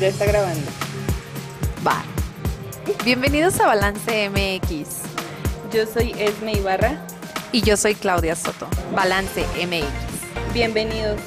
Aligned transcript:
Ya 0.00 0.08
está 0.08 0.26
grabando. 0.26 0.66
Va. 1.86 2.02
Bienvenidos 3.04 3.60
a 3.60 3.66
Balance 3.66 4.28
MX. 4.28 5.02
Yo 5.72 5.86
soy 5.86 6.12
Esme 6.18 6.54
Ibarra. 6.54 6.98
Y 7.52 7.62
yo 7.62 7.76
soy 7.76 7.94
Claudia 7.94 8.34
Soto. 8.34 8.66
Balance 8.92 9.46
MX. 9.64 10.52
Bienvenidos. 10.52 11.20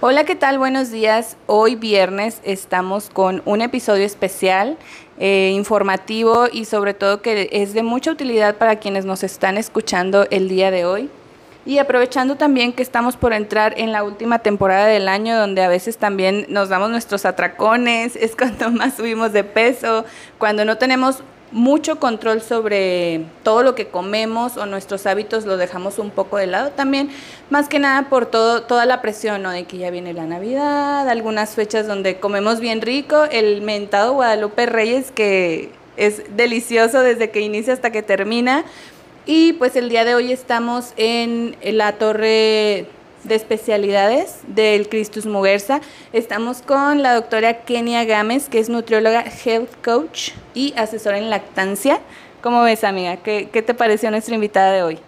Hola, 0.00 0.24
¿qué 0.24 0.36
tal? 0.36 0.58
Buenos 0.58 0.90
días. 0.90 1.38
Hoy 1.46 1.74
viernes 1.74 2.40
estamos 2.44 3.08
con 3.08 3.40
un 3.46 3.62
episodio 3.62 4.04
especial, 4.04 4.76
eh, 5.18 5.52
informativo 5.54 6.48
y 6.52 6.66
sobre 6.66 6.92
todo 6.92 7.22
que 7.22 7.48
es 7.50 7.72
de 7.72 7.82
mucha 7.82 8.10
utilidad 8.10 8.56
para 8.56 8.76
quienes 8.76 9.06
nos 9.06 9.22
están 9.22 9.56
escuchando 9.56 10.26
el 10.30 10.50
día 10.50 10.70
de 10.70 10.84
hoy. 10.84 11.10
Y 11.66 11.78
aprovechando 11.78 12.36
también 12.36 12.72
que 12.72 12.82
estamos 12.82 13.16
por 13.16 13.32
entrar 13.32 13.74
en 13.76 13.90
la 13.90 14.04
última 14.04 14.38
temporada 14.38 14.86
del 14.86 15.08
año, 15.08 15.36
donde 15.36 15.64
a 15.64 15.68
veces 15.68 15.98
también 15.98 16.46
nos 16.48 16.68
damos 16.68 16.90
nuestros 16.90 17.26
atracones, 17.26 18.14
es 18.20 18.36
cuando 18.36 18.70
más 18.70 18.94
subimos 18.94 19.32
de 19.32 19.42
peso, 19.42 20.04
cuando 20.38 20.64
no 20.64 20.78
tenemos 20.78 21.24
mucho 21.52 21.98
control 21.98 22.42
sobre 22.42 23.24
todo 23.42 23.62
lo 23.62 23.74
que 23.74 23.88
comemos 23.88 24.56
o 24.56 24.66
nuestros 24.66 25.06
hábitos 25.06 25.44
lo 25.44 25.56
dejamos 25.56 25.98
un 25.98 26.10
poco 26.10 26.38
de 26.38 26.46
lado 26.46 26.70
también, 26.70 27.10
más 27.50 27.68
que 27.68 27.78
nada 27.78 28.08
por 28.08 28.26
todo, 28.26 28.64
toda 28.64 28.84
la 28.84 29.00
presión 29.00 29.42
¿no? 29.42 29.50
de 29.50 29.64
que 29.64 29.78
ya 29.78 29.90
viene 29.90 30.12
la 30.12 30.26
Navidad, 30.26 31.08
algunas 31.08 31.54
fechas 31.54 31.86
donde 31.86 32.18
comemos 32.18 32.58
bien 32.60 32.80
rico, 32.80 33.24
el 33.30 33.62
mentado 33.62 34.14
Guadalupe 34.14 34.66
Reyes 34.66 35.12
que 35.12 35.70
es 35.96 36.36
delicioso 36.36 37.00
desde 37.00 37.30
que 37.30 37.40
inicia 37.40 37.72
hasta 37.72 37.90
que 37.90 38.02
termina. 38.02 38.64
Y 39.28 39.54
pues 39.54 39.74
el 39.74 39.88
día 39.88 40.04
de 40.04 40.14
hoy 40.14 40.30
estamos 40.30 40.92
en 40.96 41.56
la 41.60 41.94
torre 41.94 42.86
de 43.24 43.34
especialidades 43.34 44.38
del 44.46 44.88
Christus 44.88 45.26
Muguerza. 45.26 45.80
Estamos 46.12 46.62
con 46.62 47.02
la 47.02 47.12
doctora 47.12 47.64
Kenia 47.64 48.04
Gámez, 48.04 48.48
que 48.48 48.60
es 48.60 48.68
nutrióloga, 48.68 49.24
health 49.44 49.84
coach 49.84 50.30
y 50.54 50.74
asesora 50.76 51.18
en 51.18 51.28
lactancia. 51.28 51.98
¿Cómo 52.40 52.62
ves, 52.62 52.84
amiga? 52.84 53.16
¿Qué, 53.16 53.48
qué 53.52 53.62
te 53.62 53.74
pareció 53.74 54.12
nuestra 54.12 54.36
invitada 54.36 54.70
de 54.70 54.84
hoy? 54.84 54.98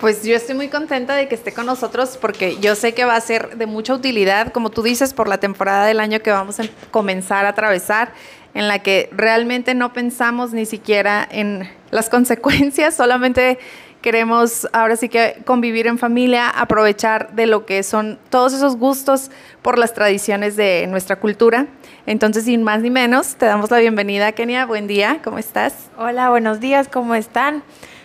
Pues 0.00 0.24
yo 0.24 0.34
estoy 0.34 0.54
muy 0.54 0.68
contenta 0.68 1.14
de 1.14 1.28
que 1.28 1.34
esté 1.34 1.52
con 1.52 1.66
nosotros 1.66 2.16
porque 2.18 2.56
yo 2.58 2.74
sé 2.74 2.94
que 2.94 3.04
va 3.04 3.16
a 3.16 3.20
ser 3.20 3.58
de 3.58 3.66
mucha 3.66 3.92
utilidad, 3.92 4.50
como 4.50 4.70
tú 4.70 4.82
dices, 4.82 5.12
por 5.12 5.28
la 5.28 5.36
temporada 5.40 5.84
del 5.84 6.00
año 6.00 6.20
que 6.20 6.30
vamos 6.30 6.58
a 6.58 6.62
comenzar 6.90 7.44
a 7.44 7.50
atravesar, 7.50 8.14
en 8.54 8.66
la 8.66 8.78
que 8.78 9.10
realmente 9.12 9.74
no 9.74 9.92
pensamos 9.92 10.54
ni 10.54 10.64
siquiera 10.64 11.28
en 11.30 11.68
las 11.90 12.08
consecuencias, 12.08 12.94
solamente 12.96 13.58
queremos 14.00 14.66
ahora 14.72 14.96
sí 14.96 15.08
que 15.08 15.42
convivir 15.44 15.86
en 15.86 15.98
familia, 15.98 16.48
aprovechar 16.48 17.32
de 17.32 17.46
lo 17.46 17.66
que 17.66 17.82
son 17.82 18.18
todos 18.30 18.52
esos 18.52 18.76
gustos 18.76 19.30
por 19.62 19.78
las 19.78 19.92
tradiciones 19.92 20.56
de 20.56 20.86
nuestra 20.88 21.16
cultura. 21.16 21.66
Entonces, 22.06 22.44
sin 22.44 22.62
más 22.62 22.80
ni 22.80 22.90
menos, 22.90 23.36
te 23.36 23.46
damos 23.46 23.70
la 23.70 23.78
bienvenida, 23.78 24.32
Kenia. 24.32 24.64
Buen 24.64 24.86
día, 24.86 25.20
¿cómo 25.22 25.38
estás? 25.38 25.90
Hola, 25.98 26.30
buenos 26.30 26.60
días, 26.60 26.88
¿cómo 26.88 27.14
están? 27.14 27.62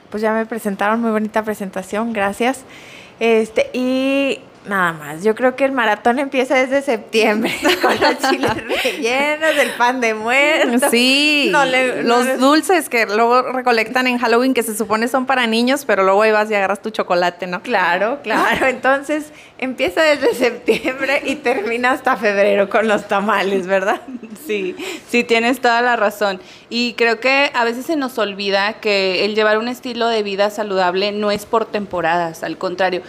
Pues 0.10 0.22
ya 0.22 0.34
me 0.34 0.46
presentaron, 0.46 1.02
muy 1.02 1.12
bonita 1.12 1.44
presentación, 1.44 2.12
gracias. 2.12 2.64
Este, 3.20 3.70
y 3.74 4.42
Nada 4.68 4.94
más. 4.94 5.24
Yo 5.24 5.36
creo 5.36 5.56
que 5.56 5.66
el 5.66 5.72
maratón 5.72 6.20
empieza 6.20 6.56
desde 6.56 6.82
septiembre 6.82 7.54
con 7.82 8.00
los 8.00 8.18
chiles 8.30 8.52
rellenos, 8.84 9.58
el 9.58 9.70
pan 9.72 10.02
de 10.02 10.14
muerto. 10.14 10.90
Sí. 10.90 11.52
los 12.04 12.40
dulces 12.40 12.90
que 12.90 13.06
luego 13.06 13.44
recolectan 13.52 14.08
en 14.08 14.18
Halloween 14.18 14.54
que 14.54 14.64
se 14.64 14.76
supone 14.76 15.08
son 15.08 15.26
para 15.26 15.46
niños, 15.48 15.86
pero 15.86 16.04
luego 16.04 16.24
ahí 16.24 16.32
vas 16.32 16.50
y 16.50 16.56
agarras 16.56 16.82
tu 16.82 16.90
chocolate, 16.90 17.48
¿no? 17.48 17.62
Claro, 17.62 18.20
claro. 18.24 18.66
Entonces 18.68 19.32
empieza 19.58 20.02
desde 20.02 20.34
septiembre 20.34 21.22
y 21.26 21.36
termina 21.36 21.92
hasta 21.92 22.18
febrero 22.18 22.70
con 22.70 22.88
los 22.88 23.08
tamales, 23.08 23.68
¿verdad? 23.68 24.02
Sí, 24.46 24.76
sí, 25.10 25.24
tienes 25.24 25.62
toda 25.62 25.82
la 25.82 25.96
razón. 25.96 26.42
Y 26.70 26.94
creo 26.94 27.20
que 27.20 27.52
a 27.54 27.64
veces 27.64 27.86
se 27.86 27.96
nos 27.96 28.18
olvida 28.18 28.74
que 28.74 29.26
el 29.26 29.36
llevar 29.36 29.58
un 29.58 29.68
estilo 29.68 30.08
de 30.08 30.24
vida 30.24 30.50
saludable 30.50 31.12
no 31.12 31.32
es 31.32 31.46
por 31.46 31.66
temporadas, 31.66 32.44
al 32.44 32.58
contrario 32.58 33.02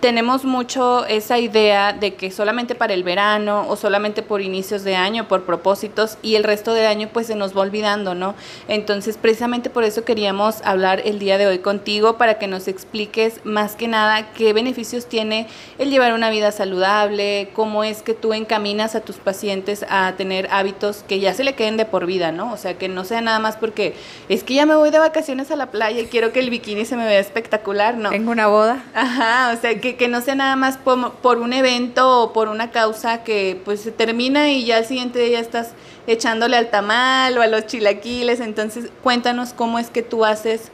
tenemos 0.00 0.44
mucho 0.44 1.04
esa 1.06 1.38
idea 1.38 1.92
de 1.92 2.14
que 2.14 2.30
solamente 2.30 2.74
para 2.74 2.94
el 2.94 3.02
verano 3.02 3.66
o 3.68 3.76
solamente 3.76 4.22
por 4.22 4.40
inicios 4.40 4.84
de 4.84 4.96
año, 4.96 5.28
por 5.28 5.44
propósitos, 5.44 6.18
y 6.22 6.36
el 6.36 6.44
resto 6.44 6.72
de 6.74 6.86
año 6.86 7.08
pues 7.12 7.26
se 7.26 7.34
nos 7.34 7.56
va 7.56 7.62
olvidando, 7.62 8.14
¿no? 8.14 8.34
Entonces 8.68 9.16
precisamente 9.16 9.70
por 9.70 9.84
eso 9.84 10.04
queríamos 10.04 10.62
hablar 10.64 11.02
el 11.04 11.18
día 11.18 11.38
de 11.38 11.46
hoy 11.46 11.58
contigo 11.58 12.16
para 12.16 12.38
que 12.38 12.46
nos 12.46 12.68
expliques 12.68 13.40
más 13.44 13.74
que 13.74 13.88
nada 13.88 14.32
qué 14.32 14.52
beneficios 14.52 15.06
tiene 15.06 15.48
el 15.78 15.90
llevar 15.90 16.12
una 16.12 16.30
vida 16.30 16.52
saludable, 16.52 17.50
cómo 17.52 17.82
es 17.84 18.02
que 18.02 18.14
tú 18.14 18.34
encaminas 18.34 18.94
a 18.94 19.00
tus 19.00 19.16
pacientes 19.16 19.84
a 19.88 20.12
tener 20.16 20.48
hábitos 20.50 21.04
que 21.08 21.20
ya 21.20 21.34
se 21.34 21.44
le 21.44 21.54
queden 21.54 21.76
de 21.76 21.84
por 21.84 22.06
vida, 22.06 22.32
¿no? 22.32 22.52
O 22.52 22.56
sea, 22.56 22.78
que 22.78 22.88
no 22.88 23.04
sea 23.04 23.20
nada 23.20 23.38
más 23.38 23.56
porque 23.56 23.94
es 24.28 24.44
que 24.44 24.54
ya 24.54 24.66
me 24.66 24.76
voy 24.76 24.90
de 24.90 24.98
vacaciones 24.98 25.50
a 25.50 25.56
la 25.56 25.70
playa 25.70 26.00
y 26.00 26.06
quiero 26.06 26.32
que 26.32 26.40
el 26.40 26.50
bikini 26.50 26.84
se 26.84 26.96
me 26.96 27.06
vea 27.06 27.18
espectacular, 27.18 27.96
¿no? 27.96 28.10
Tengo 28.10 28.30
una 28.30 28.46
boda. 28.46 28.84
Ajá, 28.94 29.52
o 29.56 29.60
sea, 29.60 29.80
que 29.80 29.87
que, 29.96 30.08
no 30.08 30.20
sea 30.20 30.34
nada 30.34 30.56
más 30.56 30.76
por, 30.76 31.38
un 31.38 31.52
evento 31.52 32.22
o 32.22 32.32
por 32.32 32.48
una 32.48 32.70
causa 32.70 33.24
que 33.24 33.60
pues 33.64 33.80
se 33.80 33.92
termina 33.92 34.50
y 34.50 34.64
ya 34.64 34.78
al 34.78 34.84
siguiente 34.84 35.18
día 35.20 35.40
estás 35.40 35.72
echándole 36.06 36.56
al 36.56 36.70
tamal 36.70 37.36
o 37.38 37.42
a 37.42 37.46
los 37.46 37.66
chilaquiles. 37.66 38.40
Entonces, 38.40 38.90
cuéntanos 39.02 39.52
cómo 39.52 39.78
es 39.78 39.90
que 39.90 40.02
tú 40.02 40.24
haces 40.24 40.70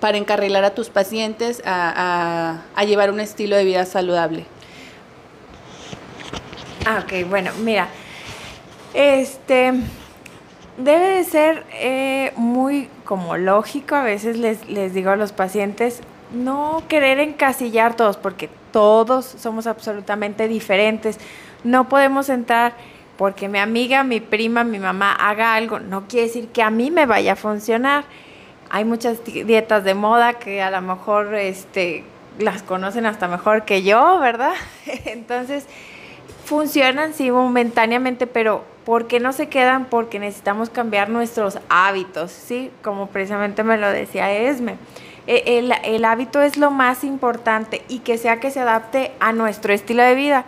para 0.00 0.18
encarrilar 0.18 0.64
a 0.64 0.74
tus 0.74 0.88
pacientes 0.88 1.62
a, 1.64 2.60
llevar 2.86 3.10
un 3.10 3.20
estilo 3.20 3.56
de 3.56 3.64
vida 3.64 3.84
saludable. 3.86 4.46
Ah, 6.84 7.02
ok, 7.04 7.28
bueno, 7.28 7.50
mira, 7.62 7.88
este 8.94 9.72
debe 10.78 11.10
de 11.16 11.24
ser 11.24 11.64
eh, 11.72 12.32
muy 12.36 12.88
como 13.04 13.36
lógico, 13.36 13.94
a 13.94 14.02
veces 14.02 14.36
les, 14.36 14.68
les 14.68 14.94
digo 14.94 15.10
a 15.10 15.16
los 15.16 15.32
pacientes, 15.32 16.02
no 16.36 16.82
querer 16.88 17.18
encasillar 17.18 17.96
todos, 17.96 18.16
porque 18.16 18.48
todos 18.72 19.24
somos 19.24 19.66
absolutamente 19.66 20.48
diferentes. 20.48 21.18
No 21.64 21.88
podemos 21.88 22.28
entrar 22.28 22.74
porque 23.16 23.48
mi 23.48 23.58
amiga, 23.58 24.04
mi 24.04 24.20
prima, 24.20 24.64
mi 24.64 24.78
mamá 24.78 25.12
haga 25.12 25.54
algo, 25.54 25.80
no 25.80 26.06
quiere 26.06 26.26
decir 26.26 26.48
que 26.48 26.62
a 26.62 26.70
mí 26.70 26.90
me 26.90 27.06
vaya 27.06 27.32
a 27.32 27.36
funcionar. 27.36 28.04
Hay 28.68 28.84
muchas 28.84 29.24
dietas 29.24 29.84
de 29.84 29.94
moda 29.94 30.34
que 30.34 30.60
a 30.60 30.70
lo 30.70 30.82
mejor 30.82 31.34
este, 31.34 32.04
las 32.38 32.62
conocen 32.62 33.06
hasta 33.06 33.28
mejor 33.28 33.64
que 33.64 33.82
yo, 33.82 34.18
¿verdad? 34.18 34.52
Entonces, 35.06 35.66
funcionan 36.44 37.14
sí 37.14 37.30
momentáneamente, 37.30 38.26
pero 38.26 38.64
¿por 38.84 39.06
qué 39.06 39.20
no 39.20 39.32
se 39.32 39.48
quedan? 39.48 39.86
Porque 39.86 40.18
necesitamos 40.18 40.70
cambiar 40.70 41.08
nuestros 41.08 41.58
hábitos, 41.68 42.32
¿sí? 42.32 42.70
Como 42.82 43.08
precisamente 43.08 43.62
me 43.64 43.78
lo 43.78 43.88
decía 43.88 44.32
Esme. 44.32 44.76
E, 45.26 45.58
el, 45.58 46.04
hábito 46.04 46.40
es 46.40 46.56
lo 46.56 46.70
más 46.70 47.04
importante 47.04 47.82
y 47.88 48.00
que 48.00 48.18
sea 48.18 48.38
que 48.38 48.50
se 48.50 48.60
adapte 48.60 49.12
a 49.20 49.32
nuestro 49.32 49.72
estilo 49.72 50.02
de 50.02 50.14
vida. 50.14 50.44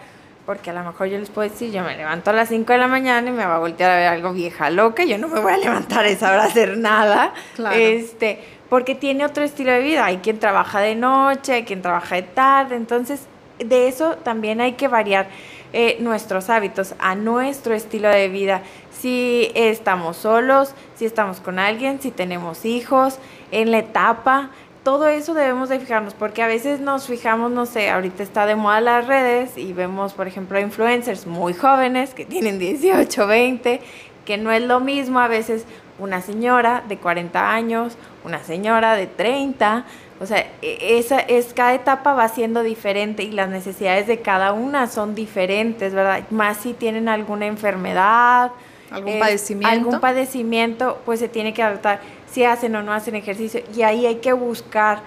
Porque 0.46 0.70
a 0.70 0.72
lo 0.72 0.82
mejor 0.82 1.08
yo 1.08 1.18
les 1.18 1.28
puedo 1.28 1.48
decir, 1.48 1.70
yo 1.72 1.82
me 1.82 1.94
levanto 1.94 2.30
a 2.30 2.32
las 2.32 2.48
5 2.48 2.72
de 2.72 2.78
la 2.78 2.88
mañana 2.88 3.28
y 3.28 3.32
me 3.32 3.44
va 3.44 3.56
a 3.56 3.58
voltear 3.58 3.90
a 3.90 3.96
ver 3.96 4.08
algo 4.08 4.32
vieja 4.32 4.70
loca, 4.70 5.04
yo 5.04 5.18
no 5.18 5.28
me 5.28 5.40
voy 5.40 5.52
a 5.52 5.58
levantar 5.58 6.06
a 6.06 6.08
esa 6.08 6.32
hora 6.32 6.44
a 6.44 6.46
hacer 6.46 6.78
nada. 6.78 7.34
Este, 7.74 8.42
porque 8.70 8.94
tiene 8.94 9.26
otro 9.26 9.44
estilo 9.44 9.72
de 9.72 9.80
vida. 9.80 10.06
Hay 10.06 10.18
quien 10.18 10.38
trabaja 10.38 10.80
de 10.80 10.94
noche, 10.94 11.52
hay 11.52 11.64
quien 11.64 11.82
trabaja 11.82 12.14
de 12.14 12.22
tarde. 12.22 12.76
Entonces, 12.76 13.26
de 13.58 13.88
eso 13.88 14.16
también 14.16 14.60
hay 14.60 14.72
que 14.72 14.88
variar 14.88 15.28
eh, 15.74 15.98
nuestros 16.00 16.48
hábitos 16.48 16.94
a 16.98 17.14
nuestro 17.14 17.74
estilo 17.74 18.08
de 18.08 18.28
vida. 18.28 18.62
Si 18.90 19.50
estamos 19.54 20.16
solos, 20.16 20.74
si 20.94 21.04
estamos 21.04 21.40
con 21.40 21.58
alguien, 21.58 22.00
si 22.00 22.10
tenemos 22.10 22.64
hijos, 22.64 23.18
en 23.50 23.70
la 23.70 23.78
etapa 23.78 24.50
todo 24.88 25.06
eso 25.06 25.34
debemos 25.34 25.68
de 25.68 25.80
fijarnos, 25.80 26.14
porque 26.14 26.42
a 26.42 26.46
veces 26.46 26.80
nos 26.80 27.06
fijamos, 27.06 27.50
no 27.50 27.66
sé, 27.66 27.90
ahorita 27.90 28.22
está 28.22 28.46
de 28.46 28.56
moda 28.56 28.80
las 28.80 29.06
redes 29.06 29.58
y 29.58 29.74
vemos, 29.74 30.14
por 30.14 30.26
ejemplo, 30.26 30.58
influencers 30.58 31.26
muy 31.26 31.52
jóvenes 31.52 32.14
que 32.14 32.24
tienen 32.24 32.58
18, 32.58 33.26
20, 33.26 33.82
que 34.24 34.38
no 34.38 34.50
es 34.50 34.62
lo 34.62 34.80
mismo 34.80 35.20
a 35.20 35.28
veces 35.28 35.66
una 35.98 36.22
señora 36.22 36.82
de 36.88 36.96
40 36.96 37.52
años, 37.52 37.98
una 38.24 38.42
señora 38.42 38.94
de 38.94 39.06
30, 39.06 39.84
o 40.20 40.24
sea, 40.24 40.46
e, 40.62 40.98
esa 40.98 41.20
es 41.20 41.52
cada 41.52 41.74
etapa 41.74 42.14
va 42.14 42.26
siendo 42.30 42.62
diferente 42.62 43.24
y 43.24 43.32
las 43.32 43.50
necesidades 43.50 44.06
de 44.06 44.20
cada 44.20 44.54
una 44.54 44.86
son 44.86 45.14
diferentes, 45.14 45.92
¿verdad? 45.92 46.22
Más 46.30 46.56
si 46.56 46.72
tienen 46.72 47.10
alguna 47.10 47.44
enfermedad, 47.44 48.52
algún 48.90 49.18
padecimiento, 49.18 49.68
algún 49.68 50.00
padecimiento, 50.00 51.02
pues 51.04 51.20
se 51.20 51.28
tiene 51.28 51.52
que 51.52 51.62
adaptar 51.62 52.00
si 52.30 52.44
hacen 52.44 52.74
o 52.76 52.82
no 52.82 52.92
hacen 52.92 53.14
ejercicio. 53.14 53.62
Y 53.74 53.82
ahí 53.82 54.06
hay 54.06 54.16
que 54.16 54.32
buscar 54.32 55.00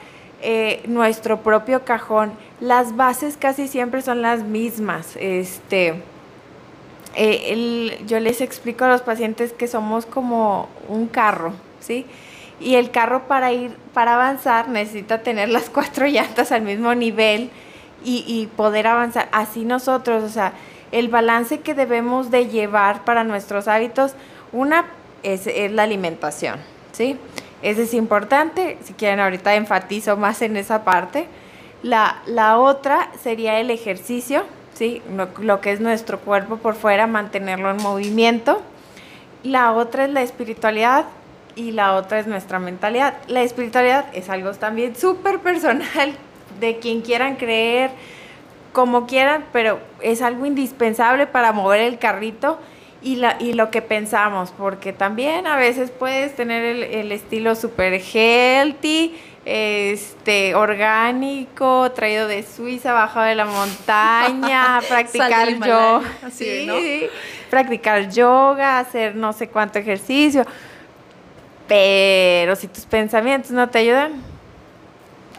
eh, 0.43 0.81
nuestro 0.87 1.41
propio 1.41 1.85
cajón. 1.85 2.31
Las 2.59 2.95
bases 2.95 3.37
casi 3.37 3.67
siempre 3.67 4.01
son 4.01 4.23
las 4.23 4.43
mismas. 4.43 5.15
Este, 5.19 6.01
eh, 7.15 7.99
yo 8.07 8.19
les 8.19 8.41
explico 8.41 8.85
a 8.85 8.89
los 8.89 9.01
pacientes 9.01 9.53
que 9.53 9.67
somos 9.67 10.07
como 10.07 10.67
un 10.87 11.07
carro, 11.07 11.53
¿sí? 11.79 12.07
Y 12.59 12.75
el 12.75 12.89
carro 12.89 13.27
para 13.27 13.51
ir, 13.51 13.75
para 13.93 14.15
avanzar 14.15 14.67
necesita 14.67 15.21
tener 15.21 15.49
las 15.49 15.69
cuatro 15.73 16.07
llantas 16.07 16.51
al 16.51 16.63
mismo 16.63 16.95
nivel 16.95 17.51
y, 18.03 18.49
poder 18.57 18.87
avanzar. 18.87 19.29
Así 19.31 19.63
nosotros, 19.63 20.23
o 20.23 20.29
sea, 20.29 20.53
el 20.91 21.07
balance 21.09 21.59
que 21.59 21.75
debemos 21.75 22.31
de 22.31 22.47
llevar 22.47 23.05
para 23.05 23.23
nuestros 23.23 23.67
hábitos, 23.67 24.15
una 24.51 24.85
es 25.21 25.47
la 25.71 25.83
alimentación, 25.83 26.59
¿sí? 26.91 27.17
Ese 27.61 27.83
es 27.83 27.93
importante, 27.93 28.77
si 28.83 28.93
quieren 28.93 29.19
ahorita 29.19 29.55
enfatizo 29.55 30.17
más 30.17 30.41
en 30.41 30.57
esa 30.57 30.83
parte. 30.83 31.27
La, 31.83 32.21
la 32.25 32.57
otra 32.57 33.09
sería 33.21 33.59
el 33.59 33.69
ejercicio, 33.69 34.43
¿sí? 34.73 35.01
Lo, 35.15 35.29
lo 35.39 35.61
que 35.61 35.71
es 35.71 35.79
nuestro 35.79 36.19
cuerpo 36.19 36.57
por 36.57 36.75
fuera, 36.75 37.07
mantenerlo 37.07 37.71
en 37.71 37.77
movimiento. 37.77 38.61
La 39.43 39.73
otra 39.73 40.05
es 40.05 40.11
la 40.11 40.21
espiritualidad 40.21 41.05
y 41.55 41.71
la 41.71 41.95
otra 41.95 42.19
es 42.19 42.27
nuestra 42.27 42.59
mentalidad. 42.59 43.15
La 43.27 43.41
espiritualidad 43.41 44.05
es 44.13 44.29
algo 44.29 44.51
también 44.53 44.95
súper 44.95 45.39
personal 45.39 46.15
de 46.59 46.77
quien 46.77 47.01
quieran 47.01 47.35
creer, 47.35 47.91
como 48.73 49.05
quieran, 49.05 49.45
pero 49.51 49.79
es 50.01 50.21
algo 50.21 50.45
indispensable 50.45 51.27
para 51.27 51.51
mover 51.51 51.81
el 51.81 51.99
carrito 51.99 52.57
y, 53.01 53.15
la, 53.15 53.37
y 53.39 53.53
lo 53.53 53.71
que 53.71 53.81
pensamos, 53.81 54.53
porque 54.57 54.93
también 54.93 55.47
a 55.47 55.55
veces 55.55 55.91
puedes 55.91 56.35
tener 56.35 56.63
el, 56.63 56.83
el 56.83 57.11
estilo 57.11 57.55
super 57.55 57.93
healthy, 57.93 59.15
este 59.43 60.53
orgánico, 60.53 61.91
traído 61.91 62.27
de 62.27 62.43
Suiza, 62.43 62.93
bajado 62.93 63.25
de 63.25 63.35
la 63.35 63.45
montaña, 63.45 64.79
practicar 64.87 65.49
yoga, 65.49 66.03
sí, 66.31 66.65
¿no? 66.67 66.75
practicar 67.49 68.09
yoga, 68.09 68.79
hacer 68.79 69.15
no 69.15 69.33
sé 69.33 69.47
cuánto 69.47 69.79
ejercicio. 69.79 70.45
Pero 71.67 72.55
si 72.55 72.67
tus 72.67 72.85
pensamientos 72.85 73.51
no 73.51 73.67
te 73.69 73.79
ayudan, 73.79 74.21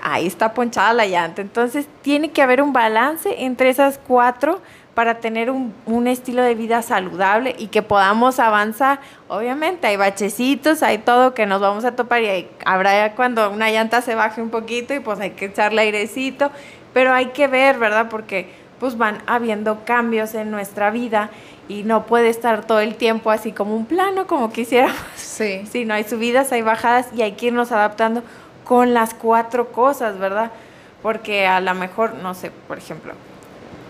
ahí 0.03 0.27
está 0.27 0.53
ponchada 0.53 0.93
la 0.93 1.07
llanta. 1.07 1.41
Entonces 1.41 1.87
tiene 2.03 2.31
que 2.31 2.43
haber 2.43 2.61
un 2.61 2.73
balance 2.73 3.45
entre 3.45 3.69
esas 3.69 3.99
cuatro 3.99 4.61
para 4.95 5.21
tener 5.21 5.51
un, 5.51 5.73
un, 5.87 6.07
estilo 6.07 6.43
de 6.43 6.55
vida 6.55 6.83
saludable 6.83 7.55
y 7.59 7.69
que 7.69 7.83
podamos 7.83 8.39
avanzar. 8.39 9.01
Obviamente 9.29 9.87
hay 9.87 9.97
bachecitos, 9.97 10.83
hay 10.83 10.99
todo 10.99 11.33
que 11.33 11.47
nos 11.47 11.61
vamos 11.61 11.85
a 11.85 11.97
topar 11.97 12.23
y 12.23 12.29
hay, 12.29 12.51
habrá 12.65 13.15
cuando 13.15 13.51
una 13.51 13.71
llanta 13.71 14.03
se 14.03 14.15
baje 14.15 14.43
un 14.43 14.51
poquito 14.51 14.93
y 14.93 15.01
pues 15.01 15.19
hay 15.21 15.31
que 15.31 15.47
echarle 15.47 15.83
airecito, 15.83 16.51
pero 16.93 17.13
hay 17.15 17.27
que 17.27 17.47
ver, 17.47 17.79
¿verdad? 17.79 18.09
Porque 18.11 18.51
pues 18.79 18.99
van 18.99 19.23
habiendo 19.27 19.85
cambios 19.85 20.35
en 20.35 20.51
nuestra 20.51 20.91
vida 20.91 21.31
y 21.69 21.85
no 21.85 22.05
puede 22.05 22.29
estar 22.29 22.67
todo 22.67 22.81
el 22.81 22.97
tiempo 22.97 23.31
así 23.31 23.53
como 23.53 23.77
un 23.77 23.87
plano 23.87 24.27
como 24.27 24.53
quisiéramos. 24.53 24.97
Sí. 25.17 25.65
Sí, 25.73 25.85
no 25.85 25.95
hay 25.95 26.05
subidas, 26.05 26.53
hay 26.53 26.63
bajadas 26.63 27.09
y 27.15 27.23
hay 27.23 27.33
que 27.33 27.47
irnos 27.47 27.73
adaptando 27.73 28.23
con 28.65 28.93
las 28.93 29.15
cuatro 29.15 29.73
cosas, 29.73 30.19
¿verdad? 30.19 30.51
Porque 31.03 31.47
a 31.47 31.61
lo 31.61 31.75
mejor, 31.75 32.15
no 32.23 32.35
sé, 32.35 32.51
por 32.69 32.79
ejemplo, 32.79 33.15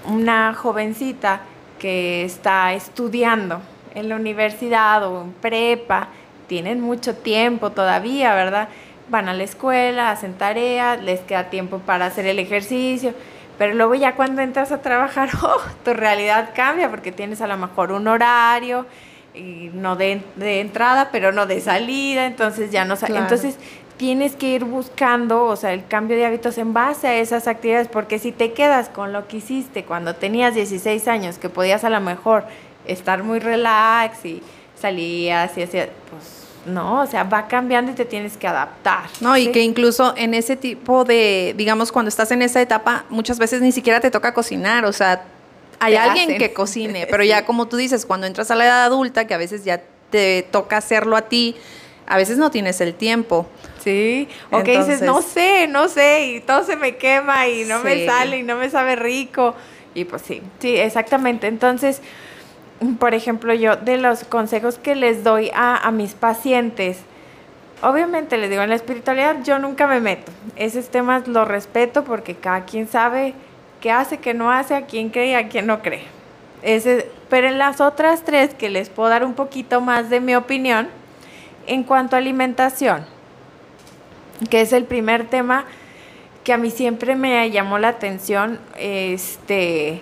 una 0.06 0.54
jovencita 0.54 1.40
que 1.78 2.24
está 2.24 2.72
estudiando 2.74 3.60
en 3.94 4.08
la 4.08 4.16
universidad 4.16 5.06
o 5.06 5.22
en 5.22 5.32
prepa, 5.32 6.08
tienen 6.46 6.80
mucho 6.80 7.16
tiempo 7.16 7.70
todavía, 7.70 8.34
¿verdad? 8.34 8.68
Van 9.08 9.28
a 9.28 9.34
la 9.34 9.42
escuela, 9.42 10.10
hacen 10.10 10.34
tareas, 10.34 11.02
les 11.02 11.20
queda 11.20 11.50
tiempo 11.50 11.78
para 11.78 12.06
hacer 12.06 12.26
el 12.26 12.38
ejercicio, 12.38 13.14
pero 13.58 13.74
luego 13.74 13.94
ya 13.94 14.14
cuando 14.14 14.42
entras 14.42 14.72
a 14.72 14.82
trabajar, 14.82 15.30
oh, 15.42 15.60
tu 15.84 15.92
realidad 15.92 16.50
cambia 16.54 16.90
porque 16.90 17.12
tienes 17.12 17.40
a 17.40 17.46
lo 17.46 17.56
mejor 17.56 17.92
un 17.92 18.08
horario, 18.08 18.86
y 19.34 19.70
no 19.72 19.96
de, 19.96 20.20
de 20.36 20.60
entrada, 20.60 21.08
pero 21.10 21.32
no 21.32 21.46
de 21.46 21.60
salida, 21.60 22.26
entonces 22.26 22.70
ya 22.70 22.84
no... 22.84 22.96
Claro. 22.96 23.16
Entonces 23.16 23.58
tienes 24.02 24.34
que 24.34 24.48
ir 24.48 24.64
buscando, 24.64 25.44
o 25.44 25.54
sea, 25.54 25.72
el 25.72 25.86
cambio 25.86 26.16
de 26.16 26.26
hábitos 26.26 26.58
en 26.58 26.72
base 26.72 27.06
a 27.06 27.18
esas 27.18 27.46
actividades, 27.46 27.86
porque 27.86 28.18
si 28.18 28.32
te 28.32 28.52
quedas 28.52 28.88
con 28.88 29.12
lo 29.12 29.28
que 29.28 29.36
hiciste 29.36 29.84
cuando 29.84 30.16
tenías 30.16 30.56
16 30.56 31.06
años, 31.06 31.38
que 31.38 31.48
podías 31.48 31.84
a 31.84 31.88
lo 31.88 32.00
mejor 32.00 32.42
estar 32.84 33.22
muy 33.22 33.38
relax 33.38 34.24
y 34.24 34.42
salías 34.76 35.56
y 35.56 35.62
hacías, 35.62 35.88
pues 36.10 36.48
no, 36.66 37.02
o 37.02 37.06
sea, 37.06 37.22
va 37.22 37.46
cambiando 37.46 37.92
y 37.92 37.94
te 37.94 38.04
tienes 38.04 38.36
que 38.36 38.48
adaptar. 38.48 39.04
No, 39.20 39.36
¿sí? 39.36 39.42
y 39.42 39.52
que 39.52 39.60
incluso 39.60 40.14
en 40.16 40.34
ese 40.34 40.56
tipo 40.56 41.04
de, 41.04 41.54
digamos, 41.56 41.92
cuando 41.92 42.08
estás 42.08 42.32
en 42.32 42.42
esa 42.42 42.60
etapa, 42.60 43.04
muchas 43.08 43.38
veces 43.38 43.62
ni 43.62 43.70
siquiera 43.70 44.00
te 44.00 44.10
toca 44.10 44.34
cocinar, 44.34 44.84
o 44.84 44.92
sea, 44.92 45.22
hay 45.78 45.94
alguien 45.94 46.24
hacen. 46.24 46.38
que 46.38 46.52
cocine, 46.52 47.06
pero 47.10 47.22
sí. 47.22 47.28
ya 47.28 47.44
como 47.44 47.68
tú 47.68 47.76
dices, 47.76 48.04
cuando 48.04 48.26
entras 48.26 48.50
a 48.50 48.56
la 48.56 48.64
edad 48.64 48.82
adulta, 48.82 49.28
que 49.28 49.34
a 49.34 49.38
veces 49.38 49.64
ya 49.64 49.80
te 50.10 50.42
toca 50.50 50.78
hacerlo 50.78 51.16
a 51.16 51.22
ti, 51.22 51.54
a 52.12 52.18
veces 52.18 52.36
no 52.36 52.50
tienes 52.50 52.78
el 52.82 52.92
tiempo. 52.92 53.46
Sí, 53.82 54.28
o 54.50 54.62
que 54.62 54.76
dices, 54.76 55.00
no 55.00 55.22
sé, 55.22 55.66
no 55.66 55.88
sé, 55.88 56.26
y 56.26 56.40
todo 56.40 56.62
se 56.62 56.76
me 56.76 56.96
quema 56.96 57.48
y 57.48 57.64
no 57.64 57.78
sí. 57.78 57.84
me 57.84 58.06
sale 58.06 58.36
y 58.36 58.42
no 58.42 58.56
me 58.56 58.68
sabe 58.68 58.96
rico. 58.96 59.54
Y 59.94 60.04
pues 60.04 60.20
sí, 60.20 60.42
sí, 60.58 60.76
exactamente. 60.76 61.46
Entonces, 61.46 62.02
por 62.98 63.14
ejemplo, 63.14 63.54
yo 63.54 63.76
de 63.76 63.96
los 63.96 64.24
consejos 64.24 64.76
que 64.76 64.94
les 64.94 65.24
doy 65.24 65.50
a, 65.54 65.78
a 65.78 65.90
mis 65.90 66.12
pacientes, 66.12 66.98
obviamente 67.80 68.36
les 68.36 68.50
digo, 68.50 68.62
en 68.62 68.68
la 68.68 68.76
espiritualidad 68.76 69.38
yo 69.42 69.58
nunca 69.58 69.86
me 69.86 70.00
meto. 70.00 70.30
Esos 70.56 70.90
temas 70.90 71.26
los 71.28 71.48
respeto 71.48 72.04
porque 72.04 72.34
cada 72.34 72.66
quien 72.66 72.88
sabe 72.88 73.32
qué 73.80 73.90
hace, 73.90 74.18
qué 74.18 74.34
no 74.34 74.52
hace, 74.52 74.74
a 74.74 74.82
quién 74.84 75.08
cree 75.08 75.30
y 75.30 75.34
a 75.34 75.48
quién 75.48 75.66
no 75.66 75.80
cree. 75.80 76.04
Ese, 76.62 77.08
pero 77.30 77.48
en 77.48 77.56
las 77.56 77.80
otras 77.80 78.22
tres 78.22 78.52
que 78.52 78.68
les 78.68 78.90
puedo 78.90 79.08
dar 79.08 79.24
un 79.24 79.32
poquito 79.32 79.80
más 79.80 80.10
de 80.10 80.20
mi 80.20 80.34
opinión, 80.34 80.88
en 81.66 81.84
cuanto 81.84 82.16
a 82.16 82.18
alimentación, 82.18 83.04
que 84.50 84.60
es 84.60 84.72
el 84.72 84.84
primer 84.84 85.26
tema 85.28 85.64
que 86.44 86.52
a 86.52 86.58
mí 86.58 86.70
siempre 86.70 87.14
me 87.14 87.50
llamó 87.50 87.78
la 87.78 87.88
atención, 87.88 88.58
este, 88.76 90.00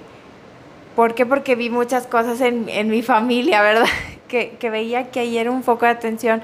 ¿por 0.97 1.15
qué? 1.15 1.27
Porque 1.27 1.55
vi 1.55 1.69
muchas 1.69 2.07
cosas 2.07 2.41
en, 2.41 2.69
en 2.69 2.89
mi 2.89 3.03
familia, 3.03 3.61
¿verdad? 3.63 3.87
Que, 4.29 4.57
que, 4.59 4.71
veía 4.71 5.11
que 5.11 5.21
ahí 5.21 5.37
era 5.39 5.51
un 5.51 5.63
foco 5.63 5.85
de 5.85 5.93
atención, 5.93 6.41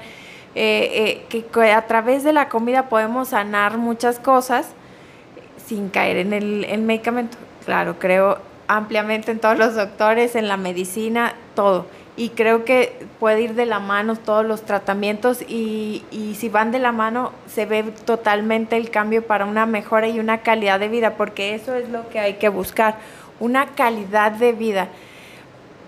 eh, 0.55 1.23
eh, 1.29 1.43
que 1.43 1.71
a 1.71 1.87
través 1.87 2.23
de 2.23 2.33
la 2.33 2.49
comida 2.49 2.89
podemos 2.89 3.29
sanar 3.29 3.77
muchas 3.77 4.19
cosas 4.19 4.69
sin 5.65 5.89
caer 5.89 6.17
en 6.17 6.33
el, 6.33 6.65
el 6.65 6.81
medicamento. 6.81 7.37
Claro, 7.65 7.97
creo 7.99 8.39
ampliamente 8.67 9.31
en 9.31 9.39
todos 9.39 9.57
los 9.57 9.75
doctores, 9.75 10.35
en 10.35 10.47
la 10.47 10.57
medicina, 10.57 11.33
todo 11.55 11.85
y 12.17 12.29
creo 12.29 12.65
que 12.65 13.05
puede 13.19 13.43
ir 13.43 13.53
de 13.53 13.67
la 13.67 13.79
mano 13.79 14.15
todos 14.15 14.43
los 14.43 14.63
tratamientos 14.63 15.43
y, 15.47 16.03
y, 16.09 16.33
si 16.33 16.49
van 16.49 16.71
de 16.71 16.79
la 16.79 16.91
mano 16.91 17.31
se 17.45 17.67
ve 17.67 17.83
totalmente 17.83 18.75
el 18.75 18.89
cambio 18.89 19.25
para 19.25 19.45
una 19.45 19.67
mejora 19.67 20.07
y 20.07 20.19
una 20.19 20.39
calidad 20.39 20.79
de 20.79 20.89
vida, 20.89 21.13
porque 21.15 21.53
eso 21.53 21.75
es 21.75 21.87
lo 21.89 22.09
que 22.09 22.19
hay 22.19 22.33
que 22.33 22.49
buscar, 22.49 22.95
una 23.39 23.67
calidad 23.67 24.31
de 24.31 24.51
vida. 24.51 24.87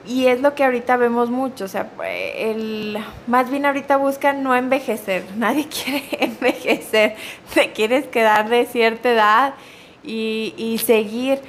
Y 0.06 0.28
es 0.28 0.40
lo 0.42 0.56
que 0.56 0.64
ahorita 0.64 0.98
vemos 0.98 1.32
mucho, 1.32 1.66
o 1.66 1.68
sea, 1.68 1.90
el, 2.38 2.98
más 3.28 3.50
bien 3.50 3.66
ahorita 3.66 3.98
buscan 3.98 4.44
no 4.44 4.56
envejecer, 4.56 5.24
nadie 5.36 5.68
quiere 5.68 6.04
envejecer, 6.24 7.16
te 7.56 7.72
quieres 7.72 8.06
quedar 8.06 8.50
de 8.50 8.68
cierta 8.68 9.12
edad 9.12 9.54
y, 10.04 10.54
y 10.58 10.78
seguir 10.78 11.42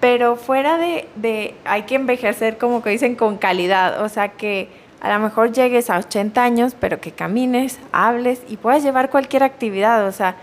pero 0.00 0.36
fuera 0.36 0.78
de, 0.78 1.08
de, 1.16 1.54
hay 1.64 1.82
que 1.82 1.94
envejecer 1.94 2.58
como 2.58 2.82
que 2.82 2.90
dicen 2.90 3.16
con 3.16 3.36
calidad, 3.36 4.02
o 4.02 4.08
sea 4.08 4.28
que 4.28 4.68
a 5.00 5.12
lo 5.12 5.20
mejor 5.20 5.52
llegues 5.52 5.90
a 5.90 5.98
80 5.98 6.42
años, 6.42 6.76
pero 6.78 7.00
que 7.00 7.12
camines, 7.12 7.78
hables 7.92 8.42
y 8.48 8.56
puedas 8.56 8.82
llevar 8.82 9.10
cualquier 9.10 9.42
actividad, 9.42 10.06
o 10.06 10.12
sea, 10.12 10.36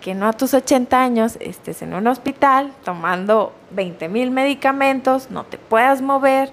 que 0.00 0.14
no 0.14 0.26
a 0.26 0.32
tus 0.32 0.54
80 0.54 1.00
años 1.00 1.36
estés 1.40 1.82
en 1.82 1.94
un 1.94 2.06
hospital 2.06 2.72
tomando 2.84 3.52
20 3.72 4.08
mil 4.08 4.30
medicamentos, 4.30 5.30
no 5.30 5.44
te 5.44 5.58
puedas 5.58 6.00
mover, 6.00 6.50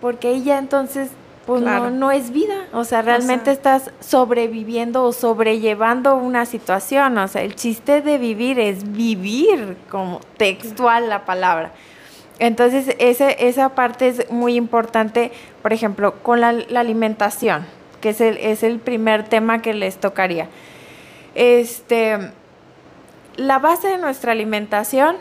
porque 0.00 0.30
ella 0.30 0.58
entonces 0.58 1.10
pues 1.46 1.62
claro. 1.62 1.90
no, 1.90 1.90
no 1.90 2.10
es 2.10 2.32
vida. 2.32 2.66
O 2.72 2.84
sea, 2.84 3.02
realmente 3.02 3.50
o 3.50 3.54
sea, 3.54 3.76
estás 3.76 3.90
sobreviviendo 4.00 5.04
o 5.04 5.12
sobrellevando 5.12 6.16
una 6.16 6.44
situación. 6.44 7.16
O 7.18 7.28
sea, 7.28 7.42
el 7.42 7.54
chiste 7.54 8.02
de 8.02 8.18
vivir 8.18 8.58
es 8.58 8.92
vivir, 8.92 9.76
como 9.88 10.20
textual 10.36 11.08
la 11.08 11.24
palabra. 11.24 11.70
Entonces, 12.40 12.94
ese, 12.98 13.48
esa 13.48 13.70
parte 13.70 14.08
es 14.08 14.30
muy 14.30 14.56
importante, 14.56 15.30
por 15.62 15.72
ejemplo, 15.72 16.14
con 16.22 16.40
la, 16.40 16.52
la 16.52 16.80
alimentación, 16.80 17.64
que 18.00 18.10
es 18.10 18.20
el, 18.20 18.36
es 18.38 18.64
el 18.64 18.80
primer 18.80 19.22
tema 19.22 19.62
que 19.62 19.72
les 19.72 19.98
tocaría. 19.98 20.48
Este, 21.36 22.18
la 23.36 23.60
base 23.60 23.88
de 23.88 23.98
nuestra 23.98 24.32
alimentación 24.32 25.16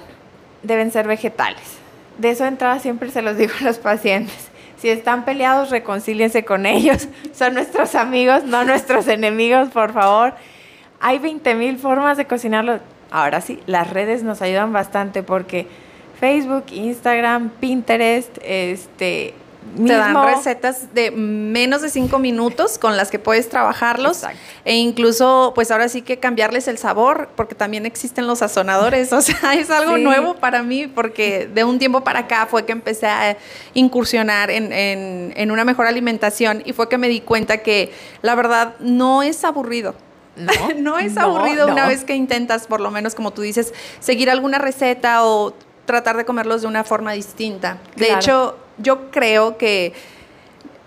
deben 0.63 0.91
ser 0.91 1.07
vegetales. 1.07 1.77
De 2.17 2.31
eso 2.31 2.43
de 2.43 2.49
entrada 2.49 2.79
siempre 2.79 3.11
se 3.11 3.21
los 3.21 3.37
digo 3.37 3.53
a 3.61 3.63
los 3.63 3.77
pacientes 3.77 4.49
si 4.85 4.91
están 4.91 5.25
peleados, 5.25 5.71
reconcíliense 5.71 6.45
con 6.45 6.67
ellos. 6.67 7.07
Son 7.33 7.55
nuestros 7.55 7.95
amigos, 7.95 8.43
no 8.43 8.63
nuestros 8.65 9.07
enemigos, 9.07 9.69
por 9.69 9.93
favor. 9.93 10.35
Hay 10.99 11.17
20 11.17 11.55
mil 11.55 11.79
formas 11.79 12.17
de 12.17 12.25
cocinarlo. 12.25 12.79
Ahora 13.09 13.41
sí, 13.41 13.59
las 13.65 13.89
redes 13.89 14.21
nos 14.21 14.43
ayudan 14.43 14.73
bastante 14.73 15.23
porque 15.23 15.65
Facebook, 16.19 16.65
Instagram, 16.69 17.49
Pinterest, 17.59 18.37
este, 18.43 19.33
te 19.75 19.93
dan 19.93 20.15
recetas 20.23 20.93
de 20.93 21.11
menos 21.11 21.81
de 21.81 21.89
cinco 21.89 22.19
minutos 22.19 22.77
con 22.77 22.97
las 22.97 23.09
que 23.09 23.19
puedes 23.19 23.49
trabajarlos. 23.49 24.23
E 24.63 24.75
incluso 24.75 25.51
pues 25.55 25.71
ahora 25.71 25.89
sí 25.89 26.01
que 26.01 26.17
cambiarles 26.19 26.67
el 26.67 26.77
sabor 26.77 27.29
porque 27.35 27.55
también 27.55 27.85
existen 27.85 28.27
los 28.27 28.39
sazonadores, 28.39 29.11
o 29.13 29.21
sea, 29.21 29.53
es 29.53 29.69
algo 29.69 29.97
nuevo 29.97 30.35
para 30.35 30.63
mí 30.63 30.87
porque 30.87 31.49
de 31.53 31.63
un 31.63 31.79
tiempo 31.79 32.03
para 32.03 32.19
acá 32.19 32.47
fue 32.49 32.65
que 32.65 32.71
empecé 32.71 33.07
a 33.07 33.37
incursionar 33.73 34.49
en, 34.51 34.71
en 34.71 35.51
una 35.51 35.65
mejor 35.65 35.87
alimentación 35.87 36.61
y 36.65 36.73
fue 36.73 36.89
que 36.89 36.97
me 36.97 37.09
di 37.09 37.21
cuenta 37.21 37.57
que 37.57 37.91
la 38.21 38.35
verdad 38.35 38.75
no 38.79 39.23
es 39.23 39.43
aburrido. 39.43 39.95
No, 40.35 40.51
no 40.77 40.99
es 40.99 41.17
aburrido 41.17 41.67
una 41.67 41.87
vez 41.87 42.03
que 42.03 42.15
intentas, 42.15 42.67
por 42.67 42.81
lo 42.81 42.91
menos 42.91 43.15
como 43.15 43.31
tú 43.31 43.41
dices, 43.41 43.73
seguir 43.99 44.29
alguna 44.29 44.57
receta 44.57 45.25
o 45.25 45.53
tratar 45.85 46.17
de 46.17 46.25
comerlos 46.25 46.61
de 46.61 46.67
una 46.67 46.83
forma 46.83 47.13
distinta. 47.13 47.79
De 47.95 48.11
hecho, 48.13 48.57
yo 48.77 49.11
creo 49.11 49.57
que 49.57 49.93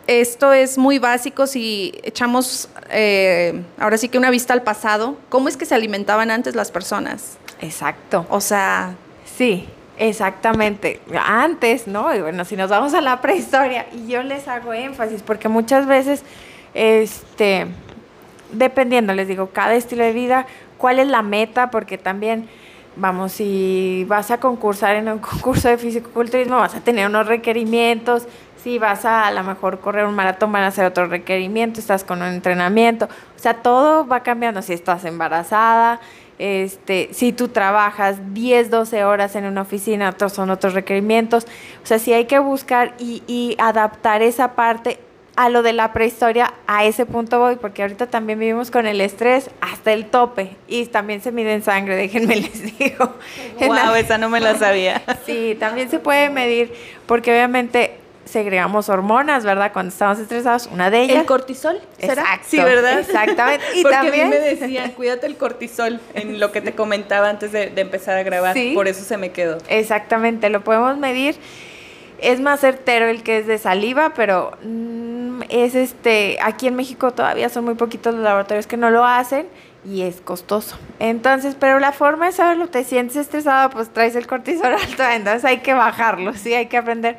esto 0.07 0.53
es 0.53 0.79
muy 0.79 0.99
básico 0.99 1.47
si 1.47 1.93
echamos 2.03 2.69
eh, 2.91 3.63
ahora 3.79 3.99
sí 3.99 4.09
que 4.09 4.19
una 4.19 4.31
vista 4.31 4.55
al 4.55 4.63
pasado. 4.63 5.17
¿Cómo 5.29 5.49
es 5.49 5.57
que 5.57 5.67
se 5.67 5.75
alimentaban 5.75 6.31
antes 6.31 6.55
las 6.55 6.71
personas? 6.71 7.39
Exacto. 7.61 8.27
O 8.31 8.41
sea... 8.41 8.95
Sí, 9.37 9.69
exactamente. 9.99 11.01
Antes, 11.25 11.87
¿no? 11.87 12.13
Y 12.15 12.21
bueno, 12.21 12.45
si 12.45 12.57
nos 12.57 12.71
vamos 12.71 12.95
a 12.95 13.01
la 13.01 13.21
prehistoria, 13.21 13.87
y 13.93 14.09
yo 14.09 14.23
les 14.25 14.49
hago 14.49 14.73
énfasis, 14.73 15.23
porque 15.23 15.49
muchas 15.49 15.87
veces, 15.87 16.25
este, 16.75 17.67
dependiendo, 18.51 19.13
les 19.15 19.29
digo, 19.29 19.51
cada 19.53 19.75
estilo 19.77 20.03
de 20.03 20.13
vida, 20.13 20.47
cuál 20.77 20.99
es 20.99 21.07
la 21.07 21.23
meta, 21.23 21.71
porque 21.71 21.99
también 21.99 22.49
vamos, 22.99 23.33
si 23.33 24.05
vas 24.09 24.31
a 24.31 24.39
concursar 24.39 24.97
en 24.97 25.09
un 25.09 25.19
concurso 25.19 25.69
de 25.69 25.79
fisicoculturismo, 25.79 26.57
vas 26.57 26.75
a 26.75 26.81
tener 26.81 27.07
unos 27.07 27.27
requerimientos, 27.27 28.27
si 28.63 28.79
vas 28.79 29.05
a 29.05 29.27
a 29.27 29.31
lo 29.31 29.43
mejor 29.45 29.81
correr 29.81 30.05
un 30.07 30.15
maratón, 30.15 30.53
van 30.53 30.65
a 30.65 30.69
hacer 30.69 30.85
otro 30.85 31.07
requerimiento, 31.07 31.81
estás 31.81 32.05
con 32.05 32.21
un 32.21 32.29
entrenamiento, 32.29 33.07
o 33.07 33.39
sea, 33.39 33.55
todo 33.55 34.07
va 34.07 34.23
cambiando, 34.23 34.63
si 34.63 34.73
estás 34.73 35.05
embarazada, 35.05 36.01
este, 36.39 37.09
si 37.13 37.33
tú 37.33 37.49
trabajas 37.49 38.35
10, 38.35 38.71
12 38.71 39.05
horas 39.05 39.35
en 39.37 39.45
una 39.45 39.63
oficina, 39.63 40.11
otros 40.11 40.33
son 40.33 40.51
otros 40.51 40.75
requerimientos, 40.75 41.47
o 41.83 41.87
sea, 41.87 41.99
si 41.99 42.13
hay 42.13 42.27
que 42.27 42.39
buscar 42.39 42.95
y, 42.99 43.23
y 43.27 43.57
adaptar 43.59 44.23
esa 44.23 44.55
parte 44.55 45.01
a 45.39 45.51
lo 45.51 45.63
de 45.63 45.73
la 45.73 45.93
prehistoria, 45.93 46.53
a 46.67 46.85
ese 46.85 47.07
punto 47.07 47.39
voy, 47.39 47.55
porque 47.55 47.83
ahorita 47.83 48.09
también 48.09 48.41
vivimos 48.41 48.73
con 48.73 48.89
el 48.89 49.01
estrés 49.01 49.51
hasta 49.61 49.93
el 49.93 50.07
tope 50.07 50.57
y 50.67 50.85
también 50.87 51.23
se 51.23 51.31
mide 51.31 51.53
en 51.53 51.63
sangre, 51.63 51.95
déjenme 51.97 52.35
les 52.35 52.77
digo. 52.77 53.15
Wow, 53.61 53.95
esa 53.95 54.19
no 54.19 54.29
me 54.31 54.41
la 54.41 54.59
sabía. 54.59 55.01
sí, 55.27 55.57
también 55.61 55.89
se 55.91 56.01
puede 56.01 56.29
medir, 56.29 56.73
porque 57.07 57.31
obviamente 57.31 57.99
segregamos 58.25 58.89
hormonas, 58.89 59.45
¿verdad? 59.45 59.73
Cuando 59.73 59.93
estamos 59.93 60.19
estresados, 60.19 60.69
una 60.73 60.91
de 60.91 61.03
ellas. 61.03 61.21
¿El 61.21 61.27
cortisol? 61.27 61.81
¿Será? 62.01 62.41
sí, 62.45 62.57
¿verdad? 62.57 62.99
Exactamente. 62.99 63.65
Y 63.77 63.83
Porque 63.83 63.97
también 63.97 64.27
a 64.27 64.31
mí 64.31 64.31
me 64.31 64.41
decían, 64.41 64.91
cuídate 64.91 65.29
el 65.29 65.37
cortisol, 65.37 66.01
en 66.15 66.41
lo 66.41 66.51
que 66.51 66.63
te 66.63 66.73
comentaba 66.73 67.29
antes 67.29 67.53
de, 67.53 67.73
empezar 67.77 68.19
a 68.19 68.25
grabar. 68.25 68.57
Por 68.75 68.89
eso 68.89 69.05
se 69.05 69.17
me 69.17 69.31
quedó. 69.31 69.59
Exactamente, 69.69 70.51
lo 70.51 70.65
podemos 70.65 70.99
medir. 70.99 71.37
Es 72.21 72.41
más 72.41 72.59
certero 72.59 73.07
el 73.07 73.23
que 73.23 73.39
es 73.39 73.47
de 73.47 73.59
saliva, 73.59 74.13
pero 74.17 74.59
es 75.49 75.75
este, 75.75 76.39
aquí 76.43 76.67
en 76.67 76.77
México 76.77 77.13
todavía 77.13 77.49
son 77.49 77.65
muy 77.65 77.75
poquitos 77.75 78.15
los 78.15 78.23
laboratorios 78.23 78.67
que 78.67 78.77
no 78.77 78.91
lo 78.91 79.05
hacen 79.05 79.47
y 79.85 80.03
es 80.03 80.21
costoso. 80.21 80.77
Entonces, 80.99 81.57
pero 81.59 81.79
la 81.79 81.93
forma 81.93 82.27
de 82.27 82.33
saberlo, 82.33 82.69
te 82.69 82.85
sientes 82.85 83.17
estresado, 83.17 83.71
pues 83.71 83.89
traes 83.91 84.17
el 84.17 84.27
cortisol 84.27 84.75
alto, 84.75 85.03
entonces 85.05 85.45
hay 85.45 85.59
que 85.59 85.75
bajarlo, 85.75 86.35
sí, 86.35 86.55
hay 86.55 86.67
que 86.67 86.77
aprender 86.77 87.17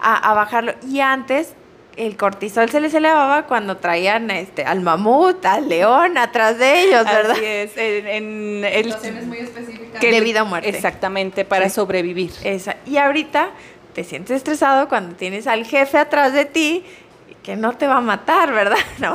a, 0.00 0.34
bajarlo. 0.34 0.74
Y 0.88 1.00
antes 1.00 1.54
el 1.96 2.16
cortisol 2.16 2.70
se 2.70 2.80
les 2.80 2.94
elevaba 2.94 3.46
cuando 3.46 3.76
traían 3.76 4.30
este 4.30 4.64
al 4.64 4.80
mamut, 4.80 5.44
al 5.44 5.68
león 5.68 6.16
atrás 6.18 6.58
de 6.58 6.82
ellos, 6.82 7.04
¿verdad? 7.04 7.32
Así 7.32 7.44
es, 7.44 7.72
en, 7.76 8.64
situaciones 8.84 9.26
muy 9.26 9.38
específicas 9.38 10.00
de 10.00 10.20
vida 10.20 10.42
o 10.42 10.46
muerte. 10.46 10.68
Exactamente, 10.68 11.44
para 11.44 11.68
sobrevivir. 11.68 12.32
Esa. 12.42 12.76
Y 12.86 12.96
ahorita 12.96 13.50
te 13.92 14.04
sientes 14.04 14.36
estresado 14.36 14.88
cuando 14.88 15.16
tienes 15.16 15.46
al 15.46 15.64
jefe 15.64 15.98
atrás 15.98 16.32
de 16.32 16.44
ti 16.44 16.84
que 17.42 17.56
no 17.56 17.72
te 17.72 17.86
va 17.86 17.96
a 17.96 18.00
matar, 18.00 18.52
¿verdad? 18.52 18.78
No, 18.98 19.14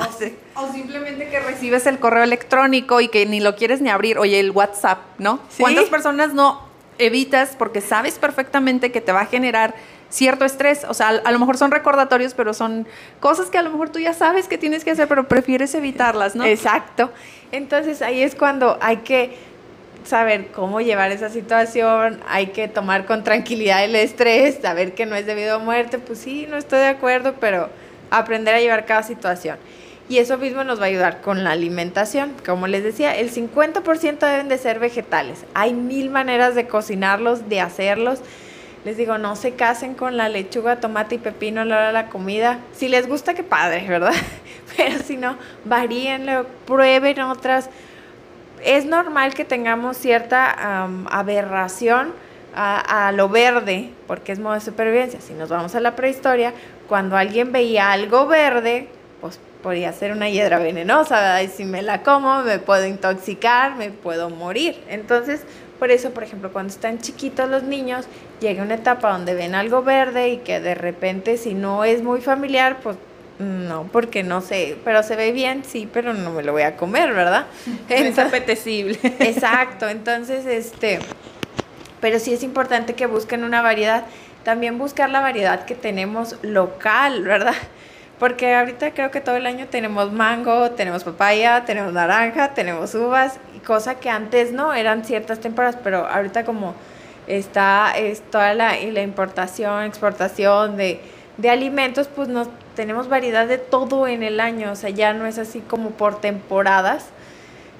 o, 0.55 0.71
simplemente 0.71 1.27
que 1.29 1.39
recibes 1.39 1.85
el 1.85 1.99
correo 1.99 2.23
electrónico 2.23 3.01
y 3.01 3.09
que 3.09 3.25
ni 3.25 3.39
lo 3.39 3.55
quieres 3.55 3.81
ni 3.81 3.89
abrir, 3.89 4.17
oye, 4.17 4.39
el 4.39 4.51
WhatsApp, 4.51 4.99
¿no? 5.17 5.39
¿Cuántas 5.59 5.85
personas 5.85 6.33
no 6.33 6.63
evitas 6.97 7.55
porque 7.57 7.81
sabes 7.81 8.17
perfectamente 8.17 8.91
que 8.91 9.01
te 9.01 9.11
va 9.11 9.21
a 9.21 9.25
generar 9.25 9.75
cierto 10.09 10.45
estrés? 10.45 10.85
O 10.87 10.93
sea, 10.93 11.09
a, 11.09 11.31
lo 11.31 11.39
mejor 11.39 11.57
son 11.57 11.71
recordatorios, 11.71 12.33
pero 12.33 12.53
son 12.53 12.87
cosas 13.19 13.49
que 13.49 13.57
a 13.57 13.61
lo 13.61 13.69
mejor 13.69 13.89
tú 13.89 13.99
ya 13.99 14.13
sabes 14.13 14.47
que 14.47 14.57
tienes 14.57 14.85
que 14.85 14.91
hacer, 14.91 15.07
pero 15.07 15.27
prefieres 15.27 15.75
evitarlas, 15.75 16.35
¿no? 16.35 16.45
Exacto. 16.45 17.11
Entonces 17.51 18.01
ahí 18.01 18.21
es 18.21 18.33
cuando 18.33 18.77
hay 18.81 18.97
que 18.97 19.37
saber 20.05 20.47
cómo 20.47 20.81
llevar 20.81 21.11
esa 21.11 21.29
situación, 21.29 22.21
hay 22.27 22.47
que 22.47 22.67
tomar 22.67 23.05
con 23.05 23.23
tranquilidad 23.23 23.83
el 23.83 23.95
estrés, 23.95 24.59
saber 24.61 24.93
que 24.93 25.05
no 25.05 25.15
es 25.15 25.25
debido 25.25 25.55
a 25.55 25.59
muerte, 25.59 25.99
pues 25.99 26.19
sí, 26.19 26.47
no 26.49 26.57
estoy 26.57 26.79
de 26.79 26.87
acuerdo, 26.87 27.35
pero 27.39 27.69
aprender 28.17 28.55
a 28.55 28.59
llevar 28.59 28.85
cada 28.85 29.03
situación. 29.03 29.57
Y 30.07 30.19
eso 30.19 30.37
mismo 30.37 30.63
nos 30.63 30.79
va 30.79 30.83
a 30.83 30.87
ayudar 30.87 31.21
con 31.21 31.43
la 31.43 31.51
alimentación. 31.51 32.33
Como 32.45 32.67
les 32.67 32.83
decía, 32.83 33.15
el 33.15 33.31
50% 33.31 34.19
deben 34.19 34.49
de 34.49 34.57
ser 34.57 34.79
vegetales. 34.79 35.45
Hay 35.55 35.73
mil 35.73 36.09
maneras 36.11 36.53
de 36.53 36.67
cocinarlos, 36.67 37.49
de 37.49 37.59
hacerlos. 37.59 38.19
Les 38.83 38.97
digo, 38.97 39.17
no 39.17 39.35
se 39.35 39.53
casen 39.53 39.95
con 39.95 40.15
la 40.15 40.29
lechuga, 40.29 40.79
tomate 40.79 41.15
y 41.15 41.17
pepino 41.17 41.61
a 41.61 41.65
la 41.65 41.77
hora 41.77 41.87
de 41.87 41.93
la 41.93 42.09
comida. 42.09 42.59
Si 42.73 42.87
les 42.87 43.07
gusta, 43.07 43.33
qué 43.33 43.41
padre, 43.41 43.83
¿verdad? 43.87 44.13
Pero 44.77 44.99
si 44.99 45.17
no, 45.17 45.37
varíenlo, 45.63 46.45
prueben 46.67 47.19
otras 47.21 47.69
es 48.65 48.85
normal 48.85 49.33
que 49.33 49.45
tengamos 49.45 49.95
cierta 49.95 50.87
aberración 51.11 52.13
a, 52.55 53.11
lo 53.13 53.29
verde, 53.29 53.89
porque 54.07 54.31
es 54.31 54.39
modo 54.39 54.53
de 54.53 54.61
supervivencia. 54.61 55.19
Si 55.21 55.33
nos 55.33 55.49
vamos 55.49 55.75
a 55.75 55.79
la 55.79 55.95
prehistoria, 55.95 56.53
cuando 56.87 57.17
alguien 57.17 57.51
veía 57.51 57.91
algo 57.91 58.27
verde, 58.27 58.87
pues 59.21 59.39
podría 59.61 59.91
ser 59.93 60.11
una 60.11 60.29
hiedra 60.29 60.59
venenosa, 60.59 61.41
Y 61.41 61.47
si 61.47 61.65
me 61.65 61.81
la 61.81 62.03
como, 62.03 62.43
me 62.43 62.59
puedo 62.59 62.85
intoxicar, 62.85 63.75
me 63.75 63.91
puedo 63.91 64.29
morir. 64.29 64.81
Entonces, 64.89 65.41
por 65.79 65.91
eso, 65.91 66.11
por 66.11 66.23
ejemplo, 66.23 66.51
cuando 66.53 66.71
están 66.71 66.99
chiquitos 66.99 67.49
los 67.49 67.63
niños, 67.63 68.05
llega 68.39 68.63
una 68.63 68.75
etapa 68.75 69.11
donde 69.11 69.33
ven 69.33 69.55
algo 69.55 69.81
verde 69.83 70.29
y 70.29 70.37
que 70.37 70.59
de 70.59 70.75
repente, 70.75 71.37
si 71.37 71.53
no 71.53 71.83
es 71.83 72.01
muy 72.03 72.21
familiar, 72.21 72.77
pues 72.81 72.95
no, 73.39 73.89
porque 73.91 74.23
no 74.23 74.39
sé, 74.39 74.77
pero 74.85 75.03
se 75.03 75.17
ve 75.17 75.33
bien, 75.33 75.63
sí, 75.65 75.89
pero 75.91 76.13
no 76.13 76.31
me 76.31 76.41
lo 76.41 76.53
voy 76.53 76.61
a 76.61 76.77
comer, 76.77 77.13
¿verdad? 77.13 77.47
es 77.89 78.17
apetecible. 78.17 78.97
Exacto, 79.19 79.89
entonces, 79.89 80.45
este, 80.45 80.99
pero 82.01 82.19
sí 82.19 82.33
es 82.33 82.43
importante 82.43 82.93
que 82.93 83.05
busquen 83.05 83.43
una 83.43 83.61
variedad, 83.61 84.05
también 84.43 84.77
buscar 84.77 85.09
la 85.09 85.21
variedad 85.21 85.65
que 85.65 85.75
tenemos 85.75 86.35
local, 86.41 87.23
¿verdad? 87.23 87.55
Porque 88.19 88.55
ahorita 88.55 88.91
creo 88.91 89.11
que 89.11 89.19
todo 89.19 89.35
el 89.35 89.45
año 89.45 89.67
tenemos 89.67 90.13
mango, 90.13 90.71
tenemos 90.71 91.03
papaya, 91.03 91.65
tenemos 91.65 91.91
naranja, 91.91 92.53
tenemos 92.53 92.95
uvas, 92.95 93.39
cosa 93.65 93.95
que 93.95 94.09
antes 94.09 94.53
no, 94.53 94.73
eran 94.73 95.03
ciertas 95.03 95.39
temporadas, 95.39 95.77
pero 95.83 96.07
ahorita 96.07 96.45
como 96.45 96.75
está 97.27 97.97
es 97.97 98.21
toda 98.21 98.53
la, 98.53 98.75
la 98.79 99.01
importación, 99.01 99.83
exportación 99.83 100.77
de, 100.77 101.01
de 101.37 101.49
alimentos, 101.49 102.07
pues 102.07 102.29
nos 102.29 102.47
tenemos 102.75 103.09
variedad 103.09 103.47
de 103.47 103.57
todo 103.57 104.07
en 104.07 104.23
el 104.23 104.39
año, 104.39 104.71
o 104.71 104.75
sea, 104.75 104.89
ya 104.89 105.13
no 105.13 105.25
es 105.25 105.37
así 105.37 105.59
como 105.61 105.91
por 105.91 106.21
temporadas. 106.21 107.07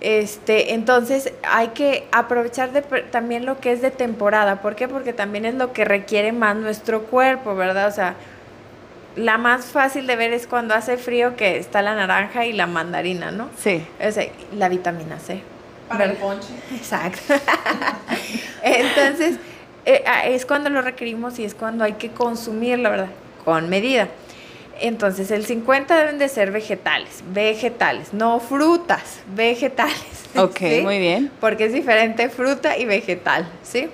Este, 0.05 0.75
entonces 0.75 1.33
hay 1.41 1.69
que 1.69 2.07
aprovechar 2.11 2.71
de, 2.71 2.83
también 2.83 3.43
lo 3.43 3.59
que 3.59 3.71
es 3.71 3.81
de 3.81 3.89
temporada. 3.89 4.61
¿Por 4.61 4.75
qué? 4.75 4.87
Porque 4.87 5.13
también 5.13 5.45
es 5.45 5.55
lo 5.55 5.73
que 5.73 5.83
requiere 5.83 6.31
más 6.31 6.55
nuestro 6.55 7.05
cuerpo, 7.05 7.55
¿verdad? 7.55 7.87
O 7.87 7.91
sea, 7.91 8.13
la 9.15 9.39
más 9.39 9.65
fácil 9.65 10.05
de 10.05 10.15
ver 10.15 10.31
es 10.31 10.45
cuando 10.45 10.75
hace 10.75 10.97
frío 10.97 11.35
que 11.35 11.57
está 11.57 11.81
la 11.81 11.95
naranja 11.95 12.45
y 12.45 12.53
la 12.53 12.67
mandarina, 12.67 13.31
¿no? 13.31 13.49
Sí. 13.57 13.83
O 13.99 14.11
sea, 14.11 14.27
la 14.53 14.69
vitamina 14.69 15.17
C. 15.17 15.41
Para 15.89 16.05
el 16.05 16.17
ponche. 16.17 16.49
Exacto. 16.75 17.33
Entonces, 18.61 19.37
eh, 19.85 20.03
es 20.25 20.45
cuando 20.45 20.69
lo 20.69 20.83
requerimos 20.83 21.39
y 21.39 21.45
es 21.45 21.55
cuando 21.55 21.83
hay 21.83 21.93
que 21.93 22.11
consumirlo, 22.11 22.91
¿verdad? 22.91 23.09
Con 23.43 23.69
medida. 23.69 24.09
Entonces, 24.81 25.31
el 25.31 25.45
50 25.45 25.95
deben 25.95 26.17
de 26.17 26.27
ser 26.27 26.51
vegetales, 26.51 27.23
vegetales, 27.33 28.13
no 28.13 28.39
frutas, 28.39 29.21
vegetales. 29.35 29.95
Ok, 30.37 30.59
muy 30.83 30.99
bien. 30.99 31.31
Porque 31.39 31.63
es 31.63 31.71
diferente 31.71 32.27
fruta 32.27 32.77
y 32.77 32.83
vegetal, 32.83 33.47
¿sí? 33.63 33.87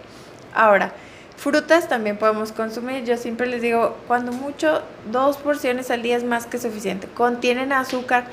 Ahora, 0.56 0.92
frutas 1.38 1.88
también 1.88 2.18
podemos 2.18 2.52
consumir. 2.52 3.04
Yo 3.04 3.16
siempre 3.16 3.46
les 3.46 3.62
digo, 3.62 3.96
cuando 4.08 4.32
mucho, 4.32 4.82
dos 5.12 5.38
porciones 5.38 5.92
al 5.92 6.02
día 6.02 6.18
es 6.18 6.24
más 6.24 6.48
que 6.48 6.58
suficiente. 6.58 7.08
Contienen 7.14 7.72
azúcar, 7.72 8.24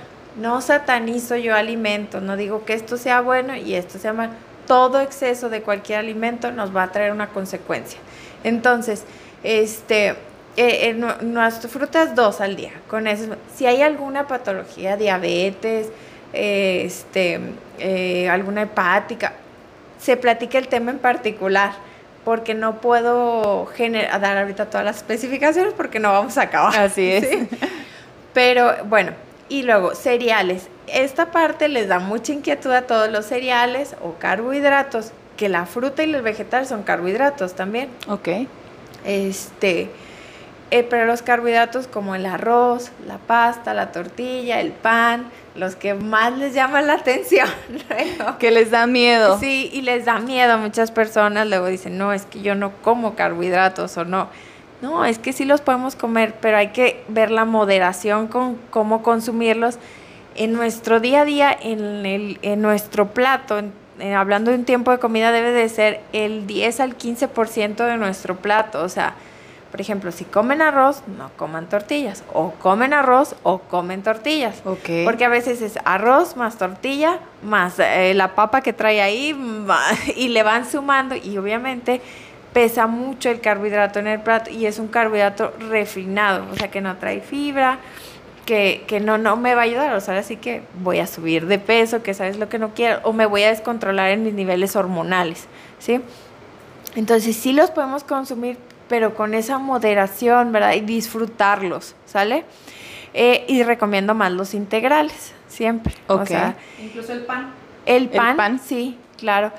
no 0.40 0.62
satanizo 0.62 1.37
yo 1.37 1.55
alimento, 1.55 2.23
no 2.23 2.38
digo 2.38 2.64
que 2.64 2.73
esto 2.73 2.97
sea 2.97 3.21
bueno 3.21 3.55
y 3.57 3.75
esto 3.75 3.99
sea 3.99 4.14
malo. 4.14 4.33
Todo 4.67 5.00
exceso 5.00 5.50
de 5.50 5.61
cualquier 5.61 5.99
alimento 5.99 6.50
nos 6.50 6.75
va 6.75 6.85
a 6.85 6.93
traer 6.93 7.12
una 7.12 7.28
consecuencia. 7.28 7.99
Entonces, 8.43 9.05
este, 9.43 10.17
eh, 10.61 10.93
nuestras 11.23 11.73
frutas 11.73 12.17
dos 12.17 12.41
al 12.41 12.57
día. 12.57 12.73
Con 12.88 13.07
eso, 13.07 13.37
si 13.55 13.67
hay 13.67 13.81
alguna 13.81 14.27
patología, 14.27 14.97
diabetes, 14.97 15.87
eh, 16.33 16.83
este, 16.85 17.38
eh, 17.79 18.29
alguna 18.29 18.62
hepática, 18.62 19.35
se 20.00 20.17
platica 20.17 20.59
el 20.59 20.67
tema 20.67 20.91
en 20.91 20.99
particular, 20.99 21.73
porque 22.25 22.55
no 22.55 22.81
puedo 22.81 23.69
dar 24.21 24.37
ahorita 24.37 24.67
todas 24.67 24.85
las 24.85 24.97
especificaciones 24.97 25.75
porque 25.75 26.00
no 26.00 26.11
vamos 26.11 26.37
a 26.38 26.43
acabar. 26.43 26.77
Así 26.77 27.09
es. 27.09 27.29
Pero 28.35 28.85
bueno, 28.87 29.12
y 29.49 29.62
luego 29.62 29.95
cereales. 29.95 30.67
Esta 30.88 31.31
parte 31.31 31.69
les 31.69 31.87
da 31.87 32.00
mucha 32.00 32.33
inquietud 32.33 32.73
a 32.73 32.83
todos 32.83 33.09
los 33.11 33.27
cereales 33.27 33.95
o 34.03 34.15
carbohidratos, 34.15 35.12
que 35.37 35.49
la 35.49 35.67
fruta 35.67 36.03
y 36.03 36.07
los 36.09 36.23
vegetales 36.23 36.69
son 36.69 36.83
carbohidratos 36.83 37.55
también. 37.55 37.91
Ok. 38.09 38.29
Este, 39.05 39.88
eh, 40.71 40.83
pero 40.83 41.07
los 41.07 41.23
carbohidratos 41.23 41.87
como 41.87 42.15
el 42.15 42.27
arroz, 42.27 42.91
la 43.07 43.19
pasta, 43.19 43.73
la 43.73 43.91
tortilla, 43.91 44.61
el 44.61 44.73
pan, 44.73 45.27
los 45.55 45.77
que 45.77 45.95
más 45.95 46.37
les 46.37 46.55
llaman 46.55 46.87
la 46.87 46.95
atención. 46.95 47.49
Que 48.39 48.51
les 48.51 48.71
da 48.71 48.87
miedo. 48.87 49.39
Sí, 49.39 49.71
y 49.73 49.83
les 49.83 50.05
da 50.05 50.19
miedo 50.19 50.55
a 50.55 50.57
muchas 50.57 50.91
personas. 50.91 51.49
Luego 51.49 51.67
dicen, 51.67 51.99
no, 51.99 52.13
es 52.13 52.25
que 52.25 52.43
yo 52.43 52.55
no 52.55 52.73
como 52.83 53.15
carbohidratos 53.15 53.97
o 53.97 54.05
no. 54.05 54.29
No, 54.81 55.05
es 55.05 55.19
que 55.19 55.33
sí 55.33 55.45
los 55.45 55.61
podemos 55.61 55.97
comer, 55.97 56.35
pero 56.41 56.57
hay 56.57 56.69
que 56.69 57.03
ver 57.09 57.31
la 57.31 57.45
moderación 57.45 58.29
con 58.29 58.57
cómo 58.71 59.03
consumirlos 59.03 59.79
en 60.37 60.53
nuestro 60.53 61.01
día 61.01 61.23
a 61.23 61.25
día, 61.25 61.59
en, 61.61 62.07
el, 62.07 62.39
en 62.43 62.63
nuestro 62.63 63.09
plato. 63.09 63.61
hablando 64.17 64.53
de 64.53 64.59
un 64.59 64.65
tiempo 64.65 64.93
de 64.93 64.99
comida, 64.99 65.33
debe 65.33 65.51
de 65.51 65.69
ser 65.69 66.01
el 66.13 66.47
10 66.47 66.81
al 66.81 66.97
15% 66.97 67.85
de 67.85 67.97
nuestro 67.97 68.37
plato. 68.37 68.83
O 68.83 68.89
sea, 68.89 69.15
por 69.71 69.81
ejemplo, 69.81 70.13
si 70.13 70.25
comen 70.25 70.63
arroz, 70.63 71.03
no 71.19 71.31
coman 71.37 71.69
tortillas. 71.69 72.25
O 72.33 72.53
comen 72.53 72.95
arroz 72.95 73.37
o 73.43 73.59
comen 73.59 74.03
tortillas. 74.03 74.63
Okay. 74.65 75.05
Porque 75.05 75.25
a 75.25 75.29
veces 75.29 75.61
es 75.61 75.79
arroz 75.85 76.37
más 76.37 76.57
tortilla, 76.57 77.19
más 77.43 77.79
eh, 77.79 78.15
la 78.15 78.35
papa 78.35 78.63
que 78.63 78.73
trae 78.73 79.03
ahí, 79.03 79.37
y 80.17 80.29
le 80.29 80.43
van 80.43 80.69
sumando. 80.69 81.15
Y 81.15 81.37
obviamente 81.37 82.01
pesa 82.53 82.87
mucho 82.87 83.31
el 83.31 83.41
carbohidrato 83.41 83.99
en 83.99 84.07
el 84.07 84.21
plato 84.21 84.51
y 84.51 84.67
es 84.67 84.79
un 84.79 84.89
carbohidrato 84.89 85.53
refinado, 85.69 86.47
o 86.51 86.57
sea 86.57 86.71
que 86.71 86.81
no 86.81 86.97
trae 86.97 87.21
fibra, 87.21 87.79
que, 88.47 88.85
que, 88.87 89.01
no, 89.01 89.19
no 89.19 89.37
me 89.37 89.55
va 89.55 89.61
a 89.61 89.65
ayudar, 89.65 89.95
o 89.95 90.01
sea, 90.01 90.19
así 90.19 90.37
que 90.37 90.63
voy 90.83 90.99
a 91.01 91.07
subir 91.07 91.47
de 91.47 91.59
peso, 91.59 92.03
que 92.03 92.15
sabes 92.15 92.39
lo 92.39 92.49
que 92.49 92.59
no 92.59 92.71
quiero, 92.75 93.01
o 93.03 93.13
me 93.13 93.27
voy 93.27 93.43
a 93.43 93.51
descontrolar 93.51 94.11
en 94.11 94.25
mis 94.25 94.33
niveles 94.33 94.75
hormonales, 94.75 95.47
¿sí? 95.79 96.01
Entonces 96.97 97.37
sí 97.37 97.53
los 97.53 97.71
podemos 97.71 98.03
consumir, 98.03 98.57
pero 98.88 99.14
con 99.14 99.35
esa 99.35 99.59
moderación, 99.59 100.52
¿verdad? 100.52 100.75
Y 100.75 100.80
disfrutarlos, 100.80 101.95
¿sale? 102.07 102.45
Eh, 103.14 103.45
y 103.49 103.62
recomiendo 103.62 104.14
más 104.14 104.33
los 104.33 104.54
integrales, 104.54 105.35
siempre. 105.49 105.95
O 106.07 106.25
sea, 106.26 106.57
incluso 106.83 107.12
el 107.12 107.25
pan. 107.25 107.52
El 107.87 108.09
pan, 108.09 108.30
el 108.30 108.37
pan, 108.37 108.61
sí, 108.61 108.99
claro. 109.16 109.52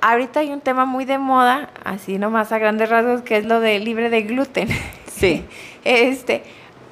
Ahorita 0.00 0.40
hay 0.40 0.50
un 0.50 0.60
tema 0.60 0.86
muy 0.86 1.04
de 1.04 1.18
moda, 1.18 1.70
así 1.84 2.18
nomás 2.18 2.52
a 2.52 2.58
grandes 2.58 2.88
rasgos, 2.88 3.22
que 3.22 3.36
es 3.36 3.44
lo 3.44 3.60
de 3.60 3.78
libre 3.78 4.08
de 4.08 4.22
gluten. 4.22 4.68
Sí. 5.12 5.44
este, 5.84 6.42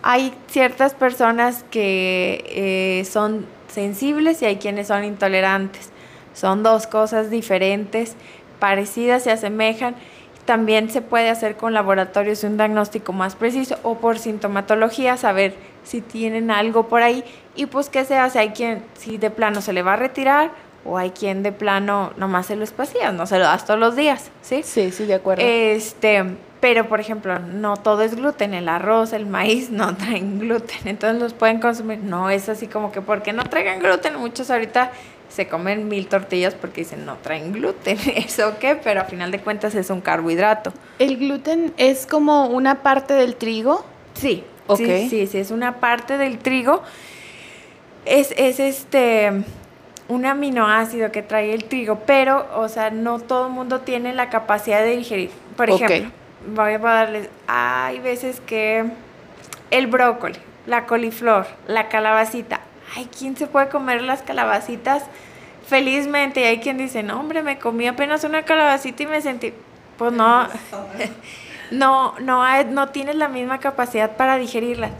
hay 0.02 0.34
ciertas 0.48 0.94
personas 0.94 1.64
que 1.70 2.44
eh, 2.48 3.04
son 3.04 3.46
sensibles 3.68 4.42
y 4.42 4.46
hay 4.46 4.56
quienes 4.56 4.88
son 4.88 5.04
intolerantes. 5.04 5.90
Son 6.34 6.62
dos 6.62 6.86
cosas 6.86 7.30
diferentes, 7.30 8.14
parecidas, 8.58 9.24
se 9.24 9.32
asemejan 9.32 9.96
también 10.48 10.88
se 10.88 11.02
puede 11.02 11.28
hacer 11.28 11.56
con 11.56 11.74
laboratorios 11.74 12.42
un 12.42 12.56
diagnóstico 12.56 13.12
más 13.12 13.36
preciso 13.36 13.76
o 13.82 13.96
por 13.96 14.18
sintomatología, 14.18 15.18
saber 15.18 15.52
si 15.84 16.00
tienen 16.00 16.50
algo 16.50 16.88
por 16.88 17.02
ahí. 17.02 17.22
Y 17.54 17.66
pues, 17.66 17.90
¿qué 17.90 18.06
se 18.06 18.16
hace? 18.16 18.38
Hay 18.38 18.48
quien, 18.52 18.82
si 18.94 19.18
de 19.18 19.28
plano 19.28 19.60
se 19.60 19.74
le 19.74 19.82
va 19.82 19.92
a 19.92 19.96
retirar, 19.96 20.50
o 20.86 20.96
hay 20.96 21.10
quien 21.10 21.42
de 21.42 21.52
plano 21.52 22.14
nomás 22.16 22.46
se 22.46 22.56
lo 22.56 22.64
espacía, 22.64 23.12
no 23.12 23.26
se 23.26 23.36
lo 23.38 23.44
das 23.44 23.66
todos 23.66 23.78
los 23.78 23.94
días, 23.94 24.30
¿sí? 24.40 24.62
Sí, 24.64 24.90
sí, 24.90 25.04
de 25.04 25.16
acuerdo. 25.16 25.44
Este, 25.44 26.24
pero 26.60 26.88
por 26.88 26.98
ejemplo, 26.98 27.38
no 27.40 27.76
todo 27.76 28.00
es 28.00 28.16
gluten, 28.16 28.54
el 28.54 28.70
arroz, 28.70 29.12
el 29.12 29.26
maíz 29.26 29.68
no 29.70 29.96
traen 29.96 30.38
gluten, 30.38 30.78
entonces 30.86 31.20
los 31.20 31.34
pueden 31.34 31.60
consumir. 31.60 31.98
No 31.98 32.30
es 32.30 32.48
así 32.48 32.68
como 32.68 32.90
que 32.90 33.02
porque 33.02 33.34
no 33.34 33.44
traigan 33.44 33.80
gluten, 33.80 34.16
muchos 34.16 34.50
ahorita 34.50 34.92
se 35.38 35.46
comen 35.46 35.86
mil 35.86 36.08
tortillas 36.08 36.54
porque 36.54 36.80
dicen 36.80 37.06
no 37.06 37.14
traen 37.18 37.52
gluten, 37.52 37.96
eso 38.16 38.58
qué, 38.58 38.74
pero 38.74 39.02
a 39.02 39.04
final 39.04 39.30
de 39.30 39.38
cuentas 39.38 39.76
es 39.76 39.88
un 39.88 40.00
carbohidrato. 40.00 40.72
¿El 40.98 41.16
gluten 41.16 41.72
es 41.76 42.08
como 42.08 42.48
una 42.48 42.82
parte 42.82 43.14
del 43.14 43.36
trigo? 43.36 43.84
Sí, 44.14 44.42
sí, 44.76 45.08
sí, 45.08 45.28
sí, 45.28 45.38
es 45.38 45.52
una 45.52 45.76
parte 45.76 46.18
del 46.18 46.38
trigo. 46.38 46.82
Es, 48.04 48.34
es 48.36 48.58
este 48.58 49.30
un 50.08 50.26
aminoácido 50.26 51.12
que 51.12 51.22
trae 51.22 51.54
el 51.54 51.66
trigo, 51.66 52.00
pero, 52.04 52.48
o 52.56 52.68
sea, 52.68 52.90
no 52.90 53.20
todo 53.20 53.46
el 53.46 53.52
mundo 53.52 53.82
tiene 53.82 54.14
la 54.14 54.30
capacidad 54.30 54.80
de 54.80 54.96
digerir. 54.96 55.30
Por 55.56 55.70
ejemplo, 55.70 56.10
voy 56.52 56.72
a 56.72 56.78
darles, 56.78 57.28
hay 57.46 58.00
veces 58.00 58.40
que 58.40 58.86
el 59.70 59.86
brócoli, 59.86 60.38
la 60.66 60.86
coliflor, 60.86 61.46
la 61.68 61.88
calabacita, 61.88 62.60
hay 62.96 63.04
quien 63.04 63.36
se 63.36 63.46
puede 63.46 63.68
comer 63.68 64.02
las 64.02 64.22
calabacitas 64.22 65.04
felizmente 65.68 66.40
y 66.40 66.44
hay 66.44 66.58
quien 66.58 66.78
dice, 66.78 67.02
no, 67.02 67.20
hombre, 67.20 67.42
me 67.42 67.58
comí 67.58 67.86
apenas 67.86 68.24
una 68.24 68.42
calabacita 68.44 69.02
y 69.02 69.06
me 69.06 69.20
sentí, 69.20 69.52
pues 69.98 70.12
no, 70.12 70.48
no, 71.70 72.14
no, 72.20 72.64
no 72.64 72.88
tienes 72.88 73.16
la 73.16 73.28
misma 73.28 73.58
capacidad 73.58 74.16
para 74.16 74.38
digerirla. 74.38 74.90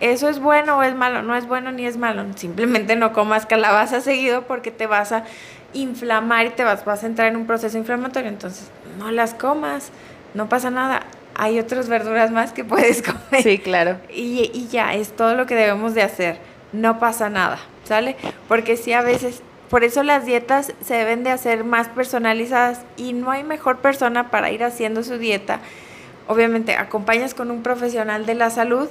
¿Eso 0.00 0.28
es 0.28 0.40
bueno 0.40 0.78
o 0.78 0.82
es 0.82 0.94
malo? 0.94 1.22
No 1.22 1.36
es 1.36 1.46
bueno 1.46 1.72
ni 1.72 1.84
es 1.84 1.96
malo. 1.98 2.24
Simplemente 2.34 2.96
no 2.96 3.12
comas 3.12 3.46
calabaza 3.46 4.00
seguido 4.00 4.42
porque 4.42 4.70
te 4.70 4.86
vas 4.86 5.12
a 5.12 5.24
inflamar 5.74 6.46
y 6.46 6.50
te 6.50 6.64
vas, 6.64 6.84
vas 6.84 7.04
a 7.04 7.06
entrar 7.06 7.28
en 7.28 7.36
un 7.36 7.46
proceso 7.46 7.76
inflamatorio. 7.76 8.30
Entonces, 8.30 8.70
no 8.98 9.10
las 9.10 9.34
comas, 9.34 9.92
no 10.32 10.48
pasa 10.48 10.70
nada. 10.70 11.02
Hay 11.36 11.58
otras 11.58 11.88
verduras 11.88 12.30
más 12.30 12.52
que 12.52 12.64
puedes 12.64 13.02
comer. 13.02 13.42
Sí, 13.42 13.58
claro. 13.58 13.98
Y, 14.08 14.50
y 14.54 14.68
ya, 14.68 14.94
es 14.94 15.14
todo 15.14 15.34
lo 15.34 15.46
que 15.46 15.54
debemos 15.54 15.94
de 15.94 16.02
hacer. 16.02 16.38
No 16.72 16.98
pasa 16.98 17.28
nada, 17.28 17.58
¿sale? 17.84 18.16
Porque 18.48 18.78
si 18.78 18.94
a 18.94 19.02
veces 19.02 19.42
por 19.70 19.84
eso 19.84 20.02
las 20.02 20.26
dietas 20.26 20.72
se 20.84 20.94
deben 20.94 21.22
de 21.22 21.30
hacer 21.30 21.62
más 21.62 21.88
personalizadas 21.88 22.82
y 22.96 23.12
no 23.12 23.30
hay 23.30 23.44
mejor 23.44 23.78
persona 23.78 24.30
para 24.30 24.50
ir 24.50 24.64
haciendo 24.64 25.04
su 25.04 25.16
dieta. 25.16 25.60
Obviamente 26.26 26.74
acompañas 26.74 27.34
con 27.34 27.52
un 27.52 27.62
profesional 27.62 28.26
de 28.26 28.34
la 28.34 28.50
salud, 28.50 28.88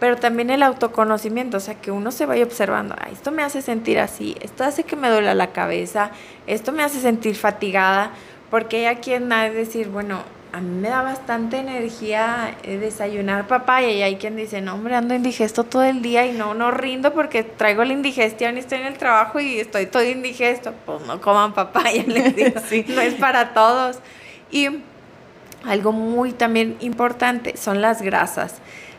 pero 0.00 0.16
también 0.16 0.50
el 0.50 0.64
autoconocimiento, 0.64 1.56
o 1.56 1.60
sea, 1.60 1.74
que 1.74 1.92
uno 1.92 2.10
se 2.10 2.26
vaya 2.26 2.44
observando, 2.44 2.96
esto 3.12 3.30
me 3.30 3.42
hace 3.42 3.62
sentir 3.62 3.98
así, 3.98 4.36
esto 4.40 4.64
hace 4.64 4.84
que 4.84 4.96
me 4.96 5.08
duela 5.08 5.34
la 5.34 5.52
cabeza, 5.52 6.10
esto 6.46 6.72
me 6.72 6.82
hace 6.82 7.00
sentir 7.00 7.34
fatigada, 7.36 8.10
porque 8.50 8.78
hay 8.78 8.96
a 8.96 9.00
quien 9.00 9.32
ha 9.32 9.44
de 9.44 9.50
decir, 9.50 9.88
bueno, 9.88 10.22
a 10.52 10.60
mí 10.60 10.80
me 10.80 10.88
da 10.88 11.02
bastante 11.02 11.58
energía 11.58 12.56
eh, 12.62 12.78
desayunar 12.78 13.46
papaya 13.46 13.90
y 13.90 14.02
hay 14.02 14.16
quien 14.16 14.36
dice, 14.36 14.60
no 14.60 14.74
hombre, 14.74 14.94
ando 14.94 15.14
indigesto 15.14 15.64
todo 15.64 15.84
el 15.84 16.00
día 16.00 16.26
y 16.26 16.32
no, 16.32 16.54
no 16.54 16.70
rindo 16.70 17.12
porque 17.12 17.42
traigo 17.42 17.84
la 17.84 17.92
indigestión 17.92 18.56
y 18.56 18.60
estoy 18.60 18.78
en 18.78 18.86
el 18.86 18.96
trabajo 18.96 19.40
y 19.40 19.60
estoy 19.60 19.86
todo 19.86 20.02
indigesto. 20.04 20.72
Pues 20.86 21.02
no 21.06 21.20
coman 21.20 21.52
papaya, 21.52 22.02
les 22.06 22.34
digo, 22.34 22.60
sí. 22.68 22.84
no 22.88 23.00
es 23.00 23.14
para 23.14 23.52
todos. 23.52 23.98
Y 24.50 24.68
algo 25.64 25.92
muy 25.92 26.32
también 26.32 26.76
importante 26.80 27.56
son 27.56 27.82
las 27.82 28.00
grasas. 28.00 28.54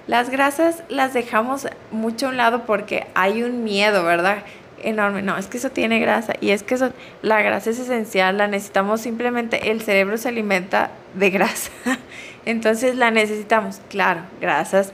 Las 0.07 0.29
grasas 0.29 0.83
las 0.89 1.13
dejamos 1.13 1.67
mucho 1.91 2.27
a 2.27 2.29
un 2.29 2.37
lado 2.37 2.63
porque 2.65 3.07
hay 3.13 3.43
un 3.43 3.63
miedo, 3.63 4.03
¿verdad? 4.03 4.43
Enorme. 4.83 5.21
No, 5.21 5.37
es 5.37 5.47
que 5.47 5.57
eso 5.57 5.69
tiene 5.69 5.99
grasa 5.99 6.33
y 6.41 6.51
es 6.51 6.63
que 6.63 6.75
eso, 6.75 6.91
la 7.21 7.41
grasa 7.41 7.69
es 7.69 7.79
esencial, 7.79 8.37
la 8.37 8.47
necesitamos 8.47 9.01
simplemente, 9.01 9.71
el 9.71 9.81
cerebro 9.81 10.17
se 10.17 10.29
alimenta 10.29 10.91
de 11.15 11.29
grasa. 11.29 11.71
Entonces 12.45 12.95
la 12.95 13.11
necesitamos, 13.11 13.81
claro, 13.89 14.21
grasas 14.39 14.91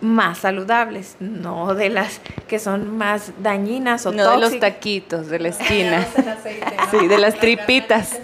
más 0.00 0.38
saludables, 0.38 1.16
no 1.20 1.74
de 1.74 1.88
las 1.88 2.20
que 2.48 2.58
son 2.58 2.96
más 2.96 3.32
dañinas 3.38 4.04
o 4.04 4.12
no 4.12 4.32
de 4.32 4.38
los 4.38 4.58
taquitos 4.58 5.28
de 5.28 5.38
la 5.38 5.48
esquina. 5.50 6.06
Sí, 6.90 7.06
de 7.06 7.18
las 7.18 7.36
tripitas. 7.36 8.18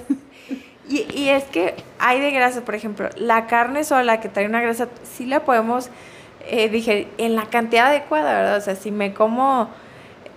Y, 0.88 1.07
y, 1.14 1.29
es 1.29 1.44
que 1.44 1.74
hay 1.98 2.18
de 2.18 2.31
grasa, 2.31 2.62
por 2.62 2.74
ejemplo, 2.74 3.11
la 3.16 3.46
carne 3.46 3.85
sola 3.85 4.20
que 4.20 4.31
trae 4.31 4.46
una 4.46 4.62
grasa, 4.62 4.88
sí 5.05 5.27
la 5.27 5.44
podemos 5.44 5.90
eh, 6.51 6.70
dije, 6.70 7.09
en 7.18 7.37
la 7.37 7.44
cantidad 7.46 7.88
adecuada, 7.88 8.33
¿verdad? 8.35 8.57
O 8.57 8.61
sea, 8.62 8.74
si 8.74 8.90
me 8.90 9.12
como 9.12 9.68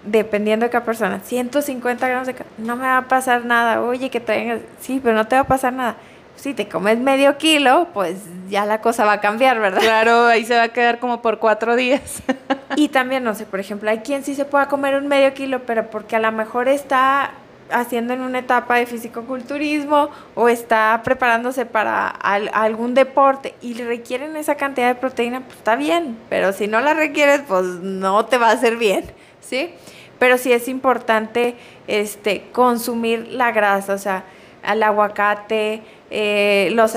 dependiendo 0.05 0.65
de 0.65 0.69
cada 0.69 0.85
persona, 0.85 1.19
150 1.23 2.07
gramos 2.07 2.27
de 2.27 2.33
carne, 2.33 2.51
no 2.57 2.75
me 2.75 2.83
va 2.83 2.97
a 2.97 3.07
pasar 3.07 3.45
nada. 3.45 3.81
Oye, 3.81 4.09
que 4.09 4.19
traigas, 4.19 4.61
sí, 4.79 4.99
pero 5.03 5.15
no 5.15 5.27
te 5.27 5.35
va 5.35 5.41
a 5.41 5.47
pasar 5.47 5.73
nada. 5.73 5.95
Si 6.35 6.53
te 6.53 6.67
comes 6.67 6.97
medio 6.97 7.37
kilo, 7.37 7.89
pues 7.93 8.17
ya 8.49 8.65
la 8.65 8.81
cosa 8.81 9.05
va 9.05 9.13
a 9.13 9.21
cambiar, 9.21 9.59
¿verdad? 9.59 9.81
Claro, 9.81 10.25
ahí 10.25 10.43
se 10.45 10.55
va 10.55 10.63
a 10.63 10.69
quedar 10.69 10.99
como 10.99 11.21
por 11.21 11.39
cuatro 11.39 11.75
días. 11.75 12.23
y 12.75 12.89
también, 12.89 13.23
no 13.23 13.35
sé, 13.35 13.45
por 13.45 13.59
ejemplo, 13.59 13.89
hay 13.89 13.99
quien 13.99 14.23
sí 14.23 14.33
se 14.33 14.45
pueda 14.45 14.67
comer 14.67 14.95
un 14.95 15.07
medio 15.07 15.33
kilo, 15.33 15.61
pero 15.65 15.89
porque 15.89 16.15
a 16.15 16.19
lo 16.19 16.31
mejor 16.31 16.67
está 16.67 17.31
haciendo 17.71 18.13
en 18.13 18.21
una 18.21 18.39
etapa 18.39 18.75
de 18.75 18.85
fisicoculturismo 18.85 20.09
o 20.35 20.49
está 20.49 21.01
preparándose 21.03 21.65
para 21.65 22.07
algún 22.07 22.93
deporte 22.93 23.55
y 23.61 23.73
requieren 23.81 24.35
esa 24.35 24.55
cantidad 24.55 24.87
de 24.87 24.95
proteína, 24.95 25.41
pues 25.41 25.57
está 25.57 25.75
bien, 25.75 26.17
pero 26.29 26.53
si 26.53 26.67
no 26.67 26.81
la 26.81 26.93
requieres, 26.93 27.41
pues 27.47 27.63
no 27.65 28.25
te 28.25 28.37
va 28.37 28.49
a 28.49 28.53
hacer 28.53 28.77
bien, 28.77 29.05
¿sí? 29.41 29.71
Pero 30.19 30.37
sí 30.37 30.53
es 30.53 30.67
importante 30.67 31.55
este, 31.87 32.43
consumir 32.51 33.27
la 33.27 33.51
grasa, 33.51 33.93
o 33.93 33.97
sea, 33.97 34.23
el 34.65 34.83
aguacate, 34.83 35.81
eh, 36.09 36.69
los, 36.73 36.95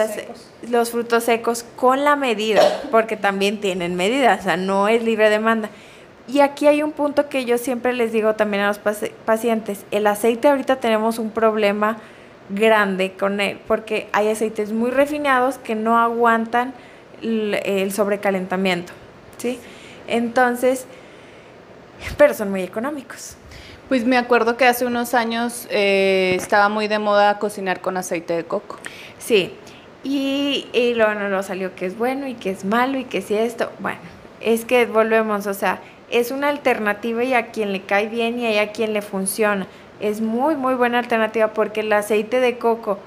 los 0.71 0.91
frutos 0.91 1.25
secos 1.25 1.65
con 1.77 2.05
la 2.05 2.17
medida, 2.17 2.63
porque 2.91 3.17
también 3.17 3.61
tienen 3.61 3.95
medida, 3.97 4.37
o 4.39 4.43
sea, 4.43 4.57
no 4.57 4.89
es 4.89 5.03
libre 5.03 5.31
demanda. 5.31 5.71
Y 6.27 6.41
aquí 6.41 6.67
hay 6.67 6.83
un 6.83 6.93
punto 6.93 7.29
que 7.29 7.45
yo 7.45 7.59
siempre 7.59 7.93
les 7.93 8.13
digo 8.13 8.35
también 8.35 8.63
a 8.63 8.69
los 8.69 8.81
pacientes, 9.25 9.85
el 9.91 10.07
aceite 10.07 10.49
ahorita 10.49 10.77
tenemos 10.77 11.19
un 11.19 11.31
problema 11.31 11.99
grande 12.49 13.13
con 13.13 13.41
él, 13.41 13.59
porque 13.67 14.09
hay 14.13 14.29
aceites 14.29 14.73
muy 14.73 14.91
refinados 14.91 15.59
que 15.59 15.75
no 15.75 15.99
aguantan 15.99 16.73
el, 17.23 17.93
sobrecalentamiento, 17.93 18.93
¿sí? 19.39 19.59
Entonces, 20.09 20.87
pero 22.17 22.35
son 22.35 22.51
muy 22.51 22.63
económicos. 22.63 23.37
Pues 23.89 24.05
me 24.05 24.17
acuerdo 24.17 24.57
que 24.57 24.67
hace 24.67 24.87
unos 24.87 25.13
años 25.15 25.67
eh, 25.71 26.35
estaba 26.37 26.69
muy 26.69 26.89
de 26.89 26.99
moda 26.99 27.39
cocinar 27.39 27.81
con 27.81 27.97
aceite 27.97 28.35
de 28.35 28.45
coco. 28.45 28.79
Sí, 29.19 29.53
y, 30.03 30.67
y 30.73 30.95
luego 30.95 31.15
no, 31.15 31.43
salió 31.43 31.75
que 31.75 31.87
es 31.87 31.97
bueno 31.97 32.27
y 32.27 32.35
que 32.35 32.51
es 32.51 32.65
malo 32.65 32.99
y 32.99 33.05
que 33.05 33.21
si 33.21 33.35
esto, 33.35 33.71
bueno, 33.79 34.01
es 34.41 34.65
que 34.65 34.87
volvemos, 34.87 35.47
o 35.47 35.55
sea, 35.55 35.81
es 36.11 36.31
una 36.31 36.49
alternativa 36.49 37.25
y 37.25 37.35
a 37.35 37.47
quien 37.47 37.73
le 37.73 37.83
cae 37.83 38.09
bien 38.09 38.39
y 38.39 38.59
a 38.59 38.73
quien 38.73 38.93
le 38.93 39.03
funciona. 39.03 39.67
Es 40.01 40.21
muy, 40.21 40.57
muy 40.57 40.75
buena 40.75 40.99
alternativa 40.99 41.49
porque 41.49 41.81
el 41.81 41.93
aceite 41.93 42.41
de 42.41 42.59
coco 42.59 42.99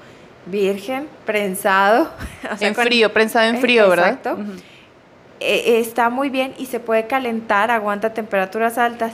virgen, 0.46 1.08
prensado. 1.24 2.10
en 2.60 2.74
frío, 2.74 3.12
prensado 3.12 3.48
en 3.48 3.60
frío, 3.60 3.88
¿verdad? 3.88 4.08
Exacto. 4.14 4.38
E, 5.40 5.78
está 5.80 6.10
muy 6.10 6.30
bien 6.30 6.54
y 6.58 6.66
se 6.66 6.80
puede 6.80 7.06
calentar, 7.06 7.70
aguanta 7.70 8.14
temperaturas 8.14 8.78
altas. 8.78 9.12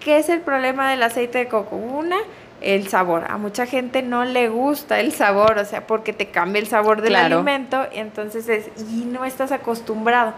¿Qué 0.00 0.18
es 0.18 0.28
el 0.28 0.40
problema 0.40 0.90
del 0.90 1.02
aceite 1.02 1.38
de 1.38 1.48
coco? 1.48 1.76
Una, 1.76 2.18
el 2.60 2.88
sabor. 2.88 3.24
A 3.28 3.38
mucha 3.38 3.66
gente 3.66 4.02
no 4.02 4.24
le 4.24 4.48
gusta 4.48 5.00
el 5.00 5.12
sabor, 5.12 5.58
o 5.58 5.64
sea, 5.64 5.86
porque 5.86 6.12
te 6.12 6.26
cambia 6.28 6.60
el 6.60 6.68
sabor 6.68 7.02
del 7.02 7.16
alimento, 7.16 7.86
y 7.92 7.98
entonces 7.98 8.48
es, 8.48 8.70
y 8.90 9.04
no 9.04 9.24
estás 9.24 9.52
acostumbrado 9.52 10.32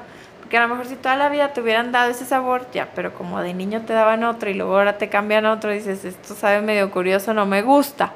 que 0.49 0.57
a 0.57 0.62
lo 0.62 0.69
mejor 0.69 0.87
si 0.87 0.97
toda 0.97 1.17
la 1.17 1.29
vida 1.29 1.53
te 1.53 1.61
hubieran 1.61 1.93
dado 1.93 2.11
ese 2.11 2.25
sabor, 2.25 2.67
ya, 2.73 2.88
pero 2.95 3.12
como 3.14 3.41
de 3.41 3.55
niño 3.55 3.83
te 3.83 3.93
daban 3.93 4.25
otro 4.25 4.49
y 4.51 4.55
luego 4.55 4.77
ahora 4.77 4.99
te 4.99 5.09
cambian 5.09 5.47
otro, 5.47 5.71
dices, 5.71 6.05
esto 6.05 6.35
sabe 6.35 6.61
medio 6.62 6.91
curioso, 6.91 7.35
no 7.35 7.47
me 7.47 7.62
gusta. 7.62 8.12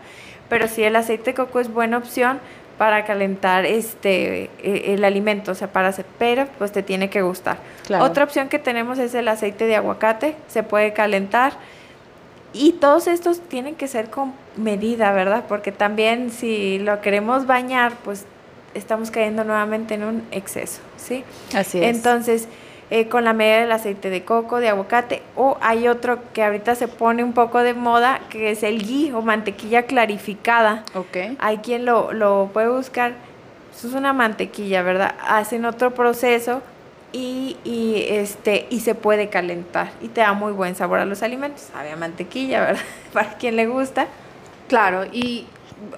Pero 0.49 0.69
sí 0.69 0.83
el 0.83 0.97
aceite 0.97 1.31
de 1.31 1.35
coco 1.35 1.61
es 1.61 1.73
buena 1.73 1.97
opción 1.97 2.41
para 2.79 3.05
calentar 3.05 3.65
este 3.67 4.51
e, 4.63 4.95
el 4.95 5.05
alimento, 5.05 5.53
o 5.53 5.55
sea, 5.55 5.69
para 5.69 5.89
hacer, 5.89 6.07
pero 6.19 6.47
pues 6.59 6.73
te 6.73 6.83
tiene 6.83 7.11
que 7.11 7.23
gustar. 7.23 7.59
Otra 8.01 8.25
opción 8.25 8.49
que 8.49 8.59
tenemos 8.59 8.99
es 8.99 9.15
el 9.15 9.29
aceite 9.29 9.67
de 9.67 9.77
aguacate, 9.77 10.35
se 10.49 10.63
puede 10.63 10.93
calentar. 10.93 11.53
Y 12.55 12.73
todos 12.73 13.07
estos 13.07 13.41
tienen 13.41 13.77
que 13.77 13.89
ser 13.89 14.11
con 14.11 14.35
medida, 14.57 15.13
¿verdad? 15.13 15.45
Porque 15.49 15.73
también 15.73 16.31
si 16.31 16.79
lo 16.79 17.01
queremos 17.01 17.47
bañar, 17.47 17.95
pues 18.05 18.27
estamos 18.75 19.11
cayendo 19.11 19.45
nuevamente 19.45 19.95
en 19.95 20.05
un 20.05 20.23
exceso, 20.31 20.81
¿sí? 20.97 21.25
Así 21.55 21.83
es. 21.83 21.97
Entonces, 21.97 22.49
eh, 22.95 23.09
con 23.09 23.25
la 23.25 23.33
medida 23.33 23.61
del 23.61 23.73
aceite 23.73 24.11
de 24.11 24.23
coco, 24.23 24.61
de 24.61 24.69
aguacate, 24.69 25.23
o 25.35 25.57
hay 25.63 25.89
otro 25.89 26.19
que 26.35 26.45
ahorita 26.45 26.75
se 26.75 26.89
pone 26.89 27.25
un 27.25 27.33
poco 27.33 27.63
de 27.63 27.73
moda, 27.73 28.21
que 28.29 28.51
es 28.51 28.63
el 28.63 28.87
ghee 28.87 29.13
o 29.13 29.23
mantequilla 29.23 29.85
clarificada. 29.85 30.85
Ok. 30.95 31.17
Hay 31.39 31.57
quien 31.59 31.87
lo, 31.87 32.13
lo 32.13 32.51
puede 32.53 32.69
buscar. 32.69 33.15
Eso 33.75 33.89
es 33.89 33.95
una 33.95 34.13
mantequilla, 34.13 34.83
¿verdad? 34.83 35.15
Hacen 35.27 35.65
otro 35.65 35.95
proceso 35.95 36.61
y, 37.13 37.57
y, 37.65 38.05
este, 38.11 38.67
y 38.69 38.81
se 38.81 38.95
puede 38.95 39.31
calentar 39.31 39.91
y 40.03 40.09
te 40.09 40.21
da 40.21 40.35
muy 40.35 40.53
buen 40.53 40.75
sabor 40.75 40.99
a 40.99 41.07
los 41.07 41.23
alimentos. 41.23 41.69
Había 41.75 41.97
mantequilla, 41.97 42.61
¿verdad? 42.61 42.83
Para 43.15 43.39
quien 43.39 43.57
le 43.57 43.69
gusta. 43.69 44.07
Claro, 44.69 45.07
y 45.11 45.47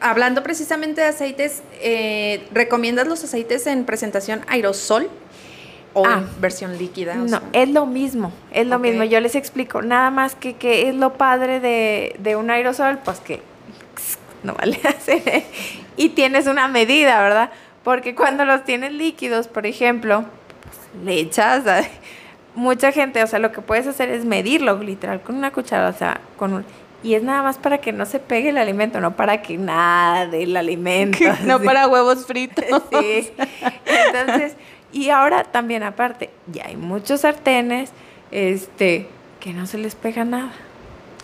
hablando 0.00 0.44
precisamente 0.44 1.00
de 1.00 1.08
aceites, 1.08 1.64
eh, 1.80 2.46
¿recomiendas 2.52 3.08
los 3.08 3.24
aceites 3.24 3.66
en 3.66 3.84
presentación 3.84 4.42
aerosol 4.46 5.10
o 5.94 6.06
ah, 6.06 6.18
en 6.18 6.40
versión 6.40 6.76
líquida? 6.76 7.14
no, 7.14 7.40
es 7.52 7.68
lo 7.68 7.86
mismo, 7.86 8.32
es 8.52 8.66
lo 8.66 8.78
mismo. 8.78 9.04
Yo 9.04 9.20
les 9.20 9.34
explico, 9.34 9.82
nada 9.82 10.10
más 10.10 10.34
que, 10.34 10.54
que 10.54 10.88
es 10.88 10.94
lo 10.94 11.14
padre 11.14 11.60
de, 11.60 12.16
de 12.18 12.36
un 12.36 12.50
aerosol, 12.50 12.98
pues 13.04 13.20
que 13.20 13.40
no 14.42 14.54
vale 14.54 14.78
hacer. 14.84 15.44
y 15.96 16.10
tienes 16.10 16.46
una 16.46 16.68
medida, 16.68 17.20
¿verdad? 17.22 17.50
Porque 17.82 18.14
cuando 18.14 18.44
los 18.44 18.64
tienes 18.64 18.92
líquidos, 18.92 19.48
por 19.48 19.66
ejemplo, 19.66 20.24
pues, 20.62 21.04
le 21.04 21.20
echas... 21.20 21.64
mucha 22.54 22.92
gente, 22.92 23.20
o 23.20 23.26
sea, 23.26 23.40
lo 23.40 23.50
que 23.50 23.60
puedes 23.60 23.86
hacer 23.88 24.10
es 24.10 24.24
medirlo 24.24 24.78
literal 24.78 25.20
con 25.22 25.34
una 25.34 25.50
cuchara, 25.50 25.88
o 25.88 25.92
sea, 25.92 26.20
con 26.36 26.52
un 26.52 26.64
y 27.04 27.14
es 27.14 27.22
nada 27.22 27.42
más 27.42 27.58
para 27.58 27.78
que 27.78 27.92
no 27.92 28.06
se 28.06 28.18
pegue 28.18 28.48
el 28.48 28.56
alimento, 28.56 28.98
no 28.98 29.14
para 29.14 29.42
que 29.42 29.58
nada 29.58 30.26
del 30.26 30.56
alimento. 30.56 31.18
no 31.44 31.60
para 31.60 31.86
huevos 31.86 32.26
fritos. 32.26 32.64
sí. 32.90 33.30
Entonces, 33.84 34.56
y 34.94 35.10
ahora 35.10 35.42
también 35.42 35.82
aparte, 35.82 36.30
ya 36.46 36.66
hay 36.66 36.76
muchos 36.76 37.22
sartenes 37.22 37.90
este, 38.30 39.08
que 39.40 39.52
no 39.52 39.66
se 39.66 39.76
les 39.76 39.96
pega 39.96 40.24
nada. 40.24 40.52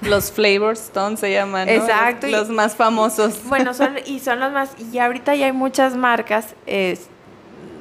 Los 0.02 0.33
Flavor 0.33 0.72
Stone 0.72 1.16
se 1.16 1.30
llaman, 1.30 1.66
¿no? 1.66 1.72
Exacto. 1.72 2.26
Los, 2.26 2.48
más 2.48 2.74
famosos. 2.74 3.40
Bueno, 3.44 3.72
son, 3.72 3.96
y 4.04 4.18
son 4.18 4.40
los 4.40 4.50
más, 4.50 4.70
y 4.92 4.98
ahorita 4.98 5.37
ya 5.37 5.46
hay 5.46 5.52
muchas 5.52 5.94
marcas. 5.94 6.54
Es, 6.66 7.06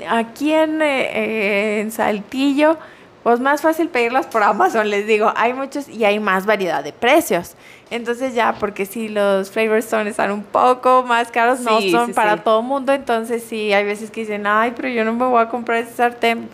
aquí 0.07 0.53
en, 0.53 0.79
eh, 0.81 1.79
en 1.79 1.91
Saltillo, 1.91 2.77
pues 3.23 3.39
más 3.39 3.61
fácil 3.61 3.89
pedirlas 3.89 4.27
por 4.27 4.43
Amazon, 4.43 4.91
les 4.91 5.07
digo. 5.07 5.33
Hay 5.35 5.53
muchos 5.53 5.89
y 5.89 6.05
hay 6.05 6.19
más 6.19 6.45
variedad 6.45 6.83
de 6.83 6.93
precios. 6.93 7.55
Entonces 7.91 8.35
ya, 8.35 8.53
porque 8.53 8.85
si 8.85 9.09
los 9.09 9.49
Flavor 9.49 9.77
Stone 9.77 10.09
están 10.09 10.31
un 10.31 10.43
poco 10.43 11.03
más 11.03 11.31
caros, 11.31 11.61
no 11.61 11.81
son 11.81 12.13
para 12.13 12.37
todo 12.43 12.61
mundo, 12.61 12.93
entonces 12.93 13.43
sí, 13.43 13.73
hay 13.73 13.83
veces 13.83 14.11
que 14.11 14.21
dicen, 14.21 14.45
ay, 14.45 14.73
pero 14.75 14.89
yo 14.89 15.03
no 15.03 15.13
me 15.13 15.25
voy 15.25 15.41
a 15.41 15.49
comprar 15.49 15.79
ese 15.79 15.93
sartén. 15.93 16.49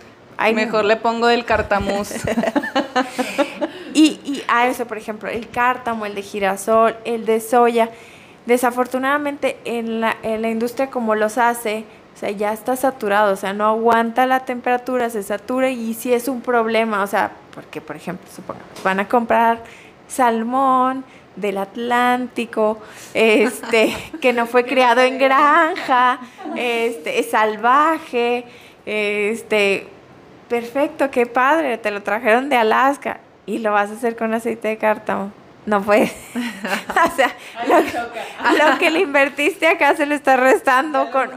Mejor 0.54 0.86
le 0.86 0.96
pongo 0.98 1.30
el 1.30 1.46
cartamuz. 1.46 2.12
y, 3.94 4.20
y 4.24 4.44
a 4.48 4.68
eso, 4.68 4.86
por 4.86 4.98
ejemplo, 4.98 5.30
el 5.30 5.50
cártamo, 5.50 6.06
el 6.06 6.16
de 6.16 6.22
girasol, 6.22 6.96
el 7.06 7.26
de 7.26 7.40
soya. 7.40 7.90
Desafortunadamente 8.46 9.58
en 9.66 10.02
la, 10.02 10.16
en 10.24 10.42
la 10.42 10.50
industria 10.50 10.90
como 10.90 11.16
los 11.16 11.38
hace, 11.38 11.84
o 12.16 12.18
sea, 12.18 12.32
ya 12.32 12.54
está 12.54 12.76
saturado, 12.76 13.34
o 13.34 13.36
sea, 13.36 13.54
no 13.54 13.66
aguanta 13.66 14.26
la 14.26 14.46
temperatura, 14.46 15.10
se 15.10 15.24
satura 15.24 15.70
y 15.70 15.94
sí 15.96 16.14
es 16.14 16.28
un 16.28 16.42
problema, 16.42 17.04
o 17.04 17.08
sea, 17.08 17.32
porque, 17.54 17.82
por 17.82 17.96
ejemplo, 17.96 18.26
supongamos, 18.34 18.84
van 18.84 19.00
a 19.00 19.08
comprar 19.08 19.64
salmón, 20.08 21.04
del 21.36 21.58
Atlántico, 21.58 22.80
este, 23.14 23.96
que 24.22 24.34
no 24.34 24.46
fue 24.46 24.66
criado 24.66 25.02
en 25.02 25.18
granja, 25.18 26.20
este, 26.56 27.20
es 27.20 27.32
salvaje, 27.32 28.46
este, 28.86 29.88
perfecto, 30.48 31.10
qué 31.12 31.26
padre, 31.26 31.78
te 31.78 31.92
lo 31.92 32.04
trajeron 32.04 32.50
de 32.50 32.58
Alaska 32.58 33.20
y 33.46 33.60
lo 33.60 33.72
vas 33.72 33.90
a 33.90 33.94
hacer 33.94 34.16
con 34.16 34.34
aceite 34.34 34.68
de 34.70 34.78
cártamo. 34.78 35.32
No 35.66 35.82
puede. 35.82 36.04
o 36.36 37.16
sea, 37.16 37.36
lo, 37.68 38.78
que 38.78 38.92
le 38.92 39.00
invertiste 39.00 39.68
acá 39.68 39.96
se 39.96 40.06
le 40.06 40.14
está 40.16 40.38
restando 40.38 41.10
con... 41.10 41.32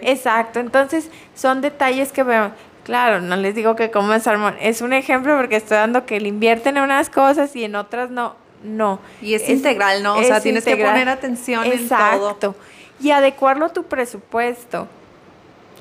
Exacto, 0.00 0.58
entonces 0.58 1.10
son 1.34 1.60
detalles 1.60 2.12
que 2.12 2.22
vemos. 2.22 2.52
Claro, 2.84 3.20
no 3.20 3.36
les 3.36 3.54
digo 3.54 3.76
que 3.76 3.92
coman 3.92 4.20
salmón, 4.20 4.56
es 4.60 4.80
un 4.80 4.92
ejemplo 4.92 5.36
porque 5.36 5.56
estoy 5.56 5.76
dando 5.76 6.04
que 6.04 6.18
le 6.18 6.28
invierten 6.28 6.76
en 6.76 6.82
unas 6.82 7.10
cosas 7.10 7.54
y 7.54 7.64
en 7.64 7.76
otras 7.76 8.10
no 8.10 8.41
no. 8.62 9.00
Y 9.20 9.34
es, 9.34 9.48
integral, 9.48 10.02
¿no? 10.02 10.16
O 10.16 10.22
sea, 10.22 10.40
tienes 10.40 10.64
que 10.64 10.76
poner 10.76 11.08
atención 11.08 11.64
en 11.64 11.88
todo. 11.88 12.30
Exacto. 12.30 12.54
Y 13.00 13.10
adecuarlo 13.10 13.66
a 13.66 13.68
tu 13.70 13.84
presupuesto. 13.84 14.88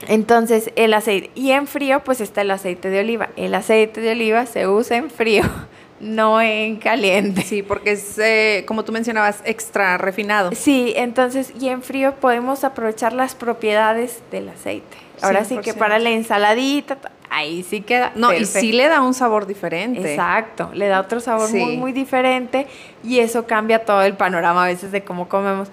Entonces, 0.08 0.72
el 0.76 0.94
aceite. 0.94 1.30
Y 1.36 1.52
en 1.52 1.68
frío, 1.68 2.04
pues 2.04 2.22
está 2.22 2.42
el 2.42 2.52
aceite 2.52 2.90
de 2.90 3.00
oliva. 3.00 3.30
El 3.36 3.54
aceite 3.54 4.02
de 4.02 4.12
oliva 4.12 4.46
se 4.46 4.68
usa 4.68 4.98
en 4.98 5.10
frío, 5.10 5.44
no 6.00 6.42
en 6.42 6.78
caliente. 6.78 7.44
Sí, 7.44 7.62
porque 7.62 7.92
es, 7.92 8.18
eh, 8.18 8.64
como 8.68 8.84
tú 8.84 8.92
mencionabas, 8.92 9.42
extra 9.46 9.98
refinado. 9.98 10.52
Sí, 10.54 10.94
entonces, 10.96 11.54
y 11.60 11.70
en 11.70 11.82
frío 11.84 12.16
podemos 12.16 12.64
aprovechar 12.64 13.14
las 13.14 13.36
propiedades 13.36 14.22
del 14.32 14.50
aceite. 14.50 14.98
Ahora 15.22 15.46
sí 15.46 15.58
que 15.60 15.76
para 15.76 16.00
la 16.00 16.10
ensaladita, 16.10 16.98
ahí 17.32 17.64
sí 17.64 17.82
queda. 17.82 18.12
No, 18.16 18.32
y 18.34 18.46
sí 18.46 18.74
le 18.74 18.88
da 18.88 19.02
un 19.02 19.14
sabor 19.14 19.48
diferente. 19.48 20.12
Exacto, 20.12 20.70
le 20.74 20.88
da 20.88 21.00
otro 21.00 21.20
sabor 21.20 21.50
muy, 21.52 21.78
muy 21.78 21.94
diferente 21.94 22.68
y 23.04 23.20
eso 23.20 23.48
cambia 23.48 23.86
todo 23.86 24.04
el 24.04 24.14
panorama 24.14 24.66
a 24.66 24.68
veces 24.68 24.92
de 24.92 25.04
cómo 25.04 25.28
comemos. 25.28 25.70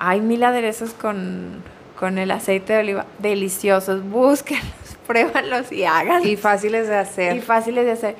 Hay 0.00 0.20
mil 0.20 0.42
aderezos 0.42 0.94
con, 0.94 1.62
con 1.98 2.18
el 2.18 2.30
aceite 2.30 2.72
de 2.72 2.78
oliva, 2.80 3.06
deliciosos, 3.18 4.02
búsquenlos, 4.10 4.96
pruébanlos 5.06 5.70
y 5.70 5.84
háganlos. 5.84 6.26
Y 6.26 6.36
fáciles 6.36 6.88
de 6.88 6.96
hacer. 6.96 7.36
Y 7.36 7.40
fáciles 7.40 7.84
de 7.84 7.92
hacer. 7.92 8.16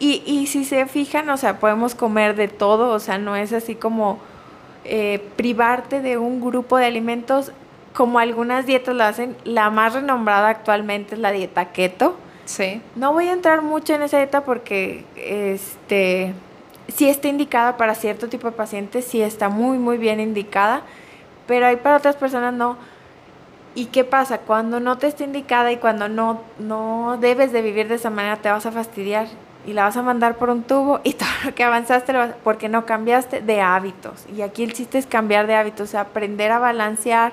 Y, 0.00 0.22
y 0.26 0.46
si 0.48 0.64
se 0.64 0.84
fijan, 0.86 1.30
o 1.30 1.36
sea, 1.36 1.60
podemos 1.60 1.94
comer 1.94 2.34
de 2.34 2.48
todo, 2.48 2.92
o 2.92 2.98
sea, 2.98 3.18
no 3.18 3.36
es 3.36 3.52
así 3.52 3.74
como 3.74 4.18
eh, 4.84 5.22
privarte 5.36 6.00
de 6.00 6.16
un 6.16 6.40
grupo 6.40 6.78
de 6.78 6.86
alimentos 6.86 7.52
como 7.94 8.18
algunas 8.18 8.66
dietas 8.66 8.94
lo 8.94 9.04
hacen. 9.04 9.36
La 9.44 9.70
más 9.70 9.94
renombrada 9.94 10.48
actualmente 10.48 11.14
es 11.14 11.20
la 11.20 11.32
dieta 11.32 11.66
keto. 11.72 12.16
Sí. 12.44 12.80
No 12.96 13.12
voy 13.12 13.28
a 13.28 13.32
entrar 13.32 13.62
mucho 13.62 13.94
en 13.94 14.02
esa 14.02 14.18
dieta 14.18 14.44
porque 14.44 15.04
este 15.16 16.34
sí 16.88 17.08
está 17.08 17.28
indicada 17.28 17.76
para 17.76 17.94
cierto 17.94 18.28
tipo 18.28 18.48
de 18.48 18.56
pacientes, 18.56 19.04
sí 19.04 19.22
está 19.22 19.48
muy 19.48 19.78
muy 19.78 19.96
bien 19.96 20.18
indicada, 20.18 20.82
pero 21.46 21.66
hay 21.66 21.76
para 21.76 21.96
otras 21.96 22.16
personas 22.16 22.52
no. 22.52 22.76
¿Y 23.74 23.86
qué 23.86 24.02
pasa? 24.02 24.38
Cuando 24.38 24.80
no 24.80 24.98
te 24.98 25.06
está 25.06 25.22
indicada 25.22 25.70
y 25.70 25.76
cuando 25.76 26.08
no, 26.08 26.42
no 26.58 27.18
debes 27.20 27.52
de 27.52 27.62
vivir 27.62 27.86
de 27.86 27.94
esa 27.94 28.10
manera, 28.10 28.36
te 28.36 28.50
vas 28.50 28.66
a 28.66 28.72
fastidiar 28.72 29.28
y 29.64 29.72
la 29.74 29.84
vas 29.84 29.96
a 29.96 30.02
mandar 30.02 30.36
por 30.36 30.50
un 30.50 30.64
tubo 30.64 31.00
y 31.04 31.12
todo 31.14 31.28
lo 31.44 31.54
que 31.54 31.62
avanzaste 31.62 32.12
lo 32.12 32.18
vas, 32.18 32.30
porque 32.42 32.68
no 32.68 32.84
cambiaste 32.84 33.40
de 33.40 33.60
hábitos. 33.60 34.26
Y 34.34 34.42
aquí 34.42 34.64
el 34.64 34.72
chiste 34.72 34.98
es 34.98 35.06
cambiar 35.06 35.46
de 35.46 35.54
hábitos, 35.54 35.88
o 35.88 35.90
sea, 35.92 36.00
aprender 36.00 36.50
a 36.50 36.58
balancear 36.58 37.32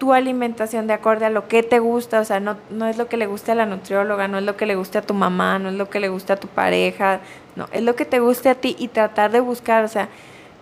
tu 0.00 0.14
alimentación 0.14 0.86
de 0.86 0.94
acuerdo 0.94 1.26
a 1.26 1.30
lo 1.30 1.46
que 1.46 1.62
te 1.62 1.78
gusta, 1.78 2.20
o 2.20 2.24
sea, 2.24 2.40
no, 2.40 2.56
no 2.70 2.88
es 2.88 2.96
lo 2.96 3.06
que 3.06 3.18
le 3.18 3.26
guste 3.26 3.52
a 3.52 3.54
la 3.54 3.66
nutrióloga, 3.66 4.28
no 4.28 4.38
es 4.38 4.44
lo 4.44 4.56
que 4.56 4.64
le 4.64 4.74
guste 4.74 4.96
a 4.96 5.02
tu 5.02 5.12
mamá, 5.12 5.58
no 5.58 5.68
es 5.68 5.74
lo 5.74 5.90
que 5.90 6.00
le 6.00 6.08
guste 6.08 6.32
a 6.32 6.36
tu 6.36 6.48
pareja, 6.48 7.20
no, 7.54 7.68
es 7.70 7.82
lo 7.82 7.94
que 7.94 8.06
te 8.06 8.18
guste 8.18 8.48
a 8.48 8.54
ti 8.54 8.74
y 8.78 8.88
tratar 8.88 9.30
de 9.30 9.40
buscar, 9.40 9.84
o 9.84 9.88
sea, 9.88 10.08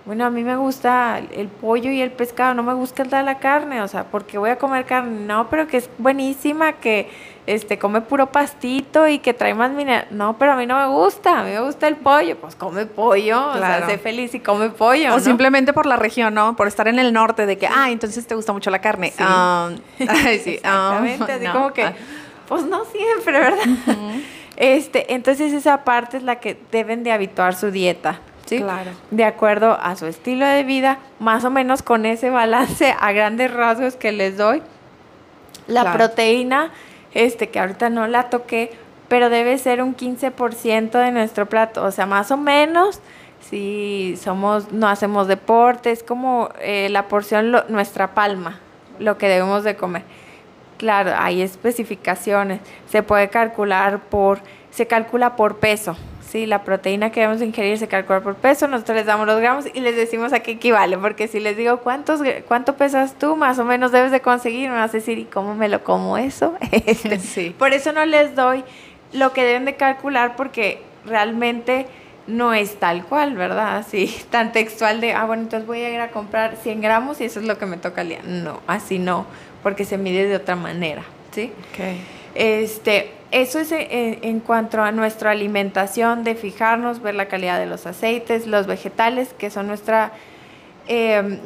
bueno, 0.09 0.25
a 0.25 0.31
mí 0.31 0.43
me 0.43 0.57
gusta 0.57 1.21
el 1.33 1.49
pollo 1.49 1.91
y 1.91 2.01
el 2.01 2.11
pescado, 2.11 2.55
no 2.55 2.63
me 2.63 2.73
gusta 2.73 3.03
el 3.03 3.11
de 3.11 3.23
la 3.23 3.41
carne, 3.41 3.83
o 3.83 3.89
sea, 3.89 4.05
porque 4.05 4.39
voy 4.39 4.49
a 4.49 4.57
comer 4.57 4.87
carne, 4.87 5.27
no, 5.27 5.51
pero 5.51 5.67
que 5.67 5.77
es 5.77 5.91
buenísima, 5.99 6.73
que 6.73 7.11
este 7.45 7.79
come 7.79 8.01
puro 8.01 8.33
pastito 8.33 9.07
y 9.07 9.19
que 9.19 9.35
trae 9.35 9.53
más 9.53 9.71
mineral, 9.71 10.07
no, 10.11 10.39
pero 10.39 10.53
a 10.53 10.57
mí 10.57 10.65
no 10.65 10.79
me 10.79 10.87
gusta, 10.87 11.41
a 11.41 11.45
mí 11.45 11.51
me 11.51 11.61
gusta 11.61 11.89
el 11.89 11.97
pollo, 11.97 12.39
pues 12.39 12.57
come 12.57 12.87
pollo, 12.87 13.49
o 13.49 13.59
sea, 13.59 13.85
sé 13.85 13.99
feliz 13.99 14.35
y 14.35 14.41
come 14.41 14.71
pollo. 14.71 15.15
O 15.15 15.21
simplemente 15.21 15.75
por 15.75 15.85
la 15.85 15.97
región, 15.97 16.33
¿no? 16.33 16.57
Por 16.57 16.69
estar 16.69 16.89
en 16.89 16.99
el 16.99 17.13
norte, 17.13 17.45
de 17.45 17.59
que, 17.59 17.67
ah, 17.67 17.91
entonces 17.91 18.27
te 18.27 18.35
gusta 18.35 18.55
mucho 18.55 18.71
la 18.71 18.79
carne. 18.79 19.13
Sí, 19.15 19.23
um, 19.23 19.77
sí 20.43 20.55
exactamente, 20.55 21.33
así 21.33 21.47
como 21.49 21.75
que, 21.75 21.85
pues 22.49 22.65
no 22.65 22.87
siempre, 22.87 23.41
¿verdad? 23.41 23.59
Este, 24.57 25.13
entonces 25.13 25.53
esa 25.53 25.85
parte 25.85 26.17
es 26.17 26.23
la 26.23 26.37
que 26.37 26.59
deben 26.73 27.05
de 27.05 27.13
habituar 27.13 27.55
su 27.55 27.71
dieta. 27.71 28.21
Claro. 28.57 28.93
De 29.11 29.25
acuerdo 29.25 29.79
a 29.81 29.95
su 29.97 30.07
estilo 30.07 30.47
de 30.47 30.65
vida, 30.65 30.99
más 31.19 31.45
o 31.45 31.51
menos 31.51 31.83
con 31.83 32.07
ese 32.07 32.31
balance 32.31 32.95
a 33.01 33.13
grandes 33.13 33.53
rasgos 33.53 33.97
que 33.97 34.13
les 34.13 34.37
doy. 34.37 34.63
La 35.67 35.93
proteína, 35.93 36.71
este, 37.13 37.51
que 37.51 37.61
ahorita 37.61 37.91
no 37.91 38.07
la 38.07 38.31
toqué, 38.31 38.73
pero 39.09 39.29
debe 39.29 39.59
ser 39.59 39.83
un 39.83 39.95
15% 39.95 40.91
de 40.91 41.11
nuestro 41.13 41.47
plato, 41.47 41.85
o 41.85 41.91
sea, 41.91 42.07
más 42.07 42.31
o 42.31 42.39
menos 42.39 43.01
si 43.41 44.19
somos, 44.23 44.73
no 44.73 44.89
hacemos 44.89 45.27
deportes, 45.27 46.03
como 46.03 46.51
eh, 46.61 46.89
la 46.91 47.09
porción, 47.09 47.55
nuestra 47.69 48.15
palma, 48.15 48.59
lo 48.99 49.17
que 49.17 49.29
debemos 49.29 49.65
de 49.65 49.77
comer. 49.77 50.03
Claro, 50.77 51.13
hay 51.17 51.43
especificaciones, 51.43 52.61
se 52.89 53.03
puede 53.03 53.29
calcular 53.29 54.01
por, 54.01 54.41
se 54.71 54.87
calcula 54.87 55.35
por 55.35 55.57
peso, 55.57 55.97
Sí, 56.31 56.45
la 56.45 56.63
proteína 56.63 57.11
que 57.11 57.21
debemos 57.21 57.41
ingerir 57.41 57.79
se 57.79 57.89
calcula 57.89 58.21
por 58.21 58.35
peso, 58.35 58.69
nosotros 58.69 58.97
les 58.97 59.07
damos 59.07 59.27
los 59.27 59.41
gramos 59.41 59.65
y 59.73 59.81
les 59.81 59.97
decimos 59.97 60.35
a 60.35 60.41
qué 60.41 60.53
equivale, 60.53 60.99
porque 60.99 61.27
si 61.27 61.41
les 61.41 61.57
digo 61.57 61.79
cuántos 61.79 62.21
cuánto 62.47 62.77
pesas 62.77 63.19
tú, 63.19 63.35
más 63.35 63.59
o 63.59 63.65
menos 63.65 63.93
debes 63.93 64.13
de 64.13 64.21
conseguir, 64.21 64.69
me 64.69 64.77
vas 64.77 64.91
a 64.91 64.99
decir, 64.99 65.19
¿y 65.19 65.25
cómo 65.25 65.55
me 65.55 65.71
lo 65.71 65.83
como 65.83 66.19
eso? 66.19 66.55
Este, 66.71 67.19
sí. 67.19 67.55
Por 67.59 67.73
eso 67.73 67.93
no 67.93 68.05
les 68.05 68.35
doy 68.35 68.63
lo 69.13 69.33
que 69.33 69.43
deben 69.43 69.65
de 69.65 69.77
calcular, 69.77 70.37
porque 70.37 70.83
realmente 71.07 71.87
no 72.27 72.53
es 72.53 72.77
tal 72.77 73.07
cual, 73.07 73.35
¿verdad? 73.35 73.79
Así, 73.79 74.15
tan 74.31 74.53
textual 74.53 75.01
de, 75.01 75.15
ah, 75.15 75.25
bueno, 75.25 75.45
entonces 75.45 75.67
voy 75.67 75.81
a 75.81 75.91
ir 75.91 76.01
a 76.01 76.11
comprar 76.11 76.57
100 76.63 76.83
gramos 76.83 77.23
y 77.23 77.25
eso 77.25 77.41
es 77.41 77.47
lo 77.47 77.57
que 77.57 77.65
me 77.65 77.79
toca 77.79 78.03
al 78.03 78.11
día. 78.11 78.21
No, 78.23 78.61
así 78.67 78.99
no, 78.99 79.25
porque 79.63 79.87
se 79.87 79.97
mide 79.97 80.27
de 80.27 80.37
otra 80.37 80.57
manera, 80.57 81.05
¿sí? 81.33 81.53
Okay. 81.73 82.01
Este, 82.35 83.13
eso 83.31 83.59
es 83.59 83.69
en, 83.73 84.41
cuanto 84.41 84.83
a 84.83 84.91
nuestra 84.91 85.33
alimentación, 85.33 86.25
de 86.25 86.35
fijarnos, 86.35 87.03
ver 87.03 87.15
la 87.15 87.27
calidad 87.27 87.59
de 87.59 87.67
los 87.67 87.87
aceites, 87.87 88.47
los 88.47 88.67
vegetales, 88.67 89.35
que 89.35 89.51
son 89.51 89.67
nuestra, 89.67 90.13
eh, 90.87 91.39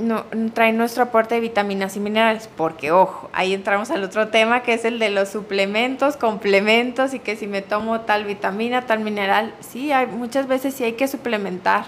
traen 0.55 0.77
nuestro 0.77 1.03
aporte 1.03 1.35
de 1.35 1.41
vitaminas 1.41 1.97
y 1.97 2.01
minerales, 2.01 2.49
porque 2.57 2.93
ojo, 2.93 3.29
ahí 3.33 3.53
entramos 3.53 3.91
al 3.91 4.05
otro 4.05 4.29
tema 4.29 4.63
que 4.63 4.75
es 4.75 4.85
el 4.85 5.01
de 5.01 5.11
los 5.11 5.31
suplementos, 5.31 6.17
complementos 6.17 7.15
y 7.15 7.19
que 7.19 7.35
si 7.35 7.49
me 7.49 7.63
tomo 7.63 8.03
tal 8.03 8.25
vitamina, 8.27 8.83
tal 8.83 9.01
mineral, 9.01 9.53
sí, 9.59 9.91
hay, 9.91 10.07
muchas 10.07 10.47
veces 10.47 10.75
sí 10.75 10.85
hay 10.85 10.93
que 10.93 11.09
suplementar, 11.09 11.87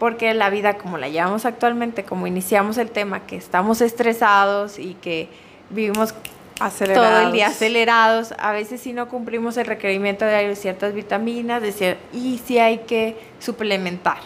porque 0.00 0.34
la 0.34 0.50
vida 0.50 0.76
como 0.76 0.98
la 0.98 1.08
llevamos 1.08 1.44
actualmente, 1.44 2.02
como 2.02 2.26
iniciamos 2.26 2.78
el 2.78 2.90
tema, 2.90 3.26
que 3.26 3.36
estamos 3.36 3.80
estresados 3.80 4.80
y 4.80 4.94
que 4.94 5.28
vivimos 5.68 6.14
todo 6.94 7.20
el 7.20 7.32
día 7.32 7.48
acelerados. 7.48 8.34
A 8.38 8.52
veces 8.52 8.80
si 8.80 8.92
no 8.92 9.08
cumplimos 9.08 9.56
el 9.56 9.66
requerimiento 9.66 10.24
de 10.24 10.54
ciertas 10.56 10.94
vitaminas 10.94 11.62
decir, 11.62 11.96
y 12.12 12.38
si 12.44 12.58
hay 12.58 12.78
que 12.78 13.16
suplementar. 13.38 14.18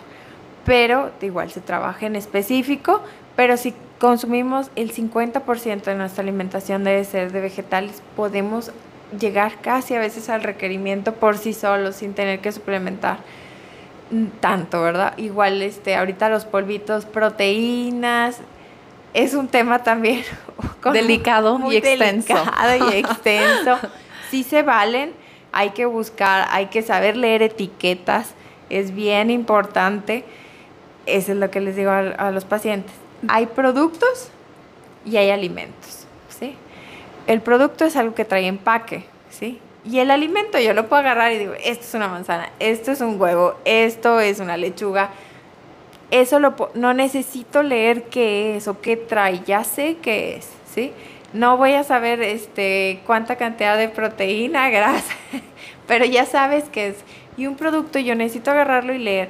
Pero 0.64 1.10
igual 1.20 1.50
se 1.50 1.60
trabaja 1.60 2.06
en 2.06 2.16
específico, 2.16 3.02
pero 3.36 3.56
si 3.56 3.74
consumimos 3.98 4.70
el 4.76 4.92
50% 4.92 5.82
de 5.84 5.94
nuestra 5.94 6.22
alimentación 6.22 6.84
debe 6.84 7.04
ser 7.04 7.32
de 7.32 7.40
vegetales, 7.40 8.02
podemos 8.16 8.70
llegar 9.18 9.60
casi 9.60 9.94
a 9.94 10.00
veces 10.00 10.28
al 10.28 10.42
requerimiento 10.42 11.14
por 11.14 11.38
sí 11.38 11.52
solos 11.52 11.96
sin 11.96 12.14
tener 12.14 12.40
que 12.40 12.52
suplementar 12.52 13.18
tanto, 14.40 14.82
¿verdad? 14.82 15.16
Igual 15.16 15.62
este 15.62 15.96
ahorita 15.96 16.28
los 16.28 16.44
polvitos, 16.44 17.04
proteínas, 17.04 18.38
es 19.14 19.34
un 19.34 19.48
tema 19.48 19.82
también 19.82 20.24
delicado 20.92 21.60
y 21.70 21.76
extenso. 21.76 22.34
Delicado 22.34 22.90
y 22.90 22.94
extenso. 22.98 23.78
sí 24.30 24.42
se 24.42 24.62
valen, 24.62 25.12
hay 25.52 25.70
que 25.70 25.86
buscar, 25.86 26.48
hay 26.50 26.66
que 26.66 26.82
saber 26.82 27.16
leer 27.16 27.42
etiquetas, 27.42 28.34
es 28.68 28.94
bien 28.94 29.30
importante. 29.30 30.24
Eso 31.06 31.32
es 31.32 31.38
lo 31.38 31.50
que 31.50 31.60
les 31.60 31.76
digo 31.76 31.90
a, 31.90 32.30
los 32.30 32.44
pacientes. 32.44 32.92
Hay 33.28 33.46
productos 33.46 34.30
y 35.04 35.16
hay 35.16 35.30
alimentos, 35.30 36.06
¿sí? 36.28 36.56
El 37.26 37.40
producto 37.40 37.84
es 37.84 37.94
algo 37.96 38.14
que 38.14 38.24
trae 38.24 38.46
empaque, 38.46 39.04
¿sí? 39.30 39.60
Y 39.84 39.98
el 39.98 40.10
alimento 40.10 40.58
yo 40.58 40.72
lo 40.72 40.88
puedo 40.88 41.00
agarrar 41.00 41.32
y 41.32 41.38
digo, 41.38 41.52
esto 41.62 41.84
es 41.84 41.94
una 41.94 42.08
manzana, 42.08 42.50
esto 42.58 42.90
es 42.90 43.02
un 43.02 43.20
huevo, 43.20 43.54
esto 43.66 44.18
es 44.18 44.40
una 44.40 44.56
lechuga, 44.56 45.10
eso 46.20 46.38
lo, 46.38 46.54
no 46.74 46.94
necesito 46.94 47.62
leer 47.64 48.04
qué 48.04 48.56
es 48.56 48.68
o 48.68 48.80
qué 48.80 48.96
trae, 48.96 49.40
ya 49.44 49.64
sé 49.64 49.96
qué 50.00 50.36
es, 50.36 50.48
¿sí? 50.72 50.92
No 51.32 51.56
voy 51.56 51.72
a 51.72 51.82
saber 51.82 52.22
este, 52.22 53.00
cuánta 53.04 53.34
cantidad 53.34 53.76
de 53.76 53.88
proteína, 53.88 54.70
grasa, 54.70 55.14
pero 55.88 56.04
ya 56.04 56.24
sabes 56.24 56.64
qué 56.70 56.88
es. 56.88 56.96
Y 57.36 57.48
un 57.48 57.56
producto 57.56 57.98
yo 57.98 58.14
necesito 58.14 58.52
agarrarlo 58.52 58.94
y 58.94 58.98
leer. 58.98 59.28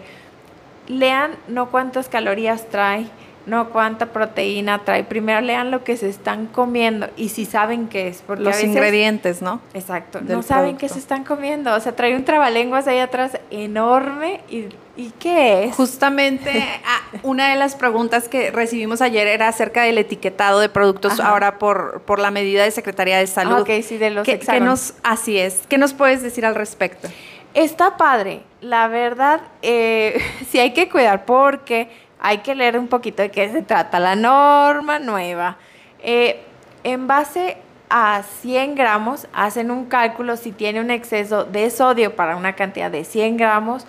Lean 0.87 1.31
no 1.49 1.71
cuántas 1.71 2.11
calorías 2.11 2.69
trae, 2.69 3.07
no 3.47 3.71
cuánta 3.71 4.07
proteína 4.07 4.85
trae. 4.85 5.05
Primero 5.05 5.41
lean 5.41 5.71
lo 5.71 5.85
que 5.85 5.97
se 5.97 6.09
están 6.09 6.47
comiendo 6.47 7.09
y 7.17 7.29
si 7.29 7.45
saben 7.45 7.89
qué 7.89 8.09
es. 8.09 8.23
Porque 8.27 8.43
Los 8.43 8.63
ingredientes, 8.63 9.43
¿no? 9.43 9.61
Exacto. 9.75 10.21
no 10.23 10.43
saben 10.43 10.77
qué 10.77 10.89
se 10.89 10.99
están 10.99 11.25
comiendo. 11.25 11.75
O 11.75 11.81
sea, 11.81 11.95
trae 11.95 12.17
un 12.17 12.25
trabalenguas 12.25 12.87
ahí 12.87 12.99
atrás 12.99 13.39
enorme 13.51 14.41
y, 14.49 14.69
¿y 14.97 15.13
qué 15.19 15.65
es? 15.65 15.75
Justamente 15.75 16.65
ah, 16.87 17.01
una 17.23 17.51
de 17.51 17.57
las 17.57 17.75
preguntas 17.75 18.29
que 18.29 18.51
recibimos 18.51 19.03
ayer 19.03 19.27
era 19.27 19.49
acerca 19.49 19.83
del 19.83 19.99
etiquetado 19.99 20.61
de 20.61 20.69
productos 20.69 21.21
ahora 21.21 21.59
por, 21.59 22.03
por 22.03 22.19
la 22.19 22.31
medida 22.31 22.65
de 22.65 22.71
Secretaría 22.71 23.19
de 23.19 23.27
Salud. 23.27 23.61
ok, 23.61 23.71
sí, 23.83 23.99
de 23.99 24.11
los 24.11 24.25
¿Qué, 24.25 24.41
nos, 24.61 24.95
Así 25.03 25.39
es. 25.39 25.63
¿Qué 25.69 25.79
nos 25.79 25.93
puedes 25.93 26.23
decir 26.23 26.47
al 26.47 26.55
respecto? 26.55 27.09
Está 27.55 27.97
padre. 27.97 28.43
La 28.61 28.89
verdad, 28.89 29.41
eh, 29.63 30.21
sí 30.51 30.59
hay 30.59 30.73
que 30.73 30.89
cuidar 30.89 31.25
porque 31.25 31.89
hay 32.25 32.39
que 32.39 32.55
leer 32.55 32.79
un 32.79 32.89
poquito 32.89 33.23
de 33.23 33.31
qué 33.31 33.53
se 33.53 33.61
trata 33.61 34.01
la 34.01 34.17
norma 34.17 34.99
nueva. 34.99 35.59
Eh, 36.03 36.41
en 36.83 37.07
base 37.07 37.59
a 37.91 38.23
100 38.41 38.77
gramos, 38.77 39.29
hacen 39.35 39.71
un 39.71 39.85
cálculo 39.85 40.39
si 40.39 40.51
tiene 40.51 40.81
un 40.81 40.91
exceso 40.91 41.45
de 41.45 41.69
sodio 41.69 42.17
para 42.17 42.37
una 42.37 42.55
cantidad 42.55 42.91
de 42.91 43.05
100 43.05 43.37
gramos, 43.37 43.87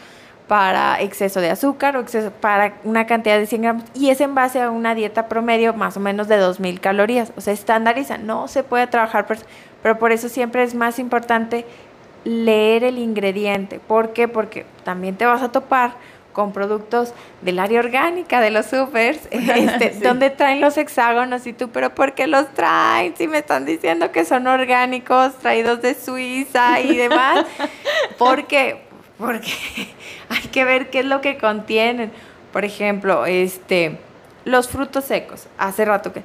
para 0.49 0.99
exceso 0.99 1.39
de 1.39 1.49
azúcar 1.49 1.95
o 1.95 2.01
exceso 2.01 2.29
para 2.29 2.73
una 2.83 3.07
cantidad 3.07 3.39
de 3.39 3.45
100 3.47 3.61
gramos 3.61 3.83
y 3.93 4.09
es 4.09 4.19
en 4.19 4.35
base 4.35 4.61
a 4.61 4.69
una 4.69 4.95
dieta 4.95 5.29
promedio 5.29 5.73
más 5.73 5.95
o 5.95 6.01
menos 6.01 6.27
de 6.27 6.37
2.000 6.37 6.81
calorías. 6.81 7.31
O 7.37 7.41
sea, 7.41 7.53
estandariza, 7.53 8.17
no 8.17 8.49
se 8.49 8.63
puede 8.63 8.85
trabajar, 8.87 9.25
pero 9.81 9.97
por 9.97 10.11
eso 10.11 10.27
siempre 10.27 10.61
es 10.63 10.75
más 10.75 10.99
importante 10.99 11.65
leer 12.25 12.83
el 12.83 12.97
ingrediente. 12.97 13.79
¿Por 13.79 14.11
qué? 14.11 14.27
Porque 14.27 14.65
también 14.83 15.15
te 15.15 15.25
vas 15.25 15.41
a 15.41 15.53
topar 15.53 15.93
con 16.35 16.51
productos 16.51 17.13
del 17.41 17.59
área 17.59 17.79
orgánica 17.79 18.41
de 18.41 18.51
los 18.51 18.65
supers, 18.65 19.19
este, 19.31 19.91
donde 20.03 20.29
traen 20.29 20.59
los 20.59 20.77
hexágonos 20.77 21.47
y 21.47 21.53
tú, 21.53 21.69
pero 21.69 21.95
¿por 21.95 22.13
qué 22.13 22.27
los 22.27 22.53
traen? 22.53 23.15
Si 23.15 23.25
me 23.29 23.37
están 23.37 23.65
diciendo 23.65 24.11
que 24.11 24.25
son 24.25 24.45
orgánicos, 24.45 25.33
traídos 25.37 25.81
de 25.81 25.95
Suiza 25.95 26.81
y 26.81 26.97
demás. 26.97 27.45
porque 28.17 28.81
Porque 29.17 29.47
hay 30.29 30.47
que 30.51 30.65
ver 30.65 30.89
qué 30.89 30.99
es 30.99 31.05
lo 31.05 31.21
que 31.21 31.37
contienen. 31.37 32.11
Por 32.51 32.65
ejemplo, 32.65 33.25
este, 33.25 33.97
los 34.43 34.67
frutos 34.67 35.05
secos, 35.05 35.47
hace 35.57 35.85
rato 35.85 36.11
que 36.11 36.21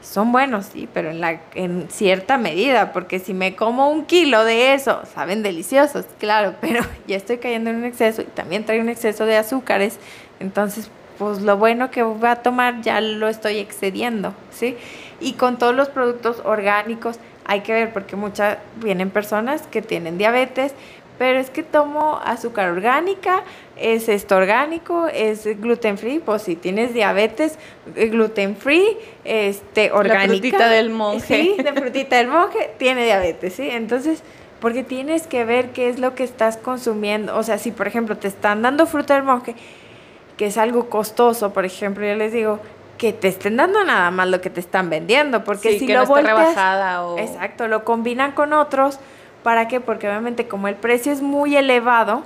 son 0.00 0.32
buenos, 0.32 0.66
sí, 0.66 0.88
pero 0.92 1.10
en, 1.10 1.20
la, 1.20 1.40
en 1.54 1.88
cierta 1.90 2.38
medida, 2.38 2.92
porque 2.92 3.18
si 3.18 3.34
me 3.34 3.56
como 3.56 3.90
un 3.90 4.04
kilo 4.04 4.44
de 4.44 4.74
eso, 4.74 5.02
saben 5.14 5.42
deliciosos, 5.42 6.06
claro, 6.18 6.54
pero 6.60 6.82
ya 7.06 7.16
estoy 7.16 7.38
cayendo 7.38 7.70
en 7.70 7.76
un 7.76 7.84
exceso 7.84 8.22
y 8.22 8.26
también 8.26 8.64
trae 8.64 8.80
un 8.80 8.88
exceso 8.88 9.26
de 9.26 9.36
azúcares, 9.36 9.98
entonces 10.40 10.90
pues 11.18 11.42
lo 11.42 11.56
bueno 11.56 11.90
que 11.90 12.02
voy 12.02 12.28
a 12.28 12.36
tomar 12.36 12.80
ya 12.80 13.00
lo 13.00 13.26
estoy 13.28 13.58
excediendo, 13.58 14.34
¿sí? 14.50 14.76
Y 15.20 15.32
con 15.32 15.58
todos 15.58 15.74
los 15.74 15.88
productos 15.88 16.40
orgánicos 16.44 17.18
hay 17.44 17.62
que 17.62 17.72
ver 17.72 17.92
porque 17.92 18.14
muchas 18.14 18.58
vienen 18.76 19.10
personas 19.10 19.62
que 19.62 19.82
tienen 19.82 20.16
diabetes, 20.16 20.74
pero 21.18 21.40
es 21.40 21.50
que 21.50 21.64
tomo 21.64 22.20
azúcar 22.24 22.70
orgánica, 22.70 23.42
es 23.80 24.08
esto 24.08 24.36
orgánico, 24.36 25.08
es 25.08 25.44
gluten 25.60 25.98
free, 25.98 26.18
pues 26.18 26.42
si 26.42 26.56
tienes 26.56 26.94
diabetes, 26.94 27.58
eh, 27.96 28.06
gluten 28.08 28.56
free, 28.56 28.96
este 29.24 29.92
orgánica. 29.92 30.26
La 30.26 30.28
frutita 30.28 30.68
del 30.68 30.90
monje. 30.90 31.26
Sí, 31.26 31.62
de 31.62 31.72
frutita 31.72 32.16
del 32.16 32.28
monje, 32.28 32.70
tiene 32.78 33.04
diabetes, 33.04 33.54
¿sí? 33.54 33.68
Entonces, 33.70 34.22
porque 34.60 34.82
tienes 34.82 35.26
que 35.26 35.44
ver 35.44 35.70
qué 35.70 35.88
es 35.88 35.98
lo 35.98 36.14
que 36.14 36.24
estás 36.24 36.56
consumiendo. 36.56 37.36
O 37.36 37.42
sea, 37.42 37.58
si 37.58 37.70
por 37.70 37.86
ejemplo 37.86 38.16
te 38.16 38.28
están 38.28 38.62
dando 38.62 38.86
fruta 38.86 39.14
del 39.14 39.22
monje, 39.22 39.54
que 40.36 40.46
es 40.46 40.58
algo 40.58 40.88
costoso, 40.88 41.52
por 41.52 41.64
ejemplo, 41.64 42.06
yo 42.06 42.14
les 42.14 42.32
digo, 42.32 42.60
que 42.98 43.12
te 43.12 43.28
estén 43.28 43.56
dando 43.56 43.84
nada 43.84 44.10
más 44.10 44.28
lo 44.28 44.40
que 44.40 44.50
te 44.50 44.60
están 44.60 44.90
vendiendo, 44.90 45.44
porque 45.44 45.78
si 45.78 45.86
lo 45.86 46.04
no 46.04 46.14
rebajada 46.16 47.04
o 47.04 47.18
Exacto, 47.18 47.68
lo 47.68 47.84
combinan 47.84 48.32
con 48.32 48.52
otros, 48.52 48.98
¿para 49.42 49.68
qué? 49.68 49.80
Porque 49.80 50.08
obviamente 50.08 50.48
como 50.48 50.68
el 50.68 50.74
precio 50.74 51.12
es 51.12 51.22
muy 51.22 51.56
elevado, 51.56 52.24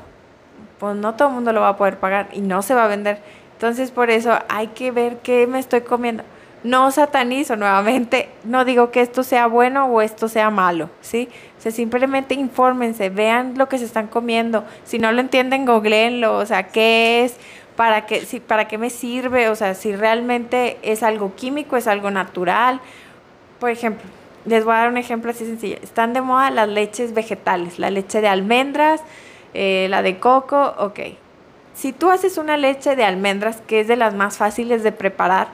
pues 0.83 0.97
no 0.97 1.15
todo 1.15 1.29
el 1.29 1.35
mundo 1.35 1.53
lo 1.53 1.61
va 1.61 1.69
a 1.69 1.77
poder 1.77 2.01
pagar 2.01 2.27
y 2.33 2.41
no 2.41 2.61
se 2.61 2.75
va 2.75 2.87
a 2.87 2.89
vender. 2.89 3.21
Entonces, 3.53 3.93
por 3.93 4.11
eso 4.11 4.37
hay 4.49 4.67
que 4.67 4.91
ver 4.91 5.19
qué 5.19 5.47
me 5.47 5.61
estoy 5.61 5.83
comiendo. 5.83 6.25
No 6.65 6.91
satanizo 6.91 7.55
nuevamente, 7.55 8.29
no 8.43 8.65
digo 8.65 8.91
que 8.91 9.01
esto 9.01 9.23
sea 9.23 9.47
bueno 9.47 9.87
o 9.87 10.03
esto 10.03 10.27
sea 10.27 10.51
malo, 10.51 10.91
¿sí? 11.01 11.29
O 11.57 11.63
sea, 11.63 11.71
simplemente 11.71 12.35
infórmense, 12.35 13.11
vean 13.11 13.57
lo 13.57 13.69
que 13.69 13.79
se 13.79 13.85
están 13.85 14.09
comiendo. 14.09 14.65
Si 14.83 14.99
no 14.99 15.13
lo 15.13 15.21
entienden, 15.21 15.67
googleenlo, 15.67 16.37
o 16.37 16.47
sea, 16.47 16.65
qué 16.65 17.23
es, 17.27 17.37
para 17.77 18.05
qué, 18.07 18.27
si, 18.27 18.41
para 18.41 18.67
qué 18.67 18.77
me 18.77 18.91
sirve, 18.91 19.51
o 19.51 19.55
sea, 19.55 19.75
si 19.75 19.95
realmente 19.95 20.79
es 20.83 21.05
algo 21.05 21.37
químico, 21.37 21.77
es 21.77 21.87
algo 21.87 22.11
natural. 22.11 22.81
Por 23.61 23.71
ejemplo, 23.71 24.05
les 24.47 24.65
voy 24.65 24.75
a 24.75 24.79
dar 24.79 24.89
un 24.89 24.97
ejemplo 24.97 25.31
así 25.31 25.47
sencillo. 25.47 25.77
Están 25.81 26.13
de 26.13 26.23
moda 26.23 26.51
las 26.51 26.69
leches 26.69 27.15
vegetales, 27.15 27.79
la 27.79 27.89
leche 27.91 28.21
de 28.21 28.27
almendras, 28.27 29.01
eh, 29.55 29.87
la 29.91 30.03
de 30.03 30.19
coco, 30.19 30.75
ok. 30.79 31.01
Si 31.75 31.93
tú 31.93 32.11
haces 32.11 32.39
una 32.39 32.57
leche 32.57 32.97
de 32.97 33.05
almendras, 33.05 33.61
que 33.67 33.81
es 33.81 33.89
de 33.89 33.97
las 33.97 34.15
más 34.15 34.37
fáciles 34.37 34.83
de 34.83 34.93
preparar, 34.93 35.49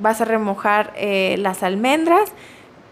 vas 0.00 0.20
a 0.20 0.24
remojar 0.24 0.92
eh, 0.96 1.36
las 1.38 1.62
almendras, 1.62 2.32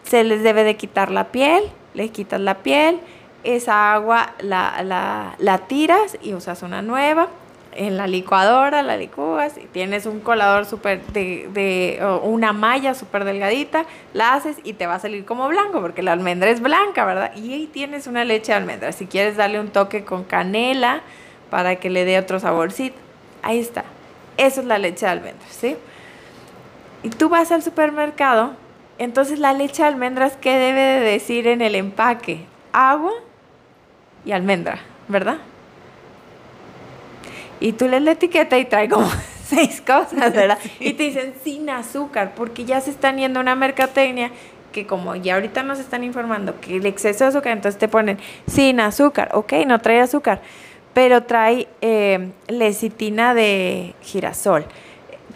se 0.03 0.25
les 0.25 0.43
debe 0.43 0.65
de 0.65 0.77
quitar 0.77 1.11
la 1.11 1.29
piel, 1.29 1.63
le 1.95 2.11
quitas 2.11 2.41
la 2.41 2.59
piel, 2.59 3.01
esa 3.45 3.93
agua 3.95 4.35
la, 4.41 4.83
la, 4.83 5.35
la 5.39 5.59
tiras 5.59 6.19
y 6.21 6.35
usas 6.35 6.63
una 6.63 6.83
nueva 6.83 7.29
en 7.77 7.97
la 7.97 8.07
licuadora, 8.07 8.83
la 8.83 8.97
licúas 8.97 9.57
y 9.59 9.67
tienes 9.67 10.07
un 10.07 10.21
colador 10.21 10.67
súper 10.67 11.05
de, 11.07 11.49
de 11.53 12.19
una 12.23 12.53
malla 12.53 12.95
súper 12.95 13.25
delgadita, 13.25 13.85
la 14.13 14.35
haces 14.35 14.57
y 14.65 14.73
te 14.73 14.87
va 14.87 14.95
a 14.95 14.99
salir 14.99 15.25
como 15.25 15.49
blanco 15.49 15.81
porque 15.81 16.03
la 16.03 16.13
almendra 16.13 16.51
es 16.51 16.61
blanca, 16.61 17.05
¿verdad? 17.05 17.35
Y 17.37 17.53
ahí 17.53 17.67
tienes 17.67 18.07
una 18.07 18.25
leche 18.25 18.53
de 18.53 18.59
almendra. 18.59 18.93
Si 18.93 19.07
quieres 19.07 19.37
darle 19.37 19.61
un 19.61 19.69
toque 19.69 20.05
con 20.05 20.25
canela 20.25 21.03
para 21.51 21.77
que 21.77 21.91
le 21.91 22.05
dé 22.05 22.19
otro 22.19 22.41
saborcito, 22.41 22.97
ahí 23.43 23.59
está. 23.59 23.85
Eso 24.37 24.61
es 24.61 24.67
la 24.67 24.79
leche 24.79 25.07
de 25.07 25.13
almendras, 25.13 25.51
¿sí? 25.51 25.77
Y 27.03 27.11
tú 27.11 27.29
vas 27.29 27.53
al 27.53 27.63
supermercado, 27.63 28.55
entonces 28.99 29.39
la 29.39 29.53
leche 29.53 29.83
de 29.83 29.89
almendras, 29.89 30.37
¿qué 30.41 30.59
debe 30.59 30.81
de 30.81 31.01
decir 31.01 31.47
en 31.47 31.61
el 31.61 31.75
empaque? 31.75 32.47
Agua 32.73 33.13
y 34.25 34.33
almendra, 34.33 34.81
¿verdad? 35.09 35.39
Y 37.61 37.73
tú 37.73 37.89
lees 37.89 38.03
la 38.03 38.13
etiqueta 38.13 38.59
y 38.59 38.65
trae 38.65 38.89
como 38.89 39.11
seis 39.49 39.81
cosas, 39.81 40.33
¿verdad? 40.33 40.59
Y 40.81 40.95
te 40.95 41.05
dicen 41.05 41.35
sin 41.45 41.71
azúcar, 41.71 42.33
porque 42.35 42.65
ya 42.65 42.81
se 42.81 42.91
están 42.91 43.19
yendo 43.19 43.41
a 43.41 43.43
una 43.43 43.55
mercadotecnia 43.55 44.31
que 44.73 44.87
como 44.87 45.17
ya 45.17 45.37
ahorita 45.37 45.63
nos 45.63 45.79
están 45.79 46.05
informando 46.05 46.61
que 46.61 46.77
el 46.77 46.85
exceso 46.85 47.25
de 47.25 47.29
azúcar, 47.29 47.53
entonces 47.53 47.79
te 47.79 47.89
ponen 47.89 48.19
sin 48.47 48.79
azúcar, 48.81 49.31
ok, 49.33 49.53
no 49.67 49.79
trae 49.81 50.01
azúcar, 50.01 50.43
pero 50.93 51.23
trae 51.23 51.67
eh, 51.81 52.31
lecitina 52.49 53.33
de 53.33 53.95
girasol. 54.03 54.67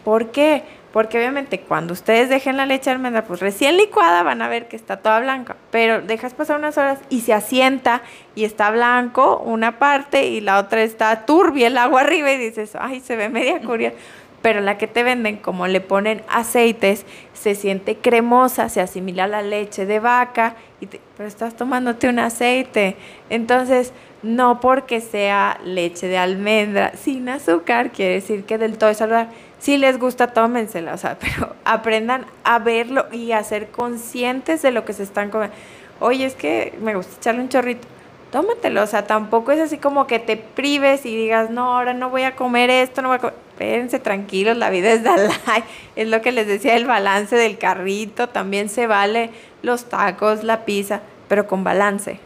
¿Por 0.04 0.30
qué? 0.30 0.62
Porque 0.92 1.18
obviamente 1.18 1.60
cuando 1.60 1.92
ustedes 1.92 2.28
dejen 2.28 2.56
la 2.56 2.66
leche 2.66 2.90
de 2.90 2.96
almendra, 2.96 3.24
pues 3.24 3.40
recién 3.40 3.76
licuada 3.76 4.22
van 4.24 4.42
a 4.42 4.48
ver 4.48 4.66
que 4.66 4.74
está 4.74 4.96
toda 4.96 5.20
blanca, 5.20 5.56
pero 5.70 6.02
dejas 6.02 6.34
pasar 6.34 6.58
unas 6.58 6.76
horas 6.78 6.98
y 7.10 7.20
se 7.20 7.32
asienta 7.32 8.02
y 8.34 8.44
está 8.44 8.70
blanco 8.70 9.38
una 9.38 9.78
parte 9.78 10.26
y 10.26 10.40
la 10.40 10.58
otra 10.58 10.82
está 10.82 11.26
turbia 11.26 11.68
el 11.68 11.78
agua 11.78 12.00
arriba 12.00 12.32
y 12.32 12.38
dices, 12.38 12.72
ay, 12.78 13.00
se 13.00 13.14
ve 13.14 13.28
media 13.28 13.60
curiosa. 13.60 13.96
Pero 14.42 14.60
la 14.60 14.78
que 14.78 14.86
te 14.86 15.02
venden, 15.02 15.36
como 15.36 15.66
le 15.66 15.82
ponen 15.82 16.22
aceites, 16.28 17.04
se 17.34 17.54
siente 17.54 17.96
cremosa, 17.96 18.70
se 18.70 18.80
asimila 18.80 19.24
a 19.24 19.28
la 19.28 19.42
leche 19.42 19.84
de 19.84 20.00
vaca, 20.00 20.56
y 20.80 20.86
pero 20.86 21.28
estás 21.28 21.54
tomándote 21.54 22.08
un 22.08 22.18
aceite. 22.18 22.96
Entonces, 23.28 23.92
no 24.22 24.60
porque 24.60 25.00
sea 25.00 25.58
leche 25.64 26.06
de 26.06 26.18
almendra 26.18 26.92
sin 26.96 27.28
azúcar, 27.28 27.90
quiere 27.90 28.14
decir 28.14 28.44
que 28.44 28.58
del 28.58 28.78
todo 28.78 28.90
es 28.90 28.98
saludable 28.98 29.30
si 29.60 29.76
les 29.76 29.98
gusta, 29.98 30.28
tómensela, 30.28 30.94
o 30.94 30.98
sea, 30.98 31.18
pero 31.20 31.54
aprendan 31.64 32.26
a 32.42 32.58
verlo 32.58 33.06
y 33.12 33.32
a 33.32 33.44
ser 33.44 33.68
conscientes 33.68 34.62
de 34.62 34.72
lo 34.72 34.84
que 34.84 34.92
se 34.92 35.04
están 35.04 35.30
comiendo. 35.30 35.54
Oye, 36.00 36.24
es 36.24 36.34
que 36.34 36.76
me 36.80 36.94
gusta 36.94 37.14
echarle 37.16 37.42
un 37.42 37.50
chorrito, 37.50 37.86
tómatelo, 38.32 38.82
o 38.82 38.86
sea, 38.86 39.06
tampoco 39.06 39.52
es 39.52 39.60
así 39.60 39.76
como 39.76 40.06
que 40.06 40.18
te 40.18 40.38
prives 40.38 41.04
y 41.04 41.14
digas, 41.14 41.50
no, 41.50 41.74
ahora 41.74 41.92
no 41.92 42.08
voy 42.08 42.22
a 42.22 42.34
comer 42.34 42.70
esto, 42.70 43.02
no 43.02 43.08
voy 43.08 43.16
a 43.16 43.20
comer. 43.20 43.36
Espérense 43.50 43.98
tranquilos, 43.98 44.56
la 44.56 44.70
vida 44.70 44.90
es 44.90 45.02
like. 45.02 45.66
Es 45.96 46.08
lo 46.08 46.22
que 46.22 46.32
les 46.32 46.46
decía, 46.46 46.76
el 46.76 46.86
balance 46.86 47.36
del 47.36 47.58
carrito, 47.58 48.30
también 48.30 48.70
se 48.70 48.86
vale 48.86 49.28
los 49.60 49.90
tacos, 49.90 50.44
la 50.44 50.64
pizza, 50.64 51.02
pero 51.28 51.46
con 51.46 51.62
balance. 51.62 52.20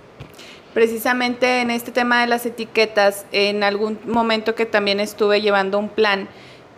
Precisamente 0.74 1.60
en 1.60 1.70
este 1.70 1.92
tema 1.92 2.20
de 2.20 2.26
las 2.26 2.44
etiquetas, 2.44 3.26
en 3.30 3.62
algún 3.62 3.98
momento 4.06 4.56
que 4.56 4.66
también 4.66 4.98
estuve 4.98 5.40
llevando 5.40 5.78
un 5.78 5.88
plan, 5.88 6.28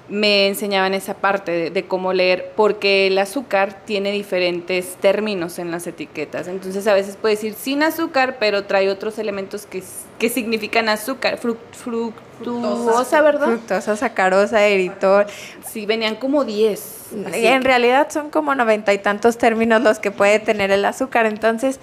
me 0.09 0.47
enseñaban 0.47 0.95
esa 0.95 1.15
parte 1.15 1.71
de, 1.71 1.85
cómo 1.85 2.13
leer, 2.13 2.53
porque 2.55 3.09
el 3.09 3.19
azúcar 3.19 3.85
tiene 3.85 4.13
diferentes 4.13 4.97
términos 4.97 5.59
en 5.59 5.71
las 5.71 5.87
etiquetas. 5.87 6.47
Entonces 6.47 6.87
a 6.87 6.95
veces 6.95 7.17
puede 7.17 7.35
decir 7.35 7.55
sin 7.55 7.83
azúcar, 7.83 8.37
pero 8.39 8.65
trae 8.65 8.89
otros 8.89 9.19
elementos 9.19 9.67
que, 9.67 9.83
que 10.19 10.29
significan 10.29 10.89
azúcar, 10.89 11.39
fructuosa, 11.39 13.21
¿verdad? 13.23 13.49
Fructosa, 13.49 13.97
sacarosa, 13.97 14.65
eritol. 14.65 15.27
Sí, 15.67 15.87
venían 15.87 16.17
como 16.17 16.45
10. 16.45 16.93
En 17.33 17.65
realidad 17.65 18.09
son 18.11 18.31
como 18.31 18.55
noventa 18.55 18.93
y 18.93 18.99
tantos 18.99 19.39
términos 19.39 19.83
los 19.83 19.99
que 19.99 20.11
puede 20.11 20.39
tener 20.39 20.71
el 20.71 20.85
azúcar. 20.85 21.27
Entonces, 21.27 21.81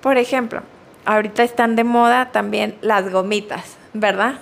por 0.00 0.16
ejemplo, 0.16 0.62
ahorita 1.04 1.42
están 1.42 1.76
de 1.76 1.84
moda 1.84 2.32
también 2.32 2.76
las 2.80 3.10
gomitas, 3.10 3.76
¿verdad? 3.92 4.34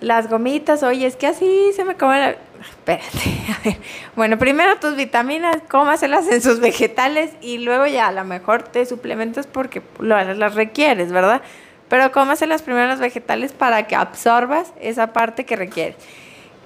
Las 0.00 0.28
gomitas, 0.28 0.82
oye, 0.82 1.06
es 1.06 1.16
que 1.16 1.26
así 1.26 1.70
se 1.74 1.84
me 1.84 1.96
come 1.96 2.18
la 2.18 2.36
espérate, 2.60 3.08
a 3.52 3.64
ver. 3.64 3.76
Bueno, 4.16 4.38
primero 4.38 4.76
tus 4.76 4.96
vitaminas, 4.96 5.58
cómaselas 5.68 6.28
en 6.28 6.42
sus 6.42 6.60
vegetales 6.60 7.32
y 7.40 7.58
luego 7.58 7.86
ya 7.86 8.08
a 8.08 8.12
lo 8.12 8.24
mejor 8.24 8.62
te 8.62 8.84
suplementas 8.86 9.46
porque 9.46 9.82
las 9.98 10.54
requieres, 10.54 11.12
¿verdad? 11.12 11.42
Pero 11.88 12.10
cómaselas 12.12 12.62
primero 12.62 12.88
los 12.88 13.00
vegetales 13.00 13.52
para 13.52 13.86
que 13.86 13.94
absorbas 13.94 14.72
esa 14.80 15.12
parte 15.12 15.44
que 15.44 15.56
requieres. 15.56 15.96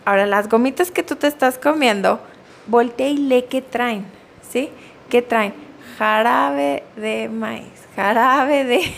Ahora, 0.05 0.27
las 0.27 0.49
gomitas 0.49 0.91
que 0.91 1.03
tú 1.03 1.17
te 1.17 1.27
estás 1.27 1.59
comiendo, 1.59 2.21
voltea 2.67 3.09
y 3.09 3.17
lee 3.17 3.45
qué 3.51 3.61
traen, 3.61 4.07
¿sí? 4.49 4.71
¿Qué 5.11 5.21
traen? 5.21 5.53
Jarabe 5.99 6.85
de 6.97 7.29
maíz, 7.29 7.67
jarabe 7.95 8.64
de... 8.64 8.93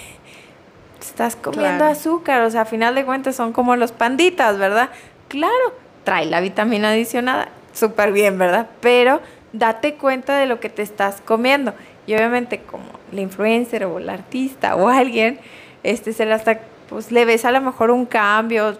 Estás 1.00 1.34
comiendo 1.36 1.84
azúcar, 1.84 2.42
o 2.42 2.50
sea, 2.50 2.62
a 2.62 2.64
final 2.64 2.94
de 2.94 3.04
cuentas 3.04 3.34
son 3.34 3.52
como 3.52 3.74
los 3.76 3.92
panditas, 3.92 4.58
¿verdad? 4.58 4.90
Claro, 5.28 5.74
trae 6.04 6.26
la 6.26 6.40
vitamina 6.40 6.90
adicionada, 6.90 7.48
súper 7.72 8.12
bien, 8.12 8.38
¿verdad? 8.38 8.68
Pero 8.80 9.20
date 9.52 9.94
cuenta 9.94 10.36
de 10.36 10.46
lo 10.46 10.60
que 10.60 10.68
te 10.68 10.82
estás 10.82 11.20
comiendo. 11.24 11.74
Y 12.06 12.14
obviamente 12.14 12.60
como 12.60 12.84
la 13.12 13.20
influencer 13.20 13.84
o 13.84 13.98
la 13.98 14.14
artista 14.14 14.76
o 14.76 14.88
alguien, 14.88 15.38
este 15.82 16.12
se 16.12 16.26
la 16.26 16.36
está, 16.36 16.60
pues 16.88 17.12
le 17.12 17.24
ves 17.24 17.44
a 17.44 17.50
lo 17.50 17.60
mejor 17.60 17.90
un 17.90 18.06
cambio, 18.06 18.78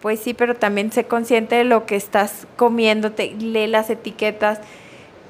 pues 0.00 0.20
sí, 0.20 0.34
pero 0.34 0.54
también 0.54 0.92
sé 0.92 1.04
consciente 1.04 1.56
de 1.56 1.64
lo 1.64 1.86
que 1.86 1.96
estás 1.96 2.46
comiéndote, 2.56 3.34
lee 3.38 3.66
las 3.66 3.90
etiquetas. 3.90 4.60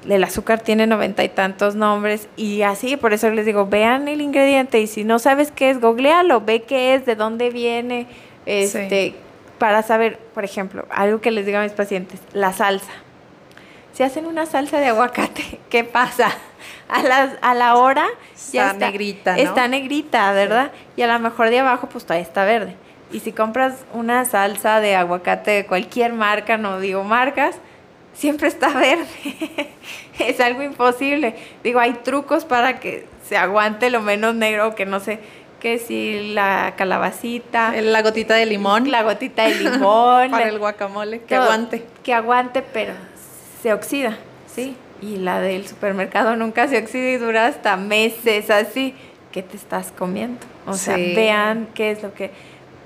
El 0.07 0.23
azúcar 0.23 0.59
tiene 0.59 0.87
noventa 0.87 1.23
y 1.23 1.29
tantos 1.29 1.75
nombres 1.75 2.27
y 2.37 2.61
así, 2.61 2.97
por 2.97 3.13
eso 3.13 3.29
les 3.31 3.45
digo, 3.45 3.65
vean 3.65 4.07
el 4.07 4.21
ingrediente 4.21 4.79
y 4.79 4.87
si 4.87 5.03
no 5.03 5.19
sabes 5.19 5.51
qué 5.51 5.69
es, 5.69 5.81
googlealo, 5.81 6.41
ve 6.41 6.63
qué 6.63 6.93
es, 6.93 7.05
de 7.05 7.15
dónde 7.15 7.49
viene, 7.49 8.07
este, 8.45 9.15
para 9.57 9.81
saber, 9.83 10.19
por 10.33 10.43
ejemplo, 10.43 10.85
algo 10.89 11.21
que 11.21 11.31
les 11.31 11.45
digo 11.45 11.57
a 11.57 11.63
mis 11.63 11.71
pacientes, 11.71 12.19
la 12.33 12.53
salsa. 12.53 12.91
si 13.93 14.03
hacen 14.03 14.25
una 14.25 14.45
salsa 14.45 14.79
de 14.79 14.87
aguacate, 14.87 15.59
¿qué 15.69 15.83
pasa? 15.83 16.29
A, 16.87 17.01
las, 17.01 17.31
a 17.41 17.53
la 17.55 17.75
hora 17.75 18.05
ya 18.51 18.71
Está 18.71 18.91
negrita, 18.91 19.35
¿no? 19.35 19.41
Está 19.41 19.67
negrita, 19.67 20.31
¿verdad? 20.33 20.71
Y 20.95 21.01
a 21.01 21.07
lo 21.07 21.19
mejor 21.19 21.49
de 21.49 21.59
abajo 21.59 21.89
pues 21.89 22.05
todavía 22.05 22.27
está 22.27 22.45
verde. 22.45 22.75
Y 23.11 23.19
si 23.19 23.31
compras 23.31 23.85
una 23.93 24.25
salsa 24.25 24.79
de 24.81 24.95
aguacate 24.95 25.51
de 25.51 25.65
cualquier 25.65 26.13
marca, 26.13 26.57
no 26.57 26.79
digo 26.79 27.03
marcas, 27.03 27.55
siempre 28.15 28.47
está 28.47 28.69
verde. 28.69 29.05
es 30.19 30.39
algo 30.39 30.63
imposible. 30.63 31.35
Digo, 31.63 31.79
hay 31.79 31.93
trucos 31.93 32.45
para 32.45 32.79
que 32.79 33.05
se 33.27 33.37
aguante 33.37 33.89
lo 33.89 34.01
menos 34.01 34.35
negro, 34.35 34.75
que 34.75 34.85
no 34.85 34.99
sé, 34.99 35.19
que 35.59 35.79
si 35.79 36.33
la 36.33 36.73
calabacita, 36.77 37.73
La 37.81 38.01
gotita 38.01 38.35
de 38.35 38.45
limón. 38.45 38.89
la 38.91 39.03
gotita 39.03 39.43
de 39.43 39.55
limón, 39.63 40.31
Para 40.31 40.47
el 40.47 40.59
guacamole. 40.59 41.21
Que 41.21 41.35
todo, 41.35 41.43
aguante. 41.43 41.83
Que 42.03 42.13
aguante, 42.13 42.61
pero 42.61 42.93
se 43.61 43.73
oxida, 43.73 44.17
¿sí? 44.53 44.75
Y 45.01 45.17
la 45.17 45.41
del 45.41 45.67
supermercado 45.67 46.35
nunca 46.35 46.67
se 46.67 46.77
oxida 46.77 47.09
y 47.09 47.17
dura 47.17 47.47
hasta 47.47 47.77
meses 47.77 48.49
así. 48.49 48.95
¿Qué 49.31 49.43
te 49.43 49.57
estás 49.57 49.91
comiendo? 49.91 50.39
O 50.65 50.73
sea, 50.75 50.95
vean 50.95 51.67
qué 51.73 51.91
es 51.91 52.01
lo 52.01 52.13
que... 52.13 52.31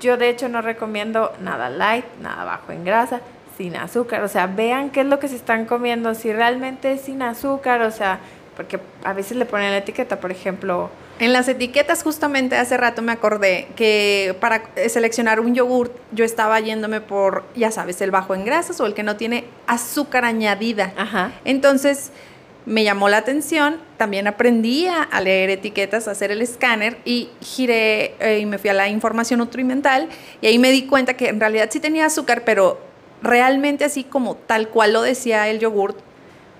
Yo 0.00 0.16
de 0.16 0.30
hecho 0.30 0.48
no 0.48 0.62
recomiendo 0.62 1.32
nada 1.40 1.70
light, 1.70 2.06
nada 2.20 2.44
bajo 2.44 2.72
en 2.72 2.84
grasa, 2.84 3.20
sin 3.60 3.76
azúcar. 3.76 4.22
O 4.22 4.28
sea, 4.28 4.46
vean 4.46 4.88
qué 4.88 5.00
es 5.00 5.06
lo 5.06 5.18
que 5.18 5.28
se 5.28 5.36
están 5.36 5.66
comiendo. 5.66 6.14
Si 6.14 6.32
realmente 6.32 6.92
es 6.92 7.02
sin 7.02 7.20
azúcar, 7.20 7.82
o 7.82 7.90
sea, 7.90 8.18
porque 8.56 8.80
a 9.04 9.12
veces 9.12 9.36
le 9.36 9.44
ponen 9.44 9.70
la 9.70 9.76
etiqueta, 9.76 10.18
por 10.18 10.30
ejemplo, 10.30 10.88
En 11.18 11.34
las 11.34 11.46
etiquetas, 11.46 12.02
justamente 12.02 12.56
hace 12.56 12.78
rato 12.78 13.02
me 13.02 13.12
acordé 13.12 13.68
que 13.76 14.34
para 14.40 14.62
seleccionar 14.88 15.40
un 15.40 15.54
yogur, 15.54 15.92
yo 16.12 16.24
estaba 16.24 16.58
yéndome 16.60 17.02
por, 17.02 17.44
ya 17.54 17.70
sabes, 17.70 18.00
el 18.00 18.10
bajo 18.10 18.34
en 18.34 18.46
grasas 18.46 18.80
o 18.80 18.86
el 18.86 18.94
que 18.94 19.02
no 19.02 19.16
tiene 19.16 19.44
azúcar 19.66 20.24
añadida. 20.24 20.94
ajá, 20.96 21.32
Entonces 21.44 22.12
me 22.64 22.82
llamó 22.84 23.10
la 23.10 23.18
atención, 23.18 23.76
también 23.98 24.26
aprendí 24.26 24.86
a, 24.86 25.02
a 25.02 25.20
leer 25.20 25.50
etiquetas, 25.50 26.08
a 26.08 26.12
hacer 26.12 26.30
el 26.30 26.40
escáner 26.40 26.96
y 27.04 27.28
giré 27.42 28.14
eh, 28.20 28.38
y 28.40 28.46
me 28.46 28.56
fui 28.56 28.70
a 28.70 28.74
la 28.74 28.88
información 28.88 29.38
nutrimental 29.40 30.08
y 30.40 30.46
ahí 30.46 30.58
me 30.58 30.70
di 30.70 30.86
cuenta 30.86 31.14
que 31.14 31.28
en 31.28 31.40
realidad 31.40 31.68
sí 31.70 31.80
tenía 31.80 32.06
azúcar, 32.06 32.42
pero 32.44 32.89
realmente 33.22 33.84
así 33.84 34.04
como 34.04 34.34
tal 34.36 34.68
cual 34.68 34.92
lo 34.92 35.02
decía 35.02 35.48
el 35.48 35.58
yogurt, 35.58 35.98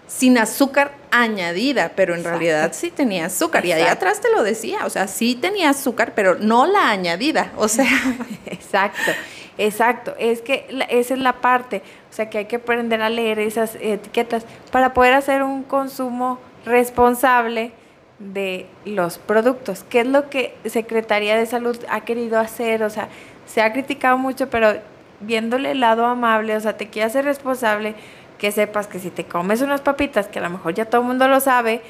sin 0.07 0.39
azúcar 0.39 0.93
añadida, 1.13 1.93
pero 1.95 2.15
en 2.15 2.21
Exacto. 2.21 2.39
realidad 2.39 2.73
sí 2.75 2.91
tenía 2.91 3.27
azúcar 3.27 3.65
y 3.65 3.73
ahí 3.73 3.85
atrás 3.85 4.21
te 4.21 4.31
lo 4.33 4.43
decía, 4.43 4.85
o 4.85 4.91
sea, 4.91 5.07
sí 5.07 5.37
tenía 5.37 5.71
azúcar, 5.71 6.13
pero 6.17 6.35
no 6.35 6.67
la 6.67 6.91
añadida, 6.91 7.53
o 7.57 7.69
sea, 7.69 7.87
Exacto, 8.47 9.13
exacto. 9.57 10.15
Es 10.19 10.43
que 10.43 10.67
esa 10.89 11.15
es 11.15 11.21
la 11.21 11.35
parte. 11.41 11.83
O 12.11 12.13
sea, 12.13 12.29
que 12.29 12.39
hay 12.39 12.45
que 12.47 12.57
aprender 12.57 13.01
a 13.03 13.09
leer 13.09 13.39
esas 13.39 13.77
etiquetas 13.81 14.45
para 14.73 14.95
poder 14.95 15.15
hacer 15.15 15.43
un 15.43 15.63
consumo 15.63 16.39
responsable 16.65 17.73
de 18.19 18.67
los 18.85 19.19
productos. 19.19 19.85
¿Qué 19.89 20.01
es 20.01 20.07
lo 20.07 20.29
que 20.29 20.57
Secretaría 20.67 21.37
de 21.37 21.47
Salud 21.47 21.79
ha 21.89 22.01
querido 22.03 22.39
hacer? 22.39 22.83
O 22.83 22.91
sea, 22.91 23.09
se 23.47 23.63
ha 23.63 23.73
criticado 23.73 24.19
mucho, 24.19 24.51
pero 24.51 24.75
viéndole 25.21 25.73
el 25.73 25.81
lado 25.81 26.07
amable, 26.07 26.57
o 26.57 26.61
sea, 26.61 26.77
te 26.77 26.89
quiere 26.89 27.07
hacer 27.07 27.25
responsable 27.25 27.95
que 28.39 28.53
sepas 28.53 28.87
que 28.87 28.99
si 28.99 29.11
te 29.11 29.25
comes 29.25 29.61
unas 29.61 29.83
papitas, 29.83 30.29
que 30.29 30.39
a 30.39 30.43
lo 30.43 30.51
mejor 30.51 30.75
ya 30.75 30.87
todo 30.87 31.03
el 31.03 31.07
mundo 31.07 31.29
lo 31.29 31.41
sabe, 31.41 31.83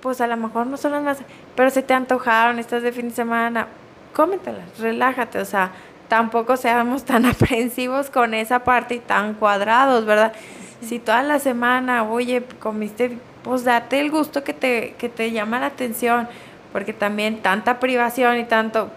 pues 0.00 0.20
a 0.20 0.26
lo 0.26 0.36
mejor 0.36 0.66
no 0.66 0.76
son 0.76 0.92
las 0.92 1.02
más, 1.02 1.18
pero 1.56 1.70
se 1.70 1.82
te 1.82 1.94
antojaron, 1.94 2.58
estás 2.58 2.82
de 2.82 2.92
fin 2.92 3.08
de 3.08 3.14
semana, 3.14 3.68
cómetelas, 4.12 4.78
relájate, 4.78 5.38
o 5.38 5.44
sea, 5.46 5.70
tampoco 6.08 6.56
seamos 6.56 7.04
tan 7.04 7.24
aprensivos 7.26 8.10
con 8.10 8.34
esa 8.34 8.60
parte 8.64 8.96
y 8.96 8.98
tan 8.98 9.34
cuadrados, 9.34 10.04
¿verdad? 10.04 10.34
Si 10.82 10.98
toda 10.98 11.22
la 11.22 11.38
semana, 11.38 12.04
oye, 12.04 12.42
comiste, 12.60 13.16
pues 13.42 13.64
date 13.64 14.00
el 14.00 14.10
gusto 14.10 14.44
que 14.44 14.52
te, 14.52 14.94
que 14.98 15.08
te 15.08 15.30
llama 15.32 15.58
la 15.58 15.66
atención, 15.66 16.28
porque 16.72 16.92
también 16.92 17.40
tanta 17.40 17.80
privación 17.80 18.36
y 18.38 18.44
tanto, 18.44 18.90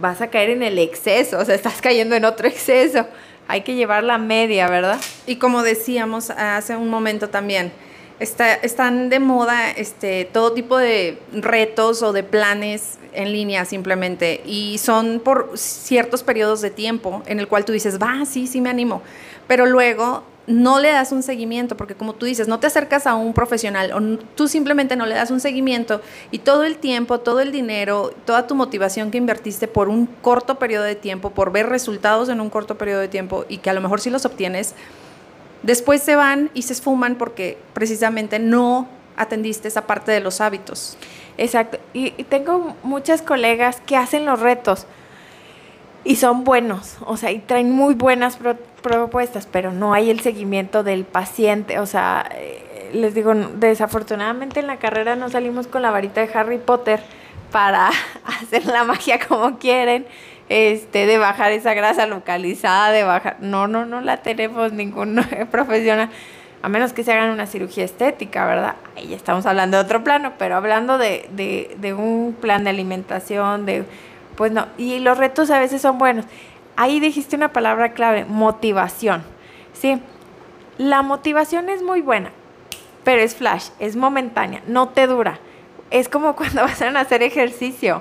vas 0.00 0.20
a 0.20 0.28
caer 0.28 0.50
en 0.50 0.62
el 0.62 0.78
exceso, 0.78 1.38
o 1.38 1.44
sea, 1.44 1.54
estás 1.54 1.80
cayendo 1.80 2.14
en 2.14 2.24
otro 2.24 2.48
exceso. 2.48 3.06
Hay 3.46 3.62
que 3.62 3.74
llevar 3.74 4.04
la 4.04 4.18
media, 4.18 4.68
¿verdad? 4.68 5.00
Y 5.26 5.36
como 5.36 5.62
decíamos 5.62 6.30
hace 6.30 6.76
un 6.76 6.90
momento 6.90 7.30
también, 7.30 7.72
está, 8.20 8.54
están 8.54 9.08
de 9.08 9.20
moda 9.20 9.70
este, 9.70 10.26
todo 10.26 10.52
tipo 10.52 10.76
de 10.76 11.18
retos 11.32 12.02
o 12.02 12.12
de 12.12 12.22
planes 12.22 12.98
en 13.12 13.32
línea 13.32 13.64
simplemente 13.64 14.42
y 14.44 14.78
son 14.78 15.20
por 15.24 15.52
ciertos 15.56 16.22
periodos 16.22 16.60
de 16.60 16.70
tiempo 16.70 17.22
en 17.26 17.40
el 17.40 17.48
cual 17.48 17.64
tú 17.64 17.72
dices, 17.72 17.98
va, 17.98 18.24
sí, 18.26 18.46
sí 18.46 18.60
me 18.60 18.70
animo, 18.70 19.02
pero 19.46 19.66
luego 19.66 20.24
no 20.48 20.80
le 20.80 20.90
das 20.90 21.12
un 21.12 21.22
seguimiento 21.22 21.76
porque 21.76 21.94
como 21.94 22.14
tú 22.14 22.26
dices, 22.26 22.48
no 22.48 22.58
te 22.58 22.66
acercas 22.66 23.06
a 23.06 23.14
un 23.14 23.34
profesional 23.34 23.92
o 23.92 24.18
tú 24.34 24.48
simplemente 24.48 24.96
no 24.96 25.06
le 25.06 25.14
das 25.14 25.30
un 25.30 25.40
seguimiento 25.40 26.00
y 26.30 26.38
todo 26.38 26.64
el 26.64 26.78
tiempo, 26.78 27.20
todo 27.20 27.40
el 27.40 27.52
dinero, 27.52 28.12
toda 28.24 28.46
tu 28.46 28.54
motivación 28.54 29.10
que 29.10 29.18
invertiste 29.18 29.68
por 29.68 29.88
un 29.88 30.06
corto 30.06 30.58
periodo 30.58 30.84
de 30.84 30.96
tiempo, 30.96 31.30
por 31.30 31.52
ver 31.52 31.68
resultados 31.68 32.30
en 32.30 32.40
un 32.40 32.48
corto 32.48 32.78
periodo 32.78 33.00
de 33.00 33.08
tiempo 33.08 33.44
y 33.48 33.58
que 33.58 33.70
a 33.70 33.74
lo 33.74 33.82
mejor 33.82 34.00
sí 34.00 34.08
los 34.08 34.24
obtienes, 34.24 34.74
después 35.62 36.02
se 36.02 36.16
van 36.16 36.50
y 36.54 36.62
se 36.62 36.72
esfuman 36.72 37.16
porque 37.16 37.58
precisamente 37.74 38.38
no 38.38 38.88
atendiste 39.16 39.68
esa 39.68 39.86
parte 39.86 40.12
de 40.12 40.20
los 40.20 40.40
hábitos. 40.40 40.96
Exacto. 41.36 41.78
Y 41.92 42.10
tengo 42.24 42.74
muchas 42.82 43.22
colegas 43.22 43.80
que 43.86 43.96
hacen 43.96 44.24
los 44.24 44.40
retos 44.40 44.86
y 46.04 46.16
son 46.16 46.44
buenos, 46.44 46.96
o 47.04 47.16
sea, 47.16 47.30
y 47.32 47.38
traen 47.40 47.70
muy 47.72 47.94
buenas 47.94 48.36
pro- 48.36 48.56
propuestas, 48.82 49.46
pero 49.50 49.72
no 49.72 49.92
hay 49.92 50.10
el 50.10 50.20
seguimiento 50.20 50.82
del 50.82 51.04
paciente. 51.04 51.78
O 51.80 51.86
sea, 51.86 52.28
eh, 52.34 52.90
les 52.94 53.14
digo, 53.14 53.34
desafortunadamente 53.34 54.60
en 54.60 54.66
la 54.66 54.76
carrera 54.76 55.16
no 55.16 55.28
salimos 55.28 55.66
con 55.66 55.82
la 55.82 55.90
varita 55.90 56.20
de 56.24 56.30
Harry 56.32 56.58
Potter 56.58 57.00
para 57.52 57.90
hacer 58.24 58.66
la 58.66 58.84
magia 58.84 59.18
como 59.26 59.58
quieren, 59.58 60.06
este, 60.48 61.06
de 61.06 61.18
bajar 61.18 61.52
esa 61.52 61.74
grasa 61.74 62.06
localizada, 62.06 62.90
de 62.90 63.02
bajar. 63.02 63.36
No, 63.40 63.66
no, 63.66 63.84
no 63.84 64.00
la 64.00 64.18
tenemos 64.18 64.72
ningún 64.72 65.16
profesional. 65.50 66.08
A 66.62 66.68
menos 66.68 66.92
que 66.92 67.04
se 67.04 67.12
hagan 67.12 67.30
una 67.30 67.46
cirugía 67.46 67.84
estética, 67.84 68.44
¿verdad? 68.46 68.74
Ahí 68.96 69.14
estamos 69.14 69.46
hablando 69.46 69.76
de 69.76 69.84
otro 69.84 70.02
plano, 70.02 70.32
pero 70.38 70.56
hablando 70.56 70.98
de, 70.98 71.28
de, 71.32 71.76
de 71.78 71.94
un 71.94 72.34
plan 72.40 72.64
de 72.64 72.70
alimentación, 72.70 73.64
de 73.64 73.84
pues 74.38 74.52
no, 74.52 74.68
y 74.78 75.00
los 75.00 75.18
retos 75.18 75.50
a 75.50 75.58
veces 75.58 75.82
son 75.82 75.98
buenos. 75.98 76.24
Ahí 76.76 77.00
dijiste 77.00 77.34
una 77.34 77.52
palabra 77.52 77.92
clave, 77.92 78.24
motivación. 78.24 79.24
Sí, 79.72 80.00
la 80.78 81.02
motivación 81.02 81.68
es 81.68 81.82
muy 81.82 82.02
buena, 82.02 82.30
pero 83.02 83.20
es 83.20 83.34
flash, 83.34 83.70
es 83.80 83.96
momentánea, 83.96 84.62
no 84.68 84.90
te 84.90 85.08
dura. 85.08 85.40
Es 85.90 86.08
como 86.08 86.36
cuando 86.36 86.62
vas 86.62 86.80
a 86.80 87.00
hacer 87.00 87.24
ejercicio. 87.24 88.00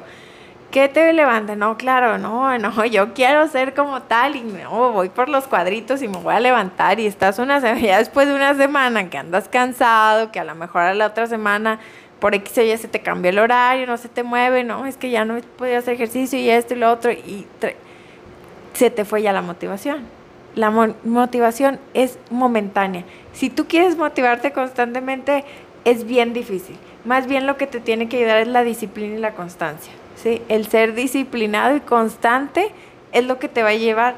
¿Qué 0.69 0.87
te 0.89 1.11
levanta? 1.11 1.55
No, 1.55 1.75
claro, 1.75 2.19
no, 2.19 2.55
no, 2.59 2.85
yo 2.91 3.15
quiero 3.15 3.47
ser 3.47 3.73
como 3.73 4.03
tal 4.03 4.35
y 4.35 4.41
no, 4.41 4.91
voy 4.91 5.09
por 5.09 5.29
los 5.29 5.47
cuadritos 5.47 6.03
y 6.03 6.07
me 6.07 6.19
voy 6.19 6.35
a 6.35 6.39
levantar 6.39 6.99
y 6.99 7.07
estás 7.07 7.39
una 7.39 7.61
semana, 7.61 7.81
ya 7.83 7.97
después 7.97 8.27
de 8.27 8.35
una 8.35 8.53
semana 8.53 9.09
que 9.09 9.17
andas 9.17 9.49
cansado, 9.49 10.31
que 10.31 10.39
a 10.39 10.43
lo 10.43 10.53
mejor 10.53 10.83
a 10.83 10.93
la 10.93 11.07
otra 11.07 11.25
semana 11.25 11.79
por 12.19 12.33
X 12.35 12.57
o 12.57 12.77
se 12.77 12.87
te 12.87 13.01
cambió 13.01 13.29
el 13.29 13.39
horario, 13.39 13.85
no 13.87 13.97
se 13.97 14.09
te 14.09 14.23
mueve, 14.23 14.63
no, 14.63 14.85
es 14.85 14.97
que 14.97 15.09
ya 15.09 15.25
no 15.25 15.39
podía 15.57 15.79
hacer 15.79 15.93
ejercicio 15.95 16.39
y 16.39 16.49
esto 16.49 16.73
y 16.73 16.77
lo 16.77 16.91
otro 16.91 17.11
y 17.11 17.45
se 18.73 18.89
te 18.89 19.05
fue 19.05 19.21
ya 19.21 19.33
la 19.33 19.41
motivación. 19.41 20.01
La 20.55 20.69
mo- 20.71 20.95
motivación 21.03 21.79
es 21.93 22.17
momentánea. 22.29 23.03
Si 23.33 23.49
tú 23.49 23.65
quieres 23.67 23.95
motivarte 23.97 24.51
constantemente, 24.51 25.43
es 25.85 26.05
bien 26.05 26.33
difícil. 26.33 26.75
Más 27.05 27.27
bien 27.27 27.45
lo 27.47 27.57
que 27.57 27.67
te 27.67 27.79
tiene 27.79 28.09
que 28.09 28.17
ayudar 28.17 28.39
es 28.39 28.47
la 28.47 28.63
disciplina 28.63 29.15
y 29.15 29.19
la 29.19 29.33
constancia. 29.33 29.93
¿sí? 30.15 30.41
El 30.49 30.67
ser 30.67 30.93
disciplinado 30.93 31.75
y 31.75 31.79
constante 31.81 32.71
es 33.11 33.25
lo 33.25 33.39
que 33.39 33.47
te 33.47 33.63
va 33.63 33.69
a 33.69 33.75
llevar 33.75 34.15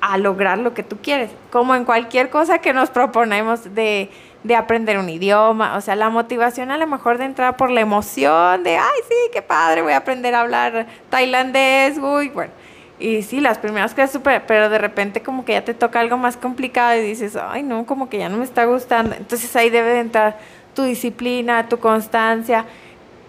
a 0.00 0.16
lograr 0.18 0.58
lo 0.58 0.74
que 0.74 0.82
tú 0.82 0.98
quieres. 1.02 1.30
Como 1.50 1.74
en 1.74 1.84
cualquier 1.84 2.30
cosa 2.30 2.58
que 2.58 2.72
nos 2.72 2.90
proponemos 2.90 3.74
de, 3.74 4.10
de 4.44 4.56
aprender 4.56 4.98
un 4.98 5.08
idioma. 5.08 5.76
O 5.76 5.80
sea, 5.80 5.96
la 5.96 6.10
motivación 6.10 6.70
a 6.70 6.78
lo 6.78 6.86
mejor 6.86 7.18
de 7.18 7.24
entrar 7.24 7.56
por 7.56 7.70
la 7.70 7.80
emoción 7.80 8.62
de, 8.62 8.76
ay, 8.76 9.00
sí, 9.08 9.14
qué 9.32 9.42
padre, 9.42 9.82
voy 9.82 9.92
a 9.92 9.98
aprender 9.98 10.34
a 10.34 10.40
hablar 10.40 10.86
tailandés, 11.10 11.98
uy, 11.98 12.28
bueno. 12.28 12.52
Y 13.00 13.22
sí, 13.22 13.40
las 13.40 13.58
primeras 13.58 13.94
clases 13.94 14.12
súper, 14.14 14.44
pero 14.46 14.68
de 14.68 14.78
repente 14.78 15.22
como 15.22 15.44
que 15.44 15.52
ya 15.52 15.64
te 15.64 15.72
toca 15.72 16.00
algo 16.00 16.16
más 16.16 16.36
complicado 16.36 16.98
y 16.98 17.02
dices, 17.02 17.36
ay, 17.36 17.62
no, 17.62 17.86
como 17.86 18.08
que 18.08 18.18
ya 18.18 18.28
no 18.28 18.38
me 18.38 18.44
está 18.44 18.64
gustando. 18.64 19.14
Entonces 19.14 19.54
ahí 19.54 19.70
debe 19.70 19.90
de 19.90 20.00
entrar 20.00 20.38
tu 20.74 20.82
disciplina, 20.82 21.68
tu 21.68 21.78
constancia 21.78 22.64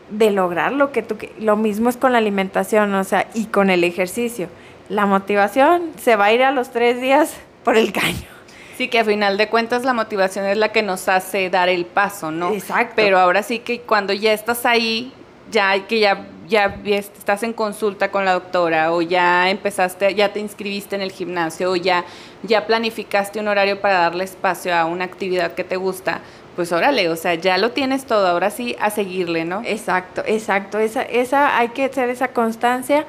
de 0.09 0.31
lograr 0.31 0.71
lo 0.71 0.91
que 0.91 1.03
tú... 1.03 1.17
Lo 1.39 1.55
mismo 1.55 1.89
es 1.89 1.97
con 1.97 2.13
la 2.13 2.17
alimentación, 2.17 2.93
o 2.95 3.03
sea, 3.03 3.27
y 3.35 3.45
con 3.45 3.69
el 3.69 3.83
ejercicio. 3.83 4.49
La 4.89 5.05
motivación 5.05 5.91
se 6.01 6.15
va 6.15 6.25
a 6.25 6.33
ir 6.33 6.43
a 6.43 6.51
los 6.51 6.71
tres 6.71 6.99
días 6.99 7.35
por 7.63 7.77
el 7.77 7.93
caño. 7.93 8.38
Sí, 8.79 8.87
que 8.87 8.99
a 8.99 9.03
final 9.03 9.35
de 9.35 9.49
cuentas 9.49 9.83
la 9.83 9.91
motivación 9.91 10.45
es 10.45 10.55
la 10.55 10.71
que 10.71 10.81
nos 10.81 11.09
hace 11.09 11.49
dar 11.49 11.67
el 11.67 11.85
paso, 11.85 12.31
¿no? 12.31 12.53
Exacto. 12.53 12.93
Pero 12.95 13.19
ahora 13.19 13.43
sí 13.43 13.59
que 13.59 13.81
cuando 13.81 14.13
ya 14.13 14.31
estás 14.31 14.65
ahí, 14.65 15.11
ya 15.51 15.85
que 15.85 15.99
ya, 15.99 16.27
ya 16.47 16.77
estás 16.85 17.43
en 17.43 17.51
consulta 17.51 18.09
con 18.09 18.23
la 18.23 18.31
doctora 18.31 18.93
o 18.93 19.01
ya 19.01 19.49
empezaste, 19.49 20.15
ya 20.15 20.31
te 20.31 20.39
inscribiste 20.39 20.95
en 20.95 21.01
el 21.01 21.11
gimnasio 21.11 21.71
o 21.71 21.75
ya, 21.75 22.05
ya 22.43 22.65
planificaste 22.65 23.41
un 23.41 23.49
horario 23.49 23.81
para 23.81 23.95
darle 23.95 24.23
espacio 24.23 24.73
a 24.73 24.85
una 24.85 25.03
actividad 25.03 25.55
que 25.55 25.65
te 25.65 25.75
gusta, 25.75 26.21
pues 26.55 26.71
órale, 26.71 27.09
o 27.09 27.17
sea, 27.17 27.33
ya 27.33 27.57
lo 27.57 27.71
tienes 27.71 28.05
todo, 28.05 28.27
ahora 28.27 28.49
sí 28.49 28.77
a 28.79 28.91
seguirle, 28.91 29.43
¿no? 29.43 29.61
Exacto, 29.65 30.23
exacto, 30.25 30.79
esa, 30.79 31.01
esa 31.01 31.57
hay 31.57 31.67
que 31.67 31.83
hacer 31.83 32.09
esa 32.09 32.29
constancia 32.29 33.03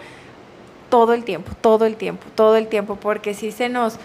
todo 0.88 1.14
el 1.14 1.22
tiempo, 1.22 1.52
todo 1.60 1.86
el 1.86 1.94
tiempo, 1.94 2.26
todo 2.34 2.56
el 2.56 2.66
tiempo, 2.66 2.96
porque 2.96 3.34
si 3.34 3.52
se 3.52 3.68
nos 3.68 4.00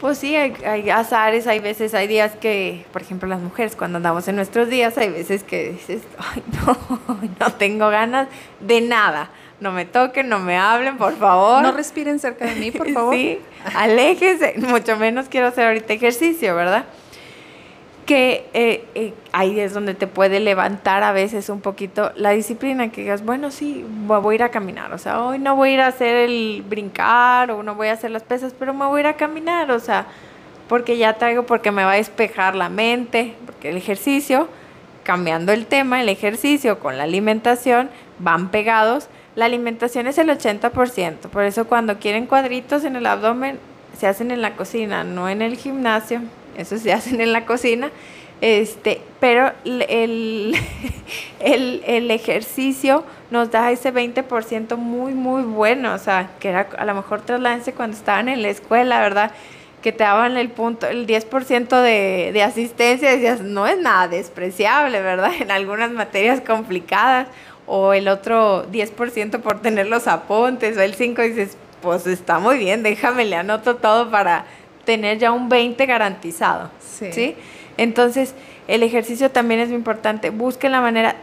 pues 0.00 0.18
sí, 0.18 0.34
hay, 0.36 0.90
azares, 0.90 1.46
hay 1.46 1.58
veces, 1.58 1.94
hay 1.94 2.06
días 2.06 2.32
que, 2.36 2.84
por 2.92 3.02
ejemplo, 3.02 3.28
las 3.28 3.40
mujeres, 3.40 3.76
cuando 3.76 3.96
andamos 3.96 4.28
en 4.28 4.36
nuestros 4.36 4.68
días, 4.68 4.96
hay 4.98 5.10
veces 5.10 5.42
que 5.42 5.70
dices, 5.72 6.02
ay, 6.18 6.42
no, 6.64 7.18
no 7.40 7.52
tengo 7.54 7.88
ganas 7.88 8.28
de 8.60 8.80
nada. 8.80 9.30
No 9.60 9.72
me 9.72 9.84
toquen, 9.84 10.28
no 10.28 10.38
me 10.38 10.56
hablen, 10.56 10.98
por 10.98 11.16
favor. 11.16 11.62
No 11.62 11.72
respiren 11.72 12.20
cerca 12.20 12.44
de 12.44 12.54
mí, 12.54 12.70
por 12.70 12.88
favor. 12.94 13.14
Sí, 13.14 13.40
aléjense. 13.74 14.54
Mucho 14.58 14.96
menos 14.96 15.28
quiero 15.28 15.48
hacer 15.48 15.66
ahorita 15.66 15.92
ejercicio, 15.92 16.54
¿verdad? 16.54 16.84
Que 18.08 18.48
eh, 18.54 18.86
eh, 18.94 19.12
ahí 19.32 19.60
es 19.60 19.74
donde 19.74 19.92
te 19.92 20.06
puede 20.06 20.40
levantar 20.40 21.02
a 21.02 21.12
veces 21.12 21.50
un 21.50 21.60
poquito 21.60 22.10
la 22.16 22.30
disciplina, 22.30 22.90
que 22.90 23.02
digas, 23.02 23.22
bueno, 23.22 23.50
sí, 23.50 23.84
voy 24.06 24.32
a 24.32 24.34
ir 24.36 24.42
a 24.44 24.48
caminar, 24.48 24.94
o 24.94 24.98
sea, 24.98 25.22
hoy 25.22 25.38
no 25.38 25.54
voy 25.56 25.68
a 25.68 25.72
ir 25.74 25.80
a 25.82 25.88
hacer 25.88 26.16
el 26.16 26.64
brincar 26.66 27.50
o 27.50 27.62
no 27.62 27.74
voy 27.74 27.88
a 27.88 27.92
hacer 27.92 28.10
las 28.10 28.22
pesas, 28.22 28.54
pero 28.58 28.72
me 28.72 28.86
voy 28.86 28.96
a 28.96 29.00
ir 29.00 29.06
a 29.08 29.16
caminar, 29.18 29.70
o 29.70 29.78
sea, 29.78 30.06
porque 30.70 30.96
ya 30.96 31.18
traigo, 31.18 31.42
porque 31.42 31.70
me 31.70 31.84
va 31.84 31.92
a 31.92 31.96
despejar 31.96 32.54
la 32.54 32.70
mente, 32.70 33.34
porque 33.44 33.68
el 33.68 33.76
ejercicio, 33.76 34.48
cambiando 35.02 35.52
el 35.52 35.66
tema, 35.66 36.00
el 36.00 36.08
ejercicio 36.08 36.78
con 36.78 36.96
la 36.96 37.04
alimentación 37.04 37.90
van 38.20 38.48
pegados, 38.48 39.08
la 39.34 39.44
alimentación 39.44 40.06
es 40.06 40.16
el 40.16 40.30
80%, 40.30 41.28
por 41.28 41.44
eso 41.44 41.66
cuando 41.66 41.98
quieren 41.98 42.24
cuadritos 42.24 42.84
en 42.84 42.96
el 42.96 43.04
abdomen, 43.04 43.58
se 43.98 44.06
hacen 44.06 44.30
en 44.30 44.40
la 44.40 44.56
cocina, 44.56 45.04
no 45.04 45.28
en 45.28 45.42
el 45.42 45.58
gimnasio 45.58 46.22
eso 46.58 46.76
se 46.76 46.92
hacen 46.92 47.20
en 47.20 47.32
la 47.32 47.46
cocina. 47.46 47.90
Este, 48.40 49.00
pero 49.18 49.52
el, 49.64 50.54
el, 51.40 52.10
ejercicio 52.10 53.04
nos 53.30 53.50
da 53.50 53.70
ese 53.72 53.92
20% 53.92 54.76
muy, 54.76 55.14
muy 55.14 55.42
bueno. 55.42 55.94
O 55.94 55.98
sea, 55.98 56.30
que 56.38 56.50
era 56.50 56.68
a 56.78 56.84
lo 56.84 56.94
mejor 56.94 57.22
trasladense 57.22 57.72
cuando 57.72 57.96
estaban 57.96 58.28
en 58.28 58.42
la 58.42 58.48
escuela, 58.48 59.00
¿verdad? 59.00 59.32
Que 59.82 59.92
te 59.92 60.04
daban 60.04 60.36
el 60.36 60.50
punto, 60.50 60.88
el 60.88 61.06
10% 61.06 61.80
de, 61.80 62.30
de 62.32 62.42
asistencia, 62.42 63.10
decías, 63.10 63.40
no 63.40 63.66
es 63.66 63.78
nada 63.78 64.08
despreciable, 64.08 65.00
¿verdad? 65.00 65.32
En 65.40 65.50
algunas 65.50 65.90
materias 65.90 66.40
complicadas. 66.40 67.28
O 67.70 67.92
el 67.92 68.08
otro 68.08 68.66
10% 68.72 69.40
por 69.40 69.60
tener 69.60 69.88
los 69.88 70.08
apuntes, 70.08 70.78
o 70.78 70.80
el 70.80 70.96
5% 70.96 71.22
dices, 71.28 71.58
pues 71.82 72.06
está 72.06 72.38
muy 72.38 72.56
bien, 72.56 72.82
déjame, 72.82 73.26
le 73.26 73.36
anoto 73.36 73.76
todo 73.76 74.10
para 74.10 74.46
tener 74.88 75.18
ya 75.18 75.32
un 75.32 75.50
20 75.50 75.84
garantizado. 75.84 76.70
Sí. 76.80 77.36
Entonces, 77.76 78.34
el 78.68 78.82
ejercicio 78.82 79.30
también 79.30 79.60
es 79.60 79.68
muy 79.68 79.76
importante. 79.76 80.30
Busquen 80.30 80.72
la 80.72 80.80
manera. 80.80 81.16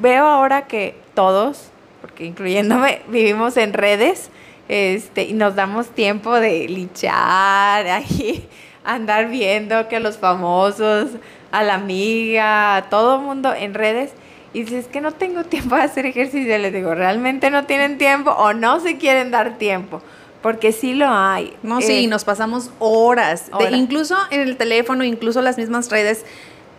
Veo 0.00 0.26
ahora 0.26 0.66
que 0.66 0.96
todos, 1.14 1.68
porque 2.00 2.24
incluyéndome, 2.24 3.02
vivimos 3.08 3.56
en 3.58 3.74
redes 3.74 4.28
este, 4.68 5.22
y 5.22 5.34
nos 5.34 5.54
damos 5.54 5.90
tiempo 5.90 6.34
de 6.34 6.66
lichar, 6.66 7.86
ahí, 7.86 8.48
andar 8.82 9.28
viendo 9.28 9.86
que 9.86 10.00
los 10.00 10.18
famosos, 10.18 11.10
a 11.52 11.62
la 11.62 11.74
amiga, 11.74 12.74
a 12.74 12.90
todo 12.90 13.20
mundo 13.20 13.54
en 13.54 13.72
redes. 13.72 14.10
Y 14.52 14.64
dices, 14.64 14.86
es 14.86 14.90
que 14.90 15.00
no 15.00 15.12
tengo 15.12 15.44
tiempo 15.54 15.76
de 15.76 15.82
hacer 15.82 16.06
ejercicio. 16.06 16.58
Les 16.58 16.72
digo, 16.72 16.92
¿realmente 16.92 17.50
no 17.50 17.66
tienen 17.66 17.98
tiempo 17.98 18.32
o 18.32 18.52
no 18.52 18.80
se 18.80 18.98
quieren 18.98 19.30
dar 19.30 19.58
tiempo? 19.58 20.02
Porque 20.44 20.72
sí 20.72 20.92
lo 20.92 21.08
hay. 21.08 21.56
No, 21.62 21.80
sí, 21.80 22.04
eh, 22.04 22.06
nos 22.06 22.24
pasamos 22.24 22.70
horas. 22.78 23.50
incluso 23.72 24.14
en 24.30 24.42
el 24.42 24.58
teléfono, 24.58 25.02
incluso 25.02 25.40
las 25.40 25.56
mismas 25.56 25.90
redes 25.90 26.26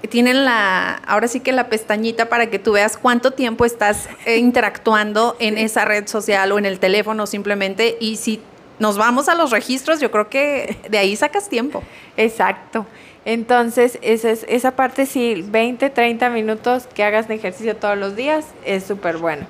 tienen 0.08 0.46
la, 0.46 1.02
ahora 1.08 1.28
sí 1.28 1.40
que 1.40 1.52
la 1.52 1.68
pestañita 1.68 2.30
para 2.30 2.52
que 2.52 2.60
tú 2.60 2.74
veas 2.74 2.96
cuánto 2.96 3.32
tiempo 3.32 3.66
estás 3.66 4.08
eh, 4.28 4.38
interactuando 4.38 5.36
en 5.40 5.58
esa 5.58 5.84
red 5.84 6.06
social 6.08 6.52
o 6.52 6.60
en 6.60 6.68
el 6.68 6.78
teléfono 6.78 7.26
simplemente. 7.26 7.98
Y 8.00 8.18
si 8.18 8.40
nos 8.78 9.00
vamos 9.00 9.30
a 9.30 9.34
los 9.34 9.50
registros, 9.50 10.00
yo 10.00 10.12
creo 10.12 10.30
que 10.30 10.78
de 10.88 11.00
ahí 11.00 11.16
sacas 11.16 11.50
tiempo. 11.50 11.82
Exacto. 12.18 12.86
Entonces, 13.26 13.98
esa, 14.04 14.30
es, 14.30 14.46
esa 14.48 14.76
parte 14.76 15.08
sí, 15.08 15.44
20, 15.44 15.90
30 15.90 16.30
minutos 16.30 16.86
que 16.94 17.04
hagas 17.04 17.28
de 17.28 17.34
ejercicio 17.34 17.76
todos 17.76 17.98
los 17.98 18.16
días 18.16 18.46
es 18.64 18.84
súper 18.84 19.18
bueno. 19.18 19.48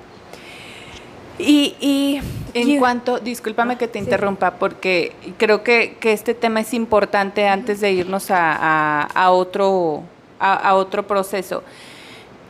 Y, 1.38 2.20
en 2.54 2.78
cuanto, 2.78 3.18
discúlpame 3.18 3.76
que 3.76 3.88
te 3.88 3.98
interrumpa, 3.98 4.52
porque 4.52 5.12
creo 5.38 5.62
que, 5.62 5.96
este 6.02 6.34
tema 6.34 6.60
es 6.60 6.72
importante 6.74 7.46
antes 7.48 7.80
de 7.80 7.92
irnos 7.92 8.28
a, 8.30 9.28
otro, 9.30 10.02
a, 10.38 10.74
otro 10.74 11.06
proceso. 11.06 11.62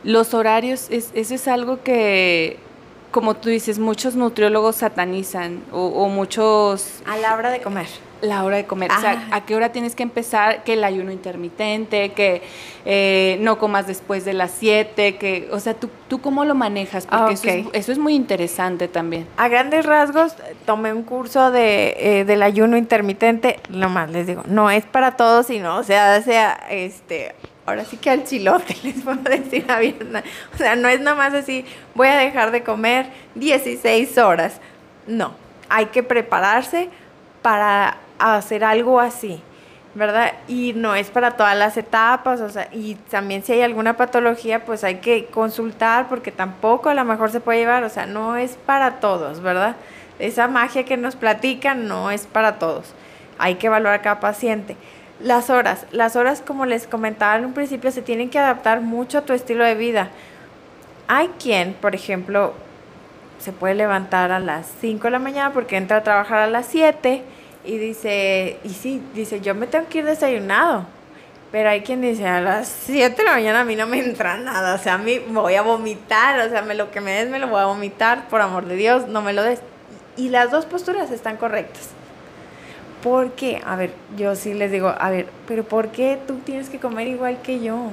Los 0.03 0.33
horarios, 0.33 0.87
es, 0.89 1.11
eso 1.13 1.35
es 1.35 1.47
algo 1.47 1.83
que, 1.83 2.57
como 3.11 3.35
tú 3.35 3.49
dices, 3.49 3.79
muchos 3.79 4.15
nutriólogos 4.15 4.77
satanizan 4.77 5.63
o 5.71 6.07
muchos... 6.07 7.01
A 7.05 7.17
la 7.17 7.35
hora 7.35 7.51
de 7.51 7.61
comer 7.61 7.87
la 8.21 8.43
hora 8.43 8.57
de 8.57 8.65
comer. 8.65 8.91
O 8.91 8.99
sea, 8.99 9.27
ah. 9.31 9.37
a 9.37 9.45
qué 9.45 9.55
hora 9.55 9.71
tienes 9.71 9.95
que 9.95 10.03
empezar, 10.03 10.63
que 10.63 10.73
el 10.73 10.83
ayuno 10.83 11.11
intermitente, 11.11 12.13
que 12.13 12.41
eh, 12.85 13.37
no 13.41 13.57
comas 13.57 13.87
después 13.87 14.25
de 14.25 14.33
las 14.33 14.51
7, 14.51 15.17
que, 15.17 15.49
o 15.51 15.59
sea, 15.59 15.73
¿tú, 15.73 15.89
tú 16.07 16.21
cómo 16.21 16.45
lo 16.45 16.55
manejas? 16.55 17.05
Porque 17.05 17.33
eso, 17.73 17.91
es, 17.91 17.97
muy 17.97 18.15
interesante 18.15 18.87
también. 18.87 19.27
A 19.37 19.47
grandes 19.47 19.85
rasgos, 19.85 20.35
tomé 20.65 20.93
un 20.93 21.03
curso 21.03 21.51
de, 21.51 21.95
eh, 21.97 22.25
del 22.25 22.43
ayuno 22.43 22.77
intermitente, 22.77 23.59
nomás 23.69 24.09
les 24.11 24.27
digo, 24.27 24.43
no 24.47 24.69
es 24.69 24.85
para 24.85 25.15
todos, 25.17 25.47
sino, 25.47 25.77
o 25.77 25.83
sea, 25.83 26.21
sea, 26.21 26.53
este, 26.69 27.35
ahora 27.65 27.85
sí 27.85 27.97
que 27.97 28.09
al 28.09 28.23
chilote, 28.23 28.75
les 28.83 29.01
puedo 29.01 29.21
decir 29.21 29.65
abierta. 29.69 30.23
O 30.53 30.57
sea, 30.57 30.75
no 30.75 30.87
es 30.87 31.01
nomás 31.01 31.33
así, 31.33 31.65
voy 31.95 32.07
a 32.07 32.17
dejar 32.17 32.51
de 32.51 32.63
comer 32.63 33.07
16 33.35 34.17
horas. 34.17 34.59
No, 35.05 35.33
hay 35.69 35.87
que 35.87 36.03
prepararse 36.03 36.89
para 37.41 37.97
hacer 38.19 38.63
algo 38.63 38.99
así, 38.99 39.41
¿verdad? 39.95 40.33
Y 40.47 40.73
no 40.73 40.95
es 40.95 41.09
para 41.09 41.31
todas 41.31 41.57
las 41.57 41.77
etapas, 41.77 42.41
o 42.41 42.49
sea, 42.49 42.69
y 42.71 42.95
también 43.09 43.43
si 43.43 43.53
hay 43.53 43.61
alguna 43.61 43.97
patología, 43.97 44.65
pues 44.65 44.83
hay 44.83 44.95
que 44.95 45.25
consultar 45.25 46.07
porque 46.07 46.31
tampoco 46.31 46.89
a 46.89 46.93
lo 46.93 47.03
mejor 47.05 47.31
se 47.31 47.39
puede 47.39 47.59
llevar, 47.59 47.83
o 47.83 47.89
sea, 47.89 48.05
no 48.05 48.37
es 48.37 48.57
para 48.57 48.99
todos, 48.99 49.41
¿verdad? 49.41 49.75
Esa 50.19 50.47
magia 50.47 50.85
que 50.85 50.97
nos 50.97 51.15
platican 51.15 51.87
no 51.87 52.11
es 52.11 52.25
para 52.25 52.57
todos. 52.59 52.93
Hay 53.37 53.55
que 53.55 53.67
evaluar 53.67 53.93
a 53.93 54.01
cada 54.01 54.19
paciente. 54.19 54.75
Las 55.19 55.49
horas, 55.49 55.85
las 55.91 56.15
horas 56.15 56.43
como 56.45 56.65
les 56.65 56.87
comentaba 56.87 57.35
en 57.35 57.45
un 57.45 57.53
principio 57.53 57.91
se 57.91 58.01
tienen 58.01 58.29
que 58.29 58.39
adaptar 58.39 58.81
mucho 58.81 59.19
a 59.19 59.21
tu 59.21 59.33
estilo 59.33 59.63
de 59.63 59.75
vida. 59.75 60.09
Hay 61.07 61.29
quien, 61.39 61.73
por 61.73 61.95
ejemplo, 61.95 62.53
se 63.39 63.51
puede 63.51 63.75
levantar 63.75 64.31
a 64.31 64.39
las 64.39 64.67
5 64.81 65.03
de 65.03 65.11
la 65.11 65.19
mañana 65.19 65.53
porque 65.53 65.77
entra 65.77 65.97
a 65.97 66.03
trabajar 66.03 66.39
a 66.39 66.47
las 66.47 66.65
7 66.67 67.23
y 67.67 67.77
dice, 67.77 68.57
y 68.63 68.69
sí, 68.69 69.01
dice, 69.13 69.41
yo 69.41 69.53
me 69.53 69.67
tengo 69.67 69.87
que 69.89 69.99
ir 69.99 70.05
desayunado. 70.05 70.85
Pero 71.51 71.69
hay 71.69 71.81
quien 71.81 72.01
dice, 72.01 72.25
a 72.25 72.41
las 72.41 72.67
7 72.67 73.15
de 73.15 73.23
la 73.23 73.33
mañana 73.33 73.61
a 73.61 73.63
mí 73.65 73.75
no 73.75 73.87
me 73.87 73.99
entra 73.99 74.37
nada, 74.37 74.75
o 74.75 74.77
sea, 74.77 74.95
a 74.95 74.97
mí 74.97 75.21
me 75.29 75.39
voy 75.39 75.55
a 75.55 75.61
vomitar, 75.61 76.39
o 76.39 76.49
sea, 76.49 76.61
me, 76.61 76.75
lo 76.75 76.91
que 76.91 77.01
me 77.01 77.11
des 77.11 77.29
me 77.29 77.39
lo 77.39 77.47
voy 77.47 77.61
a 77.61 77.65
vomitar, 77.65 78.27
por 78.29 78.41
amor 78.41 78.65
de 78.65 78.75
Dios, 78.75 79.07
no 79.07 79.21
me 79.21 79.33
lo 79.33 79.43
des. 79.43 79.61
Y 80.15 80.29
las 80.29 80.49
dos 80.49 80.65
posturas 80.65 81.11
están 81.11 81.37
correctas. 81.37 81.89
¿Por 83.03 83.31
qué? 83.31 83.61
A 83.65 83.75
ver, 83.75 83.91
yo 84.17 84.35
sí 84.35 84.53
les 84.53 84.71
digo, 84.71 84.93
a 84.97 85.09
ver, 85.09 85.27
pero 85.47 85.63
¿por 85.63 85.89
qué 85.89 86.17
tú 86.25 86.37
tienes 86.39 86.69
que 86.69 86.79
comer 86.79 87.07
igual 87.07 87.41
que 87.41 87.59
yo? 87.59 87.91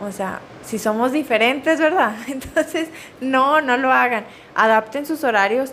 O 0.00 0.12
sea, 0.12 0.40
si 0.64 0.78
somos 0.78 1.12
diferentes, 1.12 1.80
¿verdad? 1.80 2.14
Entonces, 2.28 2.88
no, 3.20 3.60
no 3.60 3.76
lo 3.76 3.92
hagan. 3.92 4.24
Adapten 4.54 5.06
sus 5.06 5.24
horarios 5.24 5.72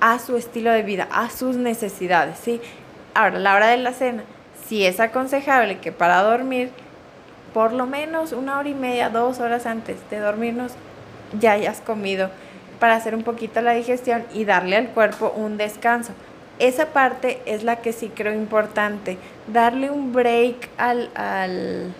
a 0.00 0.18
su 0.18 0.36
estilo 0.36 0.70
de 0.70 0.82
vida, 0.82 1.08
a 1.10 1.30
sus 1.30 1.56
necesidades, 1.56 2.38
¿sí? 2.38 2.60
Ahora, 3.14 3.38
la 3.38 3.54
hora 3.54 3.68
de 3.68 3.76
la 3.76 3.92
cena, 3.92 4.24
si 4.66 4.84
es 4.84 4.98
aconsejable 4.98 5.78
que 5.78 5.92
para 5.92 6.22
dormir, 6.22 6.70
por 7.52 7.72
lo 7.72 7.86
menos 7.86 8.32
una 8.32 8.58
hora 8.58 8.68
y 8.68 8.74
media, 8.74 9.08
dos 9.08 9.38
horas 9.38 9.66
antes 9.66 9.98
de 10.10 10.18
dormirnos, 10.18 10.72
ya 11.38 11.52
hayas 11.52 11.80
comido 11.80 12.30
para 12.80 12.96
hacer 12.96 13.14
un 13.14 13.22
poquito 13.22 13.60
la 13.60 13.72
digestión 13.72 14.24
y 14.34 14.44
darle 14.44 14.76
al 14.76 14.88
cuerpo 14.88 15.32
un 15.36 15.56
descanso. 15.56 16.12
Esa 16.58 16.86
parte 16.86 17.40
es 17.46 17.62
la 17.62 17.76
que 17.76 17.92
sí 17.92 18.10
creo 18.12 18.34
importante, 18.34 19.16
darle 19.46 19.90
un 19.90 20.12
break 20.12 20.68
al, 20.76 21.10
al, 21.14 21.92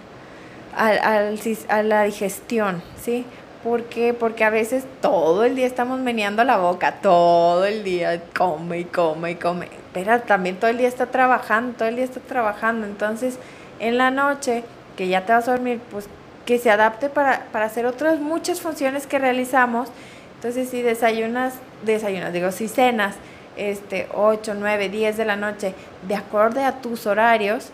al, 0.77 1.39
a 1.69 1.83
la 1.83 2.03
digestión, 2.03 2.83
¿sí? 3.01 3.25
¿Por 3.63 3.85
qué? 3.85 4.15
Porque 4.15 4.45
a 4.45 4.51
veces 4.51 4.85
todo 5.01 5.45
el 5.45 5.55
día 5.55 5.67
estamos 5.67 6.01
meneando 6.01 6.43
la 6.43 6.57
boca, 6.57 6.97
todo 7.01 7.65
el 7.65 7.85
día 7.85 8.21
come 8.37 8.81
y 8.81 8.85
come 8.85 9.31
y 9.31 9.35
come 9.37 9.84
pero 9.95 10.21
también 10.21 10.57
todo 10.57 10.71
el 10.71 10.77
día 10.77 10.89
está 10.89 11.07
trabajando, 11.07 11.79
todo 11.79 11.89
el 11.89 11.97
día 11.97 12.05
está 12.05 12.21
trabajando. 12.21 12.87
Entonces, 12.87 13.39
en 13.79 13.97
la 13.97 14.11
noche, 14.11 14.65
que 14.97 15.09
ya 15.09 15.25
te 15.25 15.33
vas 15.33 15.49
a 15.49 15.53
dormir, 15.53 15.81
pues 15.91 16.09
que 16.45 16.59
se 16.59 16.71
adapte 16.71 17.09
para, 17.09 17.45
para 17.53 17.67
hacer 17.67 17.87
otras 17.87 18.21
muchas 18.21 18.61
funciones 18.61 19.07
que 19.07 19.19
realizamos. 19.19 19.89
Entonces, 20.37 20.69
si 20.69 20.83
desayunas, 20.83 21.55
desayunas, 21.85 22.33
digo, 22.33 22.51
si 22.51 22.69
cenas, 22.69 23.15
este, 23.57 24.09
8, 24.13 24.55
9, 24.59 24.89
10 24.89 25.17
de 25.17 25.25
la 25.25 25.37
noche, 25.37 25.75
de 26.07 26.17
acuerdo 26.17 26.63
a 26.65 26.73
tus 26.73 27.07
horarios, 27.07 27.71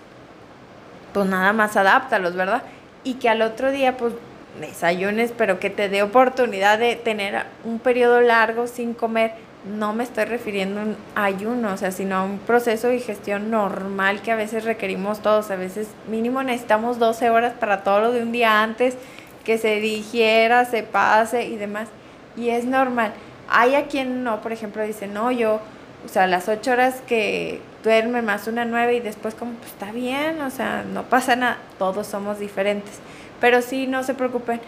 pues 1.12 1.26
nada 1.26 1.52
más 1.52 1.76
adáptalos, 1.76 2.36
¿verdad? 2.36 2.62
Y 3.02 3.14
que 3.14 3.28
al 3.28 3.42
otro 3.42 3.72
día, 3.72 3.96
pues 3.96 4.12
desayunes, 4.60 5.32
pero 5.36 5.58
que 5.58 5.70
te 5.70 5.88
dé 5.88 6.02
oportunidad 6.02 6.78
de 6.78 6.96
tener 6.96 7.44
un 7.64 7.78
periodo 7.78 8.20
largo 8.20 8.66
sin 8.66 8.94
comer. 8.94 9.32
No 9.64 9.92
me 9.92 10.04
estoy 10.04 10.24
refiriendo 10.24 10.80
a 10.80 10.84
un 10.84 10.96
ayuno, 11.14 11.74
o 11.74 11.76
sea, 11.76 11.90
sino 11.90 12.16
a 12.16 12.24
un 12.24 12.38
proceso 12.38 12.88
de 12.88 12.94
digestión 12.94 13.50
normal 13.50 14.22
que 14.22 14.32
a 14.32 14.36
veces 14.36 14.64
requerimos 14.64 15.20
todos. 15.20 15.50
A 15.50 15.56
veces 15.56 15.88
mínimo 16.08 16.42
necesitamos 16.42 16.98
12 16.98 17.28
horas 17.28 17.52
para 17.60 17.82
todo 17.82 18.00
lo 18.00 18.12
de 18.12 18.22
un 18.22 18.32
día 18.32 18.62
antes, 18.62 18.96
que 19.44 19.58
se 19.58 19.76
digiera, 19.80 20.64
se 20.64 20.82
pase 20.82 21.44
y 21.44 21.56
demás. 21.56 21.88
Y 22.36 22.48
es 22.48 22.64
normal. 22.64 23.12
Hay 23.50 23.74
a 23.74 23.86
quien 23.86 24.24
no, 24.24 24.40
por 24.40 24.52
ejemplo, 24.52 24.82
dice, 24.82 25.06
no, 25.06 25.30
yo, 25.30 25.60
o 26.06 26.08
sea, 26.08 26.26
las 26.26 26.48
8 26.48 26.70
horas 26.70 27.02
que 27.06 27.60
duerme 27.84 28.22
más 28.22 28.46
una 28.46 28.64
9 28.64 28.94
y 28.94 29.00
después 29.00 29.34
como, 29.34 29.52
pues 29.54 29.72
está 29.72 29.92
bien, 29.92 30.40
o 30.40 30.50
sea, 30.50 30.84
no 30.90 31.02
pasa 31.04 31.36
nada. 31.36 31.58
Todos 31.78 32.06
somos 32.06 32.38
diferentes. 32.38 32.98
Pero 33.40 33.60
sí, 33.60 33.86
no 33.86 34.04
se 34.04 34.14
preocupen. 34.14 34.60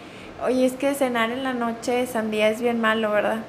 Oye, 0.43 0.65
es 0.65 0.73
que 0.73 0.93
cenar 0.93 1.31
en 1.31 1.43
la 1.43 1.53
noche 1.53 2.05
sandía 2.05 2.49
es 2.49 2.61
bien 2.61 2.79
malo, 2.79 3.09
¿verdad? 3.09 3.39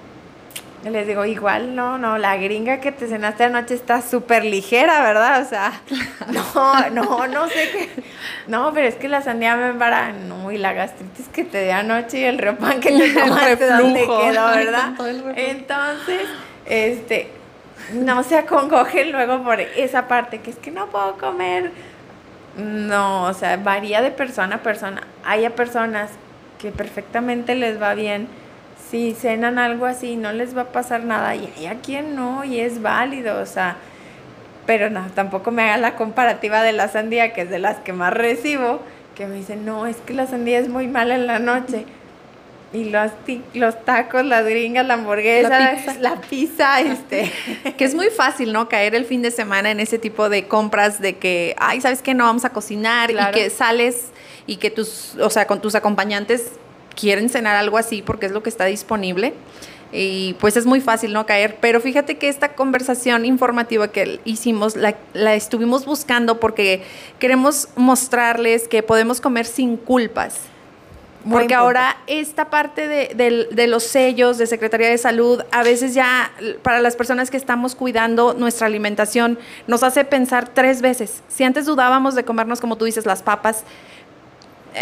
Les 0.85 1.07
digo, 1.07 1.25
igual, 1.25 1.75
no, 1.75 1.99
no, 1.99 2.19
la 2.19 2.37
gringa 2.37 2.81
que 2.81 2.93
te 2.93 3.07
cenaste 3.07 3.45
anoche 3.45 3.75
está 3.75 4.03
súper 4.03 4.45
ligera, 4.45 5.03
¿verdad? 5.03 5.43
O 5.43 5.49
sea, 5.49 5.81
no, 6.33 6.91
no, 6.91 7.27
no 7.27 7.49
sé 7.49 7.71
qué. 7.73 8.03
No, 8.47 8.73
pero 8.75 8.87
es 8.89 8.97
que 8.97 9.09
la 9.09 9.23
sandía 9.23 9.57
me 9.57 9.69
embara, 9.69 10.13
no, 10.13 10.53
y 10.53 10.59
la 10.59 10.73
gastritis 10.73 11.29
que 11.29 11.45
te 11.45 11.65
di 11.65 11.71
anoche 11.71 12.21
y 12.21 12.25
el 12.25 12.39
repan 12.39 12.81
que 12.81 12.91
te 12.91 13.15
tomaste, 13.21 13.67
¿dónde 13.67 14.01
quedó, 14.01 14.47
verdad? 14.49 14.93
Entonces, 15.37 16.29
este, 16.67 17.31
no 17.93 18.23
se 18.23 18.37
acongojen 18.37 19.13
luego 19.13 19.43
por 19.43 19.61
esa 19.61 20.07
parte, 20.07 20.41
que 20.41 20.51
es 20.51 20.57
que 20.57 20.71
no 20.71 20.87
puedo 20.89 21.17
comer 21.17 21.73
no, 22.57 23.25
o 23.25 23.35
sea, 23.35 23.57
varía 23.57 24.01
de 24.03 24.11
persona 24.11 24.57
a 24.57 24.63
persona. 24.63 25.03
Hay 25.25 25.49
personas 25.51 26.11
que 26.59 26.71
perfectamente 26.71 27.55
les 27.55 27.81
va 27.81 27.95
bien 27.95 28.29
si 28.95 29.13
cenan 29.13 29.59
algo 29.59 29.87
así, 29.87 30.15
no 30.15 30.31
les 30.31 30.57
va 30.57 30.63
a 30.63 30.69
pasar 30.69 31.03
nada. 31.03 31.35
Y 31.35 31.53
hay 31.57 31.67
a 31.67 31.81
quien 31.81 32.15
no, 32.15 32.45
y 32.45 32.61
es 32.61 32.81
válido, 32.81 33.41
o 33.41 33.47
sea. 33.47 33.77
Pero 34.67 34.89
no, 34.89 35.05
tampoco 35.17 35.51
me 35.51 35.65
haga 35.65 35.79
la 35.79 35.97
comparativa 35.97 36.63
de 36.63 36.73
la 36.73 36.87
sandía, 36.87 37.33
que 37.33 37.41
es 37.41 37.51
de 37.51 37.59
las 37.59 37.79
que 37.79 37.93
más 37.93 38.13
recibo, 38.15 38.81
que 39.17 39.27
me 39.27 39.35
dicen, 39.35 39.67
no, 39.67 39.89
es 39.89 39.97
que 39.97 40.15
la 40.15 40.29
sandía 40.29 40.61
es 40.61 40.69
muy 40.69 40.87
mala 40.87 41.17
en 41.17 41.27
la 41.27 41.41
noche. 41.41 41.87
Y 42.73 42.85
los, 42.85 43.11
los 43.55 43.85
tacos, 43.85 44.25
las 44.25 44.45
gringas, 44.45 44.87
la 44.87 44.95
hamburguesa, 44.95 45.75
la 45.99 46.21
pizza. 46.21 46.81
este. 46.81 47.33
que 47.77 47.85
es 47.85 47.97
muy 47.97 48.11
fácil, 48.11 48.53
¿no? 48.53 48.69
Caer 48.69 48.95
el 48.95 49.07
fin 49.07 49.23
de 49.23 49.33
semana 49.33 49.73
en 49.73 49.81
ese 49.81 49.99
tipo 49.99 50.29
de 50.29 50.47
compras 50.47 51.01
de 51.01 51.17
que, 51.17 51.57
ay, 51.59 51.81
¿sabes 51.81 52.01
qué? 52.01 52.15
No 52.15 52.27
vamos 52.27 52.45
a 52.45 52.51
cocinar 52.51 53.11
y 53.11 53.17
que 53.33 53.51
sales 53.51 54.13
y 54.47 54.59
que 54.59 54.71
tus, 54.71 55.17
o 55.17 55.31
sea, 55.31 55.49
con 55.49 55.61
tus 55.61 55.75
acompañantes 55.75 56.53
quieren 56.97 57.29
cenar 57.29 57.57
algo 57.57 57.79
así 57.79 58.03
porque 58.03 58.27
es 58.27 58.33
lo 58.33 58.43
que 58.43 58.51
está 58.51 58.65
disponible. 58.67 59.35
Y 59.93 60.35
pues 60.41 60.57
es 60.57 60.67
muy 60.67 60.81
fácil 60.81 61.13
no 61.13 61.25
caer. 61.25 61.59
Pero 61.61 61.81
fíjate 61.81 62.19
que 62.19 62.29
esta 62.29 62.55
conversación 62.55 63.25
informativa 63.25 63.89
que 63.89 64.21
hicimos 64.25 64.75
la, 64.75 64.97
la 65.13 65.35
estuvimos 65.35 65.85
buscando 65.85 66.41
porque 66.41 66.83
queremos 67.21 67.69
mostrarles 67.77 68.67
que 68.67 68.83
podemos 68.83 69.21
comer 69.21 69.47
sin 69.47 69.77
culpas 69.77 70.41
porque 71.31 71.55
ahora 71.55 71.97
esta 72.07 72.51
parte 72.51 72.87
de, 72.87 73.67
los 73.67 73.85
sellos 73.85 74.37
de 74.39 74.47
Secretaría 74.47 74.89
de 74.89 74.99
Salud, 74.99 75.43
a 75.51 75.63
veces 75.63 75.95
ya 75.95 76.31
para 76.63 76.81
las 76.81 76.97
personas 76.97 77.31
que 77.31 77.37
estamos 77.37 77.75
cuidando 77.75 78.35
nuestra 78.35 78.67
alimentación, 78.67 79.39
nos 79.67 79.83
hace 79.83 80.05
pensar 80.05 80.49
tres 80.53 80.83
veces. 80.83 81.23
Si 81.29 81.45
antes 81.45 81.67
dudábamos 81.67 82.15
de 82.15 82.25
comernos, 82.25 82.61
como 82.61 82.77
tú 82.77 82.85
dices, 82.85 83.07
las 83.07 83.23
papas, 83.23 83.65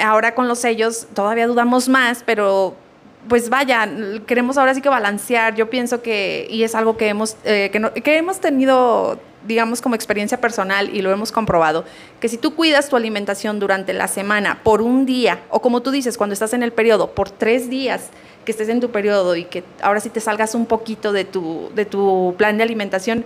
ahora 0.01 0.35
con 0.35 0.49
los 0.49 0.59
sellos 0.59 1.07
todavía 1.15 1.47
dudamos 1.47 1.89
más, 1.89 2.23
pero 2.25 2.75
pues 3.29 3.49
vaya, 3.49 3.89
queremos 4.27 4.59
ahora 4.59 4.75
sí 4.75 4.81
que 4.81 4.89
balancear. 4.89 5.55
Yo 5.55 5.71
pienso 5.71 6.03
que, 6.03 6.47
y 6.51 6.65
es 6.65 6.75
algo 6.75 6.97
que 6.97 7.09
hemos, 7.09 7.37
eh, 7.45 7.71
que, 8.03 8.17
hemos 8.17 8.41
tenido 8.41 9.19
digamos 9.47 9.81
como 9.81 9.97
experiencia 9.97 10.41
personal 10.41 10.95
y 10.95 11.03
lo 11.03 11.11
hemos 11.11 11.33
comprobado, 11.33 11.85
que 12.21 12.29
si 12.29 12.39
tú 12.39 12.55
cuidas 12.55 12.89
tu 12.89 12.95
alimentación 12.95 13.59
durante 13.59 13.93
la 13.93 14.07
semana 14.07 14.61
por 14.63 14.83
un 14.83 15.05
día, 15.05 15.41
o 15.51 15.61
como 15.61 15.83
tú 15.83 15.91
dices, 15.91 16.17
cuando 16.17 16.33
estás 16.33 16.53
en 16.53 16.63
el 16.63 16.73
periodo, 16.73 17.11
por 17.11 17.29
tres 17.29 17.69
días 17.69 18.11
que 18.45 18.53
estés 18.53 18.69
en 18.69 18.79
tu 18.79 18.91
periodo 18.91 19.35
y 19.35 19.45
que 19.45 19.65
ahora 19.83 19.99
sí 19.99 20.11
te 20.11 20.21
salgas 20.21 20.55
un 20.55 20.67
poquito 20.67 21.13
de 21.13 21.25
tu, 21.25 21.71
de 21.75 21.85
tu 21.85 22.37
plan 22.39 22.57
de 22.57 22.63
alimentación, 22.63 23.25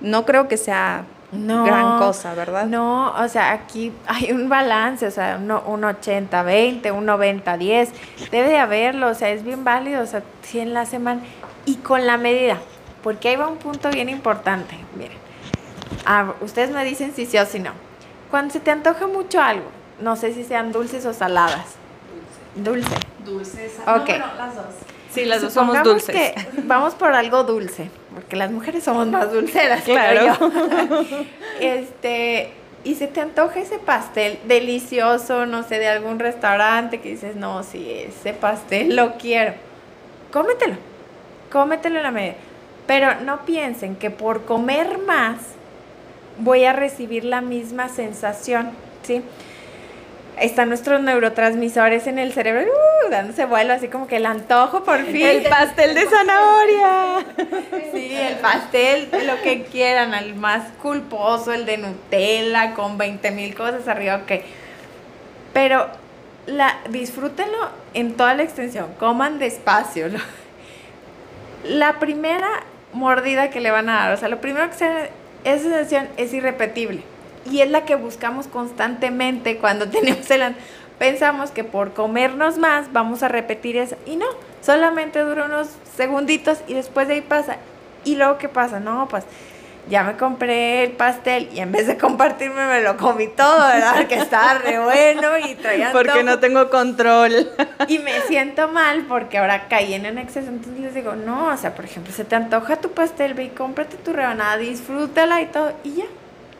no 0.00 0.24
creo 0.24 0.48
que 0.48 0.56
sea 0.56 1.04
gran 1.32 1.98
cosa, 1.98 2.34
¿verdad? 2.34 2.66
No, 2.66 3.12
o 3.12 3.28
sea, 3.28 3.52
aquí 3.52 3.92
hay 4.06 4.32
un 4.32 4.48
balance, 4.48 5.06
o 5.06 5.10
sea, 5.10 5.38
un, 5.40 5.50
un 5.50 5.82
80-20, 5.82 6.92
un 6.92 7.06
90-10, 7.06 7.88
debe 8.30 8.48
de 8.48 8.58
haberlo, 8.58 9.08
o 9.08 9.14
sea, 9.14 9.30
es 9.30 9.44
bien 9.44 9.64
válido, 9.64 10.02
o 10.02 10.06
sea, 10.06 10.22
si 10.42 10.60
en 10.60 10.74
la 10.74 10.86
semana, 10.86 11.20
y 11.66 11.76
con 11.76 12.06
la 12.06 12.16
medida, 12.16 12.58
porque 13.02 13.28
ahí 13.28 13.36
va 13.36 13.48
un 13.48 13.58
punto 13.58 13.90
bien 13.90 14.08
importante, 14.08 14.76
miren 14.96 15.20
Ah, 16.06 16.34
ustedes 16.40 16.70
me 16.70 16.84
dicen 16.84 17.12
si 17.14 17.26
sí 17.26 17.36
o 17.38 17.46
si 17.46 17.58
no. 17.58 17.72
Cuando 18.30 18.52
se 18.52 18.60
te 18.60 18.70
antoja 18.70 19.06
mucho 19.06 19.40
algo, 19.40 19.66
no 20.00 20.16
sé 20.16 20.32
si 20.32 20.44
sean 20.44 20.72
dulces 20.72 21.04
o 21.04 21.12
saladas. 21.12 21.74
Dulce. 22.54 22.94
Dulce. 23.24 23.60
Dulces. 23.60 23.72
Ok. 23.86 24.08
las 24.36 24.54
dos. 24.54 24.64
Sí, 25.12 25.24
las 25.24 25.42
dos 25.42 25.52
somos 25.52 25.82
dulces. 25.82 26.14
Que 26.14 26.34
vamos 26.64 26.94
por 26.94 27.12
algo 27.12 27.44
dulce, 27.44 27.90
porque 28.14 28.36
las 28.36 28.50
mujeres 28.50 28.84
somos 28.84 29.06
más 29.08 29.32
dulceras, 29.32 29.82
claro. 29.82 30.36
este, 31.60 32.52
y 32.84 32.94
se 32.94 33.08
te 33.08 33.20
antoja 33.20 33.60
ese 33.60 33.78
pastel 33.78 34.38
delicioso, 34.46 35.46
no 35.46 35.62
sé, 35.62 35.78
de 35.78 35.88
algún 35.88 36.18
restaurante 36.18 37.00
que 37.00 37.10
dices, 37.10 37.36
no, 37.36 37.62
sí, 37.62 37.90
ese 37.90 38.32
pastel 38.32 38.96
lo 38.96 39.14
quiero. 39.14 39.54
Cómetelo, 40.32 40.76
cómetelo 41.50 41.98
en 41.98 42.02
la 42.04 42.10
media. 42.10 42.34
Pero 42.86 43.20
no 43.20 43.44
piensen 43.44 43.96
que 43.96 44.10
por 44.10 44.44
comer 44.44 44.98
más 44.98 45.38
voy 46.38 46.64
a 46.64 46.72
recibir 46.72 47.24
la 47.24 47.40
misma 47.40 47.88
sensación, 47.88 48.70
¿sí? 49.02 49.22
Están 50.40 50.68
nuestros 50.68 51.02
neurotransmisores 51.02 52.06
en 52.06 52.18
el 52.18 52.32
cerebro 52.32 52.62
uh, 52.62 53.10
dándose 53.10 53.44
vuelo, 53.44 53.74
así 53.74 53.88
como 53.88 54.06
que 54.06 54.16
el 54.16 54.26
antojo 54.26 54.82
por 54.84 55.04
fin. 55.04 55.26
El 55.26 55.42
pastel 55.50 55.94
de 55.94 56.06
zanahoria. 56.06 57.26
Sí, 57.92 58.16
el 58.16 58.36
pastel, 58.36 59.08
lo 59.26 59.40
que 59.42 59.64
quieran, 59.64 60.14
el 60.14 60.34
más 60.34 60.72
culposo, 60.82 61.52
el 61.52 61.66
de 61.66 61.78
Nutella 61.78 62.74
con 62.74 62.96
20 62.96 63.30
mil 63.32 63.54
cosas 63.54 63.86
arriba, 63.86 64.16
ok. 64.16 64.42
Pero 65.52 65.88
la, 66.46 66.78
disfrútenlo 66.88 67.70
en 67.92 68.14
toda 68.14 68.34
la 68.34 68.42
extensión, 68.42 68.86
coman 68.98 69.38
despacio. 69.38 70.08
La 71.64 71.98
primera 71.98 72.48
mordida 72.92 73.50
que 73.50 73.60
le 73.60 73.70
van 73.70 73.90
a 73.90 73.94
dar, 73.94 74.12
o 74.14 74.16
sea, 74.16 74.28
lo 74.28 74.40
primero 74.40 74.68
que 74.70 74.76
se 74.76 75.10
esa 75.44 75.62
sensación 75.62 76.08
es 76.16 76.32
irrepetible 76.34 77.02
y 77.44 77.60
es 77.60 77.70
la 77.70 77.84
que 77.84 77.96
buscamos 77.96 78.46
constantemente 78.46 79.56
cuando 79.58 79.88
tenemos 79.90 80.30
el... 80.30 80.54
Pensamos 80.98 81.50
que 81.50 81.64
por 81.64 81.94
comernos 81.94 82.58
más 82.58 82.92
vamos 82.92 83.22
a 83.22 83.28
repetir 83.28 83.78
eso 83.78 83.96
y 84.04 84.16
no, 84.16 84.26
solamente 84.60 85.20
dura 85.20 85.46
unos 85.46 85.68
segunditos 85.96 86.58
y 86.68 86.74
después 86.74 87.08
de 87.08 87.14
ahí 87.14 87.20
pasa. 87.22 87.56
Y 88.04 88.16
luego 88.16 88.36
qué 88.36 88.50
pasa, 88.50 88.80
no, 88.80 89.08
pues 89.08 89.24
ya 89.88 90.04
me 90.04 90.16
compré 90.16 90.84
el 90.84 90.92
pastel 90.92 91.48
y 91.52 91.60
en 91.60 91.72
vez 91.72 91.86
de 91.86 91.96
compartirme 91.96 92.66
me 92.66 92.82
lo 92.82 92.96
comí 92.96 93.28
todo, 93.28 93.66
¿verdad? 93.66 94.06
Que 94.06 94.16
estaba 94.16 94.54
re 94.54 94.78
bueno 94.78 95.38
y 95.38 95.54
traía 95.54 95.90
Porque 95.92 96.22
no 96.22 96.38
tengo 96.38 96.68
control. 96.68 97.50
Y 97.88 97.98
me 97.98 98.20
siento 98.22 98.68
mal 98.68 99.06
porque 99.08 99.38
ahora 99.38 99.68
caí 99.68 99.94
en 99.94 100.18
exceso. 100.18 100.48
Entonces 100.48 100.80
les 100.80 100.94
digo, 100.94 101.16
no, 101.16 101.46
o 101.46 101.56
sea, 101.56 101.74
por 101.74 101.86
ejemplo, 101.86 102.12
se 102.12 102.24
te 102.24 102.36
antoja 102.36 102.76
tu 102.76 102.90
pastel, 102.90 103.34
ve 103.34 103.44
y 103.44 103.48
cómprate 103.48 103.96
tu 103.96 104.12
rebanada, 104.12 104.58
disfrútala 104.58 105.40
y 105.40 105.46
todo. 105.46 105.72
Y 105.82 105.94
ya, 105.94 106.04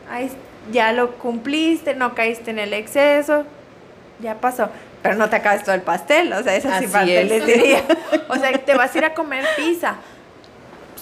ahí 0.09 0.31
ya 0.71 0.91
lo 0.93 1.11
cumpliste, 1.13 1.95
no 1.95 2.13
caíste 2.15 2.51
en 2.51 2.59
el 2.59 2.73
exceso, 2.73 3.45
ya 4.19 4.35
pasó. 4.35 4.69
Pero 5.01 5.15
no 5.15 5.29
te 5.29 5.37
acabes 5.37 5.63
todo 5.63 5.73
el 5.73 5.81
pastel, 5.81 6.31
o 6.33 6.43
sea, 6.43 6.55
es 6.55 6.65
así, 6.65 6.85
así 6.85 7.05
les 7.07 7.45
diría. 7.45 7.83
O 8.29 8.35
sea, 8.35 8.51
te 8.51 8.75
vas 8.75 8.93
a 8.93 8.97
ir 8.97 9.05
a 9.05 9.13
comer 9.13 9.45
pizza 9.55 9.95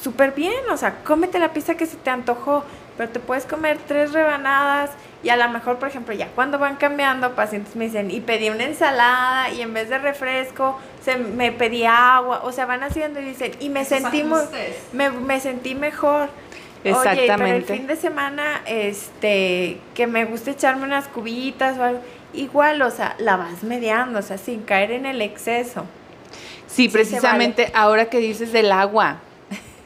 súper 0.02 0.32
bien, 0.32 0.70
o 0.72 0.78
sea, 0.78 0.96
cómete 1.04 1.40
la 1.40 1.52
pizza 1.54 1.76
que 1.76 1.86
se 1.86 1.98
te 1.98 2.10
antojó, 2.10 2.64
pero 2.98 3.10
te 3.10 3.20
puedes 3.20 3.46
comer 3.46 3.78
tres 3.88 4.14
rebanadas 4.14 4.92
y 5.24 5.30
a 5.30 5.38
lo 5.38 5.50
mejor, 5.50 5.78
por 5.78 5.90
ejemplo, 5.90 6.14
ya 6.14 6.28
cuando 6.28 6.60
van 6.60 6.78
cambiando, 6.78 7.36
pacientes 7.36 7.76
me 7.76 7.86
dicen, 7.86 8.10
y 8.10 8.22
pedí 8.22 8.50
una 8.50 8.64
ensalada 8.64 9.50
y 9.50 9.62
en 9.62 9.74
vez 9.74 9.90
de 9.90 9.98
refresco, 9.98 10.80
se, 11.04 11.18
me 11.18 11.52
pedí 11.52 11.86
agua, 11.86 12.42
o 12.44 12.52
sea, 12.52 12.66
van 12.66 12.84
haciendo 12.84 13.20
y 13.20 13.26
dicen, 13.26 13.52
y 13.60 13.70
me 13.70 13.84
sentí, 13.84 14.24
me, 14.94 15.10
me 15.10 15.40
sentí 15.40 15.76
mejor. 15.76 16.30
Exactamente. 16.84 17.34
Oye, 17.34 17.38
pero 17.38 17.56
el 17.58 17.64
fin 17.64 17.88
de 17.88 17.96
semana, 17.96 18.62
este, 18.66 19.80
que 19.94 20.08
me 20.08 20.26
gusta 20.26 20.52
echarme 20.52 20.86
unas 20.86 21.08
cubitas 21.08 21.78
o 21.78 21.84
algo, 21.84 22.02
igual, 22.34 22.82
o 22.82 22.92
sea, 22.92 23.16
la 23.20 23.36
vas 23.36 23.64
mediando, 23.64 24.20
o 24.20 24.22
sea, 24.22 24.38
sin 24.38 24.62
caer 24.62 24.92
en 24.92 25.06
el 25.06 25.22
exceso. 25.22 25.86
Sí, 26.68 26.88
precisamente 26.88 27.72
ahora 27.74 28.06
que 28.06 28.20
dices 28.20 28.54
del 28.54 28.72
agua, 28.72 29.18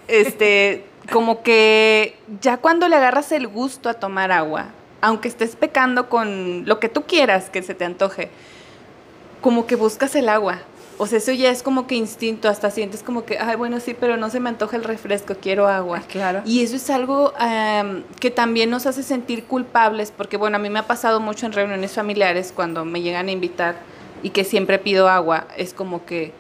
este, 0.08 0.86
como 1.12 1.42
que 1.42 2.18
ya 2.42 2.58
cuando 2.58 2.88
le 2.90 2.96
agarras 2.98 3.32
el 3.32 3.48
gusto 3.48 3.90
a 3.90 3.94
tomar 3.96 4.32
agua, 4.32 4.68
aunque 5.02 5.28
estés 5.28 5.56
pecando 5.56 6.10
con 6.10 6.66
lo 6.66 6.80
que 6.80 6.90
tú 6.90 7.04
quieras 7.04 7.50
que 7.50 7.64
se 7.64 7.74
te 7.74 7.86
antoje, 7.86 8.30
como 9.42 9.66
que 9.66 9.76
buscas 9.76 10.16
el 10.16 10.30
agua. 10.30 10.60
O 10.98 11.08
sea, 11.08 11.18
eso 11.18 11.32
ya 11.32 11.50
es 11.50 11.64
como 11.64 11.88
que 11.88 11.96
instinto, 11.96 12.48
hasta 12.50 12.70
sientes 12.70 13.04
como 13.04 13.26
que, 13.26 13.40
ay, 13.40 13.56
bueno, 13.56 13.80
sí, 13.80 13.96
pero 14.00 14.18
no 14.18 14.30
se 14.30 14.40
me 14.40 14.50
antoja 14.50 14.78
el 14.78 14.84
refresco, 14.84 15.36
quiero 15.42 15.68
agua. 15.68 16.02
claro. 16.08 16.42
Y 16.46 16.64
eso 16.64 16.76
es 16.76 16.90
algo 16.90 17.34
que 18.20 18.32
también 18.32 18.70
nos 18.70 18.86
hace 18.86 19.04
sentir 19.04 19.46
culpables, 19.46 20.12
porque 20.16 20.38
bueno, 20.38 20.58
a 20.58 20.60
mí 20.60 20.70
me 20.70 20.80
ha 20.80 20.88
pasado 20.88 21.20
mucho 21.20 21.46
en 21.46 21.54
reuniones 21.54 21.94
familiares 21.94 22.54
cuando 22.56 22.86
me 22.86 23.02
llegan 23.02 23.28
a 23.28 23.32
invitar 23.32 23.76
y 24.22 24.30
que 24.30 24.44
siempre 24.44 24.80
pido 24.80 25.10
agua, 25.10 25.48
es 25.58 25.74
como 25.74 26.06
que, 26.06 26.32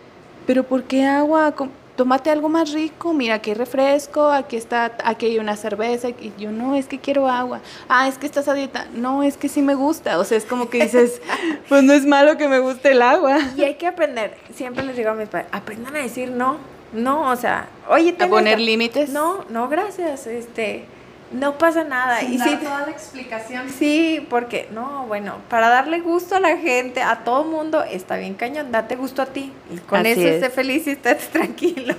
pero 0.45 0.63
¿por 0.63 0.83
qué 0.83 1.05
agua? 1.05 1.53
Tómate 1.95 2.29
algo 2.29 2.49
más 2.49 2.71
rico, 2.71 3.13
mira, 3.13 3.35
aquí 3.35 3.51
hay 3.51 3.55
refresco, 3.55 4.29
aquí 4.29 4.55
está, 4.55 4.93
aquí 5.03 5.27
hay 5.27 5.39
una 5.39 5.55
cerveza, 5.55 6.09
y 6.09 6.33
yo 6.37 6.51
no, 6.51 6.75
es 6.75 6.87
que 6.87 6.99
quiero 6.99 7.27
agua, 7.29 7.61
ah, 7.87 8.07
es 8.07 8.17
que 8.17 8.25
estás 8.25 8.47
a 8.47 8.53
dieta, 8.53 8.87
no, 8.93 9.23
es 9.23 9.37
que 9.37 9.49
sí 9.49 9.61
me 9.61 9.75
gusta, 9.75 10.19
o 10.19 10.23
sea, 10.23 10.37
es 10.37 10.45
como 10.45 10.69
que 10.69 10.83
dices, 10.83 11.21
pues 11.69 11.83
no 11.83 11.93
es 11.93 12.05
malo 12.05 12.37
que 12.37 12.47
me 12.47 12.59
guste 12.59 12.91
el 12.91 13.01
agua. 13.01 13.37
Y 13.55 13.63
hay 13.63 13.75
que 13.75 13.87
aprender, 13.87 14.35
siempre 14.53 14.83
les 14.83 14.97
digo 14.97 15.11
a 15.11 15.13
mis 15.13 15.29
padres, 15.29 15.49
aprendan 15.51 15.95
a 15.95 15.99
decir 15.99 16.31
no, 16.31 16.57
no, 16.93 17.31
o 17.31 17.35
sea, 17.35 17.67
oye, 17.89 18.15
a 18.19 18.27
poner 18.27 18.59
límites. 18.59 19.09
No, 19.09 19.45
no, 19.49 19.67
gracias, 19.67 20.27
este, 20.27 20.85
no 21.33 21.57
pasa 21.57 21.83
nada. 21.83 22.21
y 22.23 22.37
dar 22.37 22.59
toda 22.59 22.85
la 22.85 22.91
explicación. 22.91 23.69
Sí, 23.69 24.25
porque, 24.29 24.67
no, 24.71 25.05
bueno, 25.07 25.37
para 25.49 25.69
darle 25.69 25.99
gusto 25.99 26.35
a 26.35 26.39
la 26.39 26.57
gente, 26.57 27.01
a 27.01 27.23
todo 27.23 27.43
mundo, 27.43 27.83
está 27.83 28.17
bien 28.17 28.35
cañón, 28.35 28.71
date 28.71 28.95
gusto 28.95 29.21
a 29.21 29.25
ti. 29.25 29.51
Y 29.71 29.77
con 29.79 30.05
eso 30.05 30.21
esté 30.21 30.49
feliz 30.49 30.87
y 30.87 30.91
estés 30.91 31.27
tranquilo. 31.31 31.95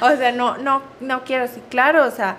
O 0.00 0.10
sea, 0.16 0.32
no, 0.32 0.58
no, 0.58 0.82
no 1.00 1.24
quiero, 1.24 1.48
sí, 1.48 1.62
claro, 1.70 2.06
o 2.06 2.10
sea, 2.10 2.36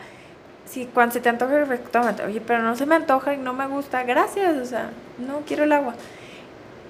si 0.65 0.85
cuando 0.85 1.13
se 1.13 1.19
te 1.19 1.29
antoja 1.29 1.53
el 1.53 1.59
refresco, 1.61 1.89
tómate. 1.89 2.23
Oye, 2.23 2.41
pero 2.41 2.61
no 2.61 2.75
se 2.75 2.85
me 2.85 2.95
antoja 2.95 3.33
y 3.33 3.37
no 3.37 3.53
me 3.53 3.67
gusta, 3.67 4.03
gracias, 4.03 4.55
o 4.57 4.65
sea, 4.65 4.91
no 5.17 5.41
quiero 5.47 5.63
el 5.63 5.71
agua. 5.71 5.95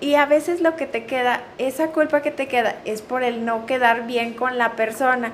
Y 0.01 0.15
a 0.15 0.25
veces 0.25 0.59
lo 0.59 0.75
que 0.75 0.85
te 0.85 1.05
queda, 1.05 1.41
esa 1.57 1.87
culpa 1.87 2.21
que 2.21 2.31
te 2.31 2.47
queda, 2.47 2.75
es 2.83 3.01
por 3.01 3.23
el 3.23 3.45
no 3.45 3.65
quedar 3.65 4.05
bien 4.05 4.33
con 4.33 4.57
la 4.57 4.73
persona 4.73 5.31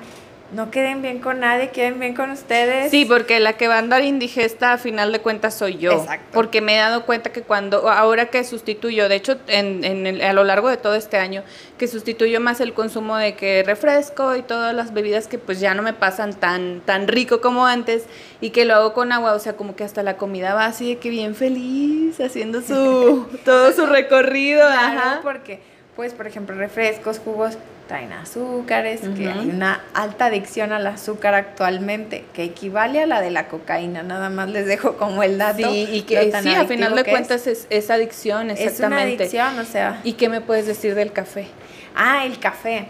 no 0.52 0.70
queden 0.70 1.00
bien 1.00 1.18
con 1.18 1.40
nadie, 1.40 1.70
queden 1.70 1.98
bien 1.98 2.14
con 2.14 2.30
ustedes. 2.30 2.90
Sí, 2.90 3.04
porque 3.06 3.40
la 3.40 3.54
que 3.54 3.68
va 3.68 3.76
a 3.76 3.78
andar 3.78 4.02
indigesta 4.02 4.74
a 4.74 4.78
final 4.78 5.10
de 5.10 5.20
cuentas 5.20 5.54
soy 5.54 5.78
yo. 5.78 5.92
Exacto. 5.92 6.28
Porque 6.32 6.60
me 6.60 6.76
he 6.76 6.78
dado 6.78 7.06
cuenta 7.06 7.32
que 7.32 7.42
cuando, 7.42 7.88
ahora 7.88 8.26
que 8.26 8.44
sustituyo, 8.44 9.08
de 9.08 9.16
hecho 9.16 9.38
en, 9.46 9.82
en 9.84 10.22
a 10.22 10.32
lo 10.34 10.44
largo 10.44 10.68
de 10.68 10.76
todo 10.76 10.94
este 10.94 11.16
año, 11.16 11.42
que 11.78 11.88
sustituyo 11.88 12.40
más 12.40 12.60
el 12.60 12.74
consumo 12.74 13.16
de 13.16 13.34
que 13.34 13.62
refresco 13.64 14.36
y 14.36 14.42
todas 14.42 14.74
las 14.74 14.92
bebidas 14.92 15.26
que 15.26 15.38
pues 15.38 15.58
ya 15.58 15.74
no 15.74 15.82
me 15.82 15.94
pasan 15.94 16.34
tan, 16.34 16.80
tan 16.80 17.08
rico 17.08 17.40
como 17.40 17.66
antes 17.66 18.04
y 18.40 18.50
que 18.50 18.64
lo 18.64 18.74
hago 18.74 18.92
con 18.92 19.10
agua, 19.12 19.32
o 19.32 19.38
sea, 19.38 19.54
como 19.54 19.74
que 19.74 19.84
hasta 19.84 20.02
la 20.02 20.16
comida 20.16 20.54
va 20.54 20.66
así 20.66 20.94
de 20.94 20.98
que 20.98 21.08
bien 21.08 21.34
feliz, 21.34 22.20
haciendo 22.20 22.60
su, 22.60 23.26
todo 23.44 23.72
su 23.72 23.86
recorrido. 23.86 24.68
Ajá. 24.68 25.20
Porque, 25.22 25.60
pues, 25.96 26.12
por 26.12 26.26
ejemplo, 26.26 26.54
refrescos, 26.54 27.18
jugos, 27.18 27.56
traen 27.92 28.12
azúcares, 28.14 29.02
que 29.14 29.28
hay 29.28 29.50
una 29.50 29.82
alta 29.92 30.26
adicción 30.26 30.72
al 30.72 30.86
azúcar 30.86 31.34
actualmente, 31.34 32.24
que 32.32 32.42
equivale 32.42 33.02
a 33.02 33.06
la 33.06 33.20
de 33.20 33.30
la 33.30 33.48
cocaína, 33.48 34.02
nada 34.02 34.30
más 34.30 34.48
les 34.48 34.64
dejo 34.64 34.96
como 34.96 35.22
el 35.22 35.36
dato. 35.36 35.70
Sí, 35.70 35.86
y 35.92 36.00
que 36.00 36.32
sí, 36.40 36.54
a 36.54 36.64
final 36.64 36.94
de 36.94 37.04
cuentas 37.04 37.46
es. 37.46 37.66
es. 37.68 37.90
adicción, 37.90 38.48
exactamente. 38.48 39.24
Es 39.24 39.34
una 39.34 39.44
adicción, 39.44 39.58
o 39.58 39.70
sea. 39.70 40.00
¿Y 40.04 40.14
qué 40.14 40.30
me 40.30 40.40
puedes 40.40 40.66
decir 40.66 40.94
del 40.94 41.12
café? 41.12 41.48
Ah, 41.94 42.24
el 42.24 42.38
café. 42.38 42.86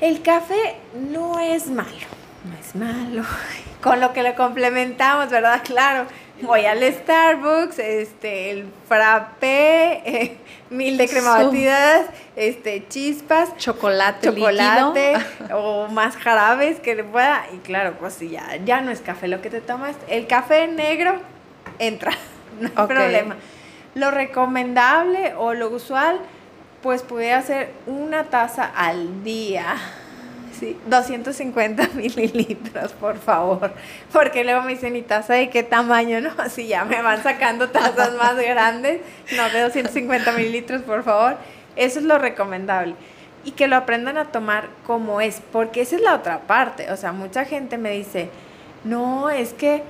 El 0.00 0.22
café 0.22 0.74
no 1.12 1.38
es 1.38 1.68
malo, 1.68 2.08
no 2.44 2.58
es 2.58 2.74
malo. 2.74 3.22
Con 3.80 4.00
lo 4.00 4.12
que 4.12 4.24
le 4.24 4.34
complementamos, 4.34 5.30
¿verdad? 5.30 5.62
Claro 5.64 6.08
voy 6.46 6.66
al 6.66 6.82
Starbucks, 6.82 7.78
este, 7.78 8.50
el 8.50 8.66
frappé, 8.88 10.02
eh, 10.04 10.36
mil 10.70 10.96
de 10.96 11.08
crema 11.08 11.42
batidas, 11.42 12.06
este, 12.36 12.86
chispas, 12.88 13.56
chocolate, 13.56 14.28
chocolate 14.28 15.14
o 15.54 15.88
más 15.88 16.16
jarabes 16.16 16.80
que 16.80 16.94
le 16.94 17.04
pueda. 17.04 17.44
Y 17.52 17.58
claro, 17.58 17.94
pues 17.98 18.18
ya, 18.20 18.56
ya 18.64 18.80
no 18.80 18.90
es 18.90 19.00
café 19.00 19.28
lo 19.28 19.40
que 19.40 19.50
te 19.50 19.60
tomas. 19.60 19.96
El 20.08 20.26
café 20.26 20.66
negro 20.68 21.20
entra, 21.78 22.12
no 22.60 22.70
hay 22.74 22.86
problema. 22.86 23.36
Lo 23.94 24.10
recomendable 24.10 25.34
o 25.34 25.54
lo 25.54 25.68
usual, 25.68 26.18
pues 26.82 27.02
puede 27.02 27.32
hacer 27.32 27.72
una 27.86 28.24
taza 28.24 28.64
al 28.64 29.22
día 29.22 29.76
250 30.86 31.88
mililitros, 31.94 32.92
por 32.92 33.18
favor. 33.18 33.72
Porque 34.12 34.44
luego 34.44 34.62
me 34.62 34.72
dicen, 34.72 34.96
¿y 34.96 35.02
taza 35.02 35.34
de 35.34 35.50
qué 35.50 35.62
tamaño? 35.62 36.20
No, 36.22 36.30
así 36.38 36.68
ya 36.68 36.84
me 36.84 37.02
van 37.02 37.22
sacando 37.22 37.70
tazas 37.70 38.14
más 38.18 38.36
grandes. 38.36 39.00
No, 39.36 39.48
de 39.50 39.60
250 39.62 40.32
mililitros, 40.32 40.82
por 40.82 41.02
favor. 41.02 41.36
Eso 41.76 41.98
es 41.98 42.04
lo 42.04 42.18
recomendable. 42.18 42.94
Y 43.44 43.52
que 43.52 43.66
lo 43.66 43.76
aprendan 43.76 44.18
a 44.18 44.26
tomar 44.26 44.68
como 44.86 45.20
es, 45.20 45.42
porque 45.52 45.80
esa 45.80 45.96
es 45.96 46.02
la 46.02 46.14
otra 46.14 46.40
parte. 46.40 46.92
O 46.92 46.96
sea, 46.96 47.12
mucha 47.12 47.44
gente 47.44 47.76
me 47.76 47.90
dice, 47.90 48.30
no, 48.84 49.30
es 49.30 49.52
que 49.52 49.82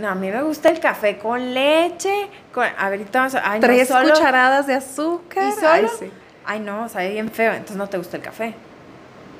no, 0.00 0.08
a 0.08 0.14
mí 0.16 0.28
me 0.30 0.42
gusta 0.42 0.70
el 0.70 0.80
café 0.80 1.18
con 1.18 1.54
leche, 1.54 2.28
con, 2.52 2.66
a 2.76 2.88
ver, 2.88 3.06
vamos 3.12 3.34
a, 3.36 3.60
Tres 3.60 3.88
cucharadas 3.88 4.66
de 4.66 4.74
azúcar. 4.74 5.48
¿Y 5.48 5.52
solo? 5.52 5.90
Ay, 6.00 6.12
ay, 6.46 6.60
no, 6.60 6.88
sabe 6.88 7.10
bien 7.10 7.30
feo, 7.30 7.52
entonces 7.52 7.76
no 7.76 7.88
te 7.88 7.98
gusta 7.98 8.16
el 8.16 8.22
café. 8.22 8.54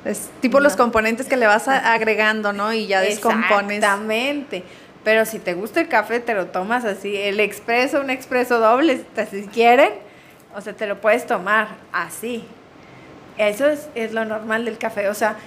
Es 0.05 0.29
tipo 0.39 0.59
los 0.59 0.75
componentes 0.75 1.25
que 1.25 1.35
le 1.35 1.47
vas 1.47 1.67
agregando, 1.67 2.53
¿no? 2.53 2.71
Y 2.71 2.85
ya 2.85 3.01
descompones. 3.01 3.77
Exactamente. 3.77 4.63
Pero 5.03 5.25
si 5.25 5.39
te 5.39 5.55
gusta 5.55 5.81
el 5.81 5.87
café, 5.87 6.19
te 6.19 6.35
lo 6.35 6.47
tomas 6.47 6.85
así. 6.85 7.15
El 7.17 7.39
expreso, 7.39 8.01
un 8.01 8.11
expreso 8.11 8.59
doble, 8.59 9.03
si 9.29 9.47
quieren. 9.47 9.89
O 10.55 10.61
sea, 10.61 10.73
te 10.73 10.85
lo 10.85 11.01
puedes 11.01 11.25
tomar 11.25 11.69
así. 11.91 12.45
Eso 13.37 13.67
es, 13.67 13.89
es 13.95 14.13
lo 14.13 14.25
normal 14.25 14.65
del 14.65 14.77
café. 14.77 15.09
O 15.09 15.13
sea, 15.15 15.37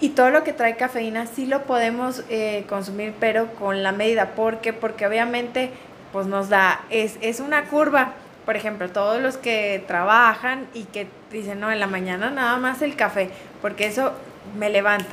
y 0.00 0.10
todo 0.10 0.30
lo 0.30 0.44
que 0.44 0.52
trae 0.52 0.76
cafeína 0.76 1.26
sí 1.26 1.46
lo 1.46 1.62
podemos 1.62 2.24
eh, 2.28 2.64
consumir, 2.68 3.14
pero 3.20 3.54
con 3.54 3.82
la 3.82 3.92
medida. 3.92 4.34
¿Por 4.34 4.60
qué? 4.60 4.72
Porque 4.72 5.06
obviamente, 5.06 5.70
pues 6.12 6.26
nos 6.26 6.48
da, 6.48 6.80
es, 6.90 7.18
es 7.20 7.40
una 7.40 7.64
curva 7.66 8.14
por 8.46 8.56
ejemplo, 8.56 8.88
todos 8.88 9.20
los 9.20 9.36
que 9.36 9.84
trabajan 9.88 10.68
y 10.72 10.84
que 10.84 11.08
dicen, 11.32 11.58
no, 11.58 11.72
en 11.72 11.80
la 11.80 11.88
mañana 11.88 12.30
nada 12.30 12.56
más 12.58 12.80
el 12.80 12.94
café, 12.94 13.28
porque 13.60 13.86
eso 13.88 14.12
me 14.56 14.70
levanta. 14.70 15.10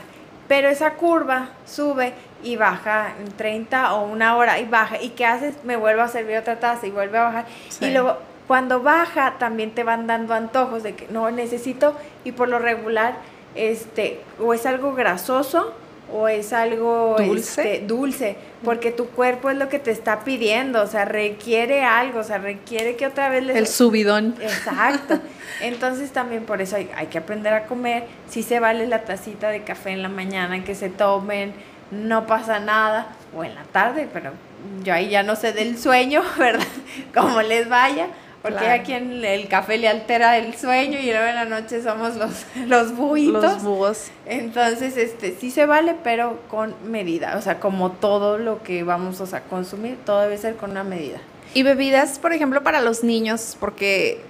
Pero 0.48 0.70
esa 0.70 0.94
curva 0.94 1.50
sube 1.66 2.14
y 2.44 2.58
baja 2.58 3.14
en 3.20 3.32
30 3.32 3.96
o 3.96 4.06
una 4.06 4.38
hora 4.38 4.60
y 4.60 4.66
baja. 4.66 5.02
¿Y 5.02 5.10
qué 5.10 5.26
haces? 5.26 5.56
Me 5.64 5.78
vuelvo 5.78 6.04
a 6.04 6.08
servir 6.10 6.38
otra 6.38 6.60
taza 6.60 6.86
y 6.86 6.92
vuelve 6.92 7.18
a 7.18 7.24
bajar. 7.24 7.46
Y 7.82 7.90
luego, 7.90 8.20
cuando 8.48 8.82
baja, 8.82 9.36
también 9.40 9.72
te 9.72 9.84
van 9.84 10.06
dando 10.06 10.36
antojos 10.36 10.84
de 10.84 10.96
que 10.96 11.08
no 11.08 11.32
necesito 11.32 11.98
y 12.24 12.34
por 12.34 12.50
lo 12.50 12.60
regular, 12.60 13.16
este, 13.56 14.22
o 14.40 14.54
es 14.54 14.66
algo 14.68 14.94
grasoso 14.94 15.74
o 16.14 16.28
es 16.28 16.54
algo 16.54 17.16
dulce, 17.18 17.74
este, 17.74 17.86
dulce 17.86 18.38
porque 18.64 18.92
tu 18.92 19.08
cuerpo 19.08 19.50
es 19.50 19.58
lo 19.58 19.68
que 19.68 19.80
te 19.80 19.92
está 19.92 20.24
pidiendo, 20.24 20.82
o 20.82 20.88
sea, 20.88 21.06
requiere 21.06 21.84
algo, 21.84 22.20
o 22.20 22.24
sea, 22.24 22.38
requiere 22.38 22.96
que 22.96 23.08
otra 23.08 23.30
vez 23.30 23.48
El 23.50 23.68
subidón. 23.68 24.36
Exacto. 24.40 25.20
Entonces 25.62 26.12
también 26.12 26.46
por 26.46 26.62
eso 26.62 26.76
hay, 26.76 27.08
que 27.08 27.18
aprender 27.18 27.54
a 27.54 27.66
comer, 27.66 28.06
si 28.30 28.44
se 28.44 28.60
vale 28.60 28.88
la 28.88 29.04
tacita 29.04 29.50
de 29.50 29.64
café 29.64 29.92
en 29.92 30.02
la 30.02 30.10
mañana 30.10 30.64
que 30.64 30.76
se 30.76 30.90
tomen, 30.90 31.54
no 31.92 32.26
pasa 32.26 32.60
nada, 32.60 33.08
o 33.36 33.44
en 33.44 33.56
la 33.56 33.64
tarde, 33.64 34.08
pero 34.12 34.32
yo 34.84 34.94
ahí 34.94 35.10
ya 35.10 35.24
no 35.24 35.36
sé 35.36 35.52
del 35.52 35.78
sueño, 35.78 36.22
¿verdad? 36.38 36.68
Como 37.14 37.42
les 37.42 37.68
vaya, 37.68 38.08
porque 38.44 38.70
a 38.70 38.84
quien 38.84 39.24
el 39.24 39.48
café 39.48 39.78
le 39.78 39.88
altera 39.88 40.38
el 40.38 40.54
sueño 40.54 41.00
y 41.00 41.06
luego 41.06 41.26
en 41.28 41.36
la 41.36 41.46
noche 41.46 41.82
somos 41.82 42.18
los, 42.18 42.46
los 42.68 42.94
buitos. 42.96 43.42
Los 43.42 43.64
búhos. 43.64 44.08
Entonces, 44.26 44.98
este, 44.98 45.36
sí 45.40 45.50
se 45.50 45.66
vale, 45.66 45.96
pero 46.04 46.42
con 46.50 46.76
medida. 46.84 47.38
O 47.38 47.42
sea, 47.42 47.62
como 47.62 47.94
todo 47.94 48.38
lo 48.38 48.62
que 48.62 48.84
vamos 48.84 49.34
a 49.34 49.42
consumir, 49.44 49.98
todo 50.06 50.22
debe 50.22 50.38
ser 50.38 50.58
con 50.58 50.72
una 50.72 50.84
medida. 50.84 51.20
Y 51.54 51.64
bebidas, 51.64 52.20
por 52.20 52.34
ejemplo, 52.34 52.64
para 52.64 52.82
los 52.82 53.04
niños, 53.04 53.56
porque 53.62 54.22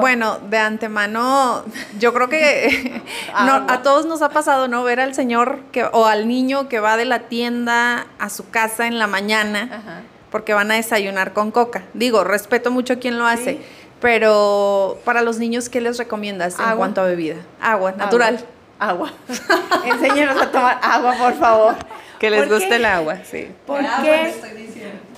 Bueno, 0.00 0.38
de 0.50 0.58
antemano, 0.58 1.62
yo 2.00 2.12
creo 2.12 2.28
que 2.28 3.02
a 3.34 3.82
todos 3.84 4.04
nos 4.04 4.20
ha 4.20 4.30
pasado, 4.30 4.66
¿no? 4.66 4.82
Ver 4.82 4.98
al 4.98 5.14
señor 5.14 5.60
que, 5.70 5.84
o 5.84 6.06
al 6.06 6.26
niño 6.26 6.68
que 6.68 6.80
va 6.80 6.96
de 6.96 7.04
la 7.04 7.20
tienda 7.28 8.08
a 8.18 8.30
su 8.30 8.50
casa 8.50 8.88
en 8.88 8.98
la 8.98 9.06
mañana. 9.06 9.68
Ajá 9.70 10.02
porque 10.30 10.54
van 10.54 10.70
a 10.70 10.74
desayunar 10.74 11.32
con 11.32 11.50
coca. 11.50 11.84
Digo, 11.94 12.24
respeto 12.24 12.70
mucho 12.70 12.94
a 12.94 12.96
quien 12.96 13.18
lo 13.18 13.26
hace, 13.26 13.60
pero 14.00 14.98
para 15.04 15.22
los 15.22 15.38
niños, 15.38 15.68
¿qué 15.68 15.80
les 15.80 15.98
recomiendas 15.98 16.58
en 16.58 16.76
cuanto 16.76 17.00
a 17.00 17.04
bebida? 17.04 17.36
Agua, 17.60 17.92
natural. 17.92 18.44
Agua. 18.78 19.12
Enséñanos 19.84 20.40
a 20.40 20.50
tomar 20.50 20.78
agua, 20.82 21.14
por 21.18 21.34
favor. 21.34 21.74
Que 22.18 22.30
les 22.30 22.48
guste 22.48 22.76
el 22.76 22.84
agua, 22.84 23.18
sí. 23.24 23.48
¿Por 23.66 23.80
qué? 24.02 24.34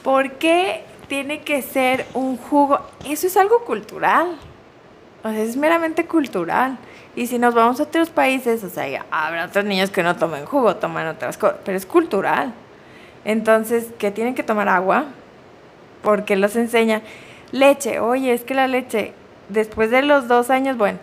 ¿Por 0.03 0.33
qué 0.33 0.85
tiene 1.13 1.43
que 1.43 1.61
ser 1.61 2.07
un 2.15 2.39
jugo. 2.39 2.81
Eso 3.05 3.27
es 3.27 3.37
algo 3.37 3.67
cultural. 3.67 4.35
O 5.23 5.29
sea, 5.29 5.43
es 5.43 5.59
meramente 5.59 6.07
cultural. 6.07 6.79
Y 7.15 7.27
si 7.27 7.39
nos 7.39 7.53
vamos 7.53 7.81
a 7.81 7.83
otros 7.83 8.09
países, 8.09 8.65
o 8.65 8.71
sea, 8.71 8.89
ya 8.89 9.05
habrá 9.11 9.45
otros 9.45 9.67
niños 9.67 9.91
que 9.91 10.03
no 10.03 10.17
tomen 10.17 10.47
jugo, 10.47 10.77
toman 10.77 11.07
otras 11.09 11.37
cosas, 11.37 11.59
pero 11.67 11.77
es 11.77 11.85
cultural. 11.85 12.55
Entonces, 13.25 13.87
¿qué 13.99 14.11
tienen 14.11 14.35
que 14.35 14.43
tomar 14.43 14.69
agua? 14.69 15.07
Porque 16.03 16.37
los 16.37 16.57
enseña 16.57 17.03
leche. 17.53 18.01
Oye, 18.01 18.33
es 18.33 18.43
que 18.43 18.55
la 18.55 18.67
leche, 18.67 19.13
después 19.49 19.91
de 19.91 20.03
los 20.03 20.29
dos 20.29 20.51
años, 20.51 20.77
bueno, 20.77 20.99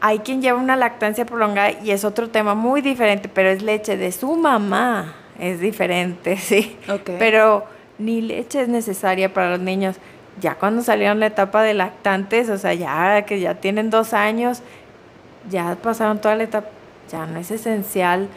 hay 0.00 0.20
quien 0.20 0.42
lleva 0.42 0.58
una 0.58 0.76
lactancia 0.76 1.24
prolongada 1.24 1.72
y 1.82 1.90
es 1.90 2.04
otro 2.04 2.28
tema 2.28 2.54
muy 2.54 2.80
diferente, 2.80 3.28
pero 3.32 3.48
es 3.48 3.62
leche 3.62 3.96
de 3.96 4.12
su 4.12 4.36
mamá. 4.36 5.14
Es 5.38 5.60
diferente, 5.60 6.36
sí. 6.38 6.76
Pero 7.18 7.64
ni 7.98 8.20
leche 8.20 8.60
es 8.60 8.68
necesaria 8.68 9.32
para 9.32 9.50
los 9.50 9.60
niños. 9.60 9.96
Ya 10.40 10.56
cuando 10.56 10.82
salieron 10.82 11.20
la 11.20 11.26
etapa 11.26 11.62
de 11.62 11.74
lactantes, 11.74 12.50
o 12.50 12.58
sea, 12.58 12.74
ya 12.74 13.22
que 13.22 13.40
ya 13.40 13.54
tienen 13.54 13.90
dos 13.90 14.12
años, 14.14 14.62
ya 15.48 15.76
pasaron 15.76 16.20
toda 16.20 16.34
la 16.34 16.44
etapa, 16.44 16.68
ya 17.10 17.26
no 17.26 17.38
es 17.38 17.50
esencial 17.50 18.28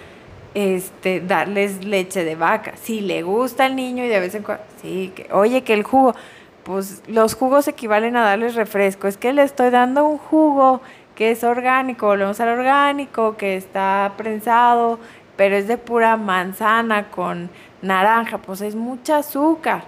este, 0.53 1.21
darles 1.21 1.83
leche 1.83 2.23
de 2.23 2.35
vaca. 2.35 2.73
Si 2.81 3.01
le 3.01 3.23
gusta 3.23 3.65
al 3.65 3.75
niño 3.75 4.03
y 4.03 4.07
de 4.07 4.19
vez 4.19 4.35
en 4.35 4.43
cuando, 4.43 4.63
sí, 4.81 5.11
que, 5.15 5.27
oye, 5.31 5.63
que 5.63 5.73
el 5.73 5.83
jugo, 5.83 6.15
pues 6.63 7.03
los 7.07 7.35
jugos 7.35 7.67
equivalen 7.67 8.15
a 8.17 8.23
darles 8.23 8.55
refresco. 8.55 9.07
Es 9.07 9.17
que 9.17 9.33
le 9.33 9.43
estoy 9.43 9.69
dando 9.69 10.05
un 10.05 10.17
jugo 10.17 10.81
que 11.15 11.31
es 11.31 11.43
orgánico, 11.43 12.07
volvemos 12.07 12.39
al 12.39 12.49
orgánico, 12.49 13.37
que 13.37 13.57
está 13.57 14.13
prensado, 14.17 14.99
pero 15.35 15.55
es 15.55 15.67
de 15.67 15.77
pura 15.77 16.15
manzana 16.17 17.09
con 17.09 17.49
naranja, 17.81 18.37
pues 18.37 18.61
es 18.61 18.75
mucha 18.75 19.17
azúcar. 19.17 19.83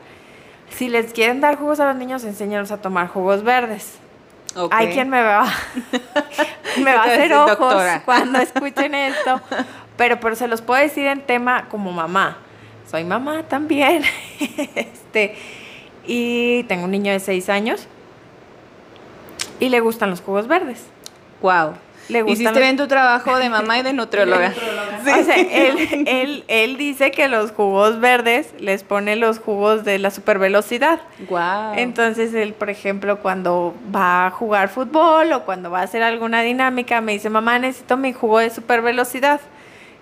Si 0.69 0.89
les 0.89 1.13
quieren 1.13 1.41
dar 1.41 1.57
jugos 1.57 1.79
a 1.79 1.85
los 1.85 1.95
niños, 1.95 2.23
enséñalos 2.23 2.71
a 2.71 2.77
tomar 2.77 3.07
jugos 3.07 3.43
verdes. 3.43 3.99
Hay 4.71 4.89
quien 4.89 5.09
me 5.09 5.21
va, 5.21 5.45
me 6.83 6.95
va 6.95 7.03
a 7.03 7.05
hacer 7.05 7.33
ojos 7.33 7.83
cuando 8.05 8.39
escuchen 8.39 8.95
esto, 8.95 9.41
pero, 9.99 10.17
pero 10.21 10.33
se 10.33 10.47
los 10.47 10.61
puedo 10.61 10.81
decir 10.81 11.07
en 11.07 11.19
tema 11.19 11.67
como 11.67 11.91
mamá. 11.91 12.37
Soy 12.89 13.03
mamá 13.03 13.43
también. 13.43 14.01
este, 14.75 15.35
y 16.07 16.63
tengo 16.63 16.85
un 16.85 16.91
niño 16.91 17.11
de 17.11 17.19
seis 17.19 17.49
años 17.49 17.85
y 19.59 19.67
le 19.67 19.81
gustan 19.81 20.09
los 20.09 20.21
jugos 20.21 20.47
verdes. 20.47 20.85
Wow. 21.41 21.73
Le 22.07 22.23
Hiciste 22.25 22.57
bien 22.57 22.77
tu 22.77 22.87
trabajo 22.87 23.37
de 23.39 23.49
mamá 23.49 23.77
y 23.77 23.83
de 23.83 23.91
nutrióloga. 23.91 24.53
él, 25.35 26.45
él, 26.47 26.77
dice 26.77 27.11
que 27.11 27.27
los 27.27 27.51
jugos 27.51 27.99
verdes 27.99 28.53
les 28.57 28.83
pone 28.83 29.17
los 29.17 29.37
jugos 29.37 29.83
de 29.83 29.99
la 29.99 30.11
supervelocidad. 30.11 31.01
Wow. 31.29 31.73
Entonces 31.75 32.33
él, 32.33 32.53
por 32.53 32.69
ejemplo, 32.69 33.19
cuando 33.19 33.75
va 33.93 34.27
a 34.27 34.31
jugar 34.31 34.69
fútbol 34.69 35.33
o 35.33 35.43
cuando 35.43 35.69
va 35.69 35.81
a 35.81 35.83
hacer 35.83 36.03
alguna 36.03 36.41
dinámica, 36.41 37.01
me 37.01 37.11
dice, 37.11 37.29
mamá, 37.29 37.59
necesito 37.59 37.97
mi 37.97 38.13
jugo 38.13 38.39
de 38.39 38.49
supervelocidad. 38.49 39.41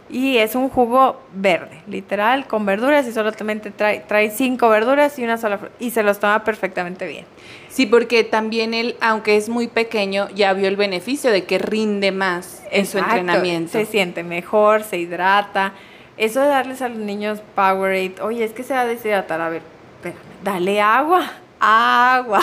Y 0.10 0.38
es 0.38 0.56
un 0.56 0.70
jugo 0.70 1.22
verde, 1.34 1.82
literal, 1.88 2.48
con 2.48 2.66
verduras 2.66 3.06
y 3.08 3.12
solamente 3.12 3.72
trae, 3.72 4.00
trae 4.00 4.30
cinco 4.30 4.70
verduras 4.70 5.20
y 5.20 5.24
una 5.24 5.38
sola 5.38 5.60
y 5.80 5.92
se 5.92 6.02
los 6.02 6.20
toma 6.20 6.44
perfectamente 6.46 7.08
bien. 7.08 7.26
Sí, 7.68 7.86
porque 7.86 8.24
también 8.24 8.74
él, 8.74 8.96
aunque 9.02 9.36
es 9.36 9.50
muy 9.50 9.68
pequeño, 9.68 10.30
ya 10.30 10.54
vio 10.54 10.68
el 10.68 10.78
beneficio 10.78 11.30
de 11.32 11.44
que 11.44 11.60
rinde 11.60 12.12
más 12.12 12.64
en 12.72 12.86
su 12.86 12.98
entrenamiento. 12.98 13.74
Se 13.74 13.86
siente 13.86 14.24
mejor, 14.24 14.84
se 14.84 14.98
hidrata. 14.98 15.74
Eso 16.16 16.40
de 16.42 16.48
darles 16.48 16.82
a 16.82 16.90
los 16.90 16.98
niños 16.98 17.42
Powerade, 17.54 18.16
oye, 18.22 18.44
es 18.44 18.54
que 18.54 18.64
se 18.64 18.74
va 18.74 18.82
a 18.82 18.86
deshidratar, 18.86 19.40
a 19.42 19.50
ver, 19.50 19.62
espérame, 19.98 20.20
dale 20.44 20.82
agua, 20.82 21.32
agua. 21.60 22.42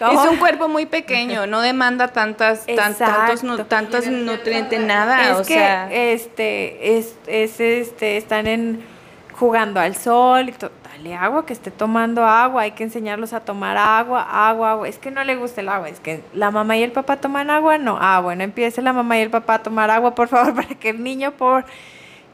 Es 0.00 0.30
un 0.30 0.36
cuerpo 0.36 0.68
muy 0.68 0.86
pequeño, 0.86 1.46
no 1.46 1.60
demanda 1.60 2.08
tantas, 2.08 2.66
tantos, 2.66 3.68
tantos 3.68 4.06
nutrientes, 4.06 4.80
nada. 4.80 5.30
Es 5.30 5.36
o 5.36 5.38
que 5.38 5.54
sea. 5.54 5.92
este, 5.92 6.98
es, 6.98 7.16
es, 7.26 7.60
este, 7.60 8.16
están 8.16 8.46
en 8.46 8.84
jugando 9.32 9.80
al 9.80 9.96
sol 9.96 10.48
y 10.48 10.54
Dale 10.94 11.16
agua, 11.16 11.44
que 11.44 11.52
esté 11.52 11.72
tomando 11.72 12.24
agua, 12.24 12.62
hay 12.62 12.70
que 12.70 12.84
enseñarlos 12.84 13.32
a 13.32 13.40
tomar 13.40 13.76
agua, 13.76 14.22
agua, 14.22 14.70
agua. 14.72 14.88
Es 14.88 14.98
que 14.98 15.10
no 15.10 15.24
le 15.24 15.34
gusta 15.34 15.60
el 15.60 15.68
agua, 15.68 15.88
es 15.88 15.98
que 15.98 16.22
la 16.32 16.52
mamá 16.52 16.76
y 16.76 16.84
el 16.84 16.92
papá 16.92 17.16
toman 17.16 17.50
agua, 17.50 17.78
no. 17.78 17.98
Ah, 18.00 18.20
bueno, 18.20 18.44
empiece 18.44 18.80
la 18.80 18.92
mamá 18.92 19.18
y 19.18 19.22
el 19.22 19.30
papá 19.30 19.54
a 19.54 19.62
tomar 19.62 19.90
agua, 19.90 20.14
por 20.14 20.28
favor, 20.28 20.54
para 20.54 20.68
que 20.68 20.90
el 20.90 21.02
niño, 21.02 21.32
por 21.32 21.64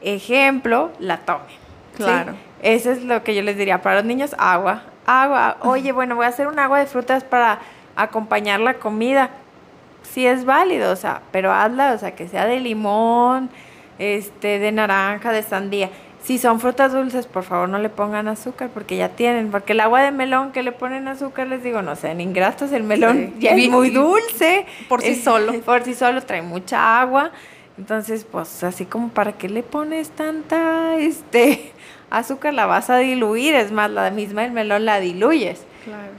ejemplo, 0.01 0.91
la 0.99 1.17
tome. 1.17 1.59
Claro. 1.95 2.35
Eso 2.61 2.91
es 2.91 3.03
lo 3.03 3.23
que 3.23 3.33
yo 3.33 3.41
les 3.41 3.57
diría. 3.57 3.81
Para 3.81 3.95
los 3.95 4.05
niños, 4.05 4.35
agua, 4.37 4.83
agua. 5.05 5.57
Oye, 5.61 5.91
bueno, 5.91 6.15
voy 6.15 6.25
a 6.25 6.29
hacer 6.29 6.47
un 6.47 6.59
agua 6.59 6.79
de 6.79 6.85
frutas 6.85 7.23
para 7.23 7.59
acompañar 7.95 8.59
la 8.59 8.75
comida. 8.75 9.29
Sí 10.03 10.25
es 10.25 10.45
válido, 10.45 10.91
o 10.91 10.95
sea, 10.95 11.21
pero 11.31 11.51
hazla, 11.53 11.93
o 11.93 11.97
sea, 11.97 12.15
que 12.15 12.27
sea 12.27 12.45
de 12.45 12.59
limón, 12.59 13.49
este, 13.99 14.59
de 14.59 14.71
naranja, 14.71 15.31
de 15.31 15.43
sandía. 15.43 15.89
Si 16.23 16.37
son 16.37 16.59
frutas 16.59 16.93
dulces, 16.93 17.25
por 17.25 17.43
favor 17.43 17.67
no 17.67 17.79
le 17.79 17.89
pongan 17.89 18.27
azúcar 18.27 18.69
porque 18.71 18.95
ya 18.95 19.09
tienen, 19.09 19.49
porque 19.49 19.73
el 19.73 19.79
agua 19.79 20.03
de 20.03 20.11
melón 20.11 20.51
que 20.51 20.61
le 20.61 20.71
ponen 20.71 21.07
azúcar, 21.07 21.47
les 21.47 21.63
digo, 21.63 21.81
no 21.81 21.95
sean 21.95 22.21
ingratos, 22.21 22.71
el 22.73 22.83
melón 22.83 23.33
ya 23.39 23.51
es 23.51 23.69
muy 23.69 23.89
dulce. 23.89 24.67
Por 24.87 25.01
sí 25.01 25.15
solo. 25.15 25.53
Por 25.65 25.83
sí 25.83 25.95
solo 25.95 26.21
trae 26.21 26.43
mucha 26.43 27.01
agua. 27.01 27.31
Entonces, 27.77 28.25
pues 28.29 28.63
así 28.63 28.85
como 28.85 29.09
para 29.09 29.33
qué 29.33 29.49
le 29.49 29.63
pones 29.63 30.11
tanta, 30.11 30.97
este, 30.97 31.71
azúcar 32.11 32.53
la 32.53 32.65
vas 32.67 32.89
a 32.89 32.97
diluir, 32.97 33.55
es 33.55 33.71
más, 33.71 33.89
la 33.89 34.11
misma 34.11 34.45
el 34.45 34.51
melón 34.51 34.85
la 34.85 34.99
diluyes. 34.99 35.65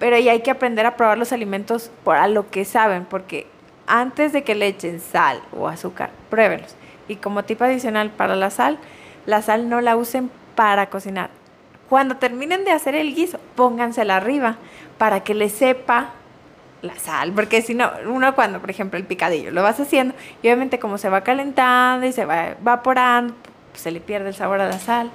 Pero 0.01 0.17
ahí 0.17 0.29
hay 0.29 0.41
que 0.41 0.51
aprender 0.51 0.87
a 0.87 0.97
probar 0.97 1.19
los 1.19 1.33
alimentos 1.33 1.93
por 2.03 2.17
a 2.17 2.27
lo 2.27 2.51
que 2.51 2.65
saben, 2.65 3.05
porque 3.05 3.47
antes 3.87 4.33
de 4.33 4.43
que 4.43 4.57
le 4.57 4.67
echen 4.67 5.01
sal 5.01 5.41
o 5.57 5.69
azúcar, 5.69 6.11
pruébenlos. 6.31 6.75
Y 7.07 7.17
como 7.17 7.45
tipo 7.45 7.63
adicional 7.63 8.11
para 8.11 8.35
la 8.35 8.51
sal, 8.51 8.79
la 9.27 9.43
sal 9.43 9.69
no 9.69 9.81
la 9.81 9.97
usen 9.97 10.31
para 10.57 10.87
cocinar. 10.87 11.31
Cuando 11.89 12.17
terminen 12.17 12.65
de 12.65 12.73
hacer 12.73 12.95
el 12.95 13.15
guiso, 13.15 13.39
póngansela 13.55 14.17
arriba 14.17 14.57
para 14.99 15.23
que 15.23 15.35
le 15.35 15.49
sepa 15.49 16.11
la 16.81 16.97
sal, 16.97 17.33
porque 17.33 17.63
si 17.63 17.75
no, 17.75 17.91
uno 18.07 18.35
cuando, 18.35 18.61
por 18.61 18.71
ejemplo, 18.71 18.99
el 18.99 19.05
picadillo 19.05 19.53
lo 19.53 19.63
vas 19.63 19.79
haciendo, 19.79 20.15
y 20.43 20.49
obviamente 20.49 20.81
como 20.81 20.99
se 20.99 21.09
va 21.09 21.21
calentando 21.21 22.07
y 22.07 22.13
se 22.13 22.25
va 22.25 22.49
evaporando, 22.49 23.35
pues 23.71 23.83
se 23.83 23.93
le 23.93 24.01
pierde 24.01 24.31
el 24.31 24.35
sabor 24.35 24.61
a 24.61 24.69
la 24.69 24.79
sal. 24.81 25.13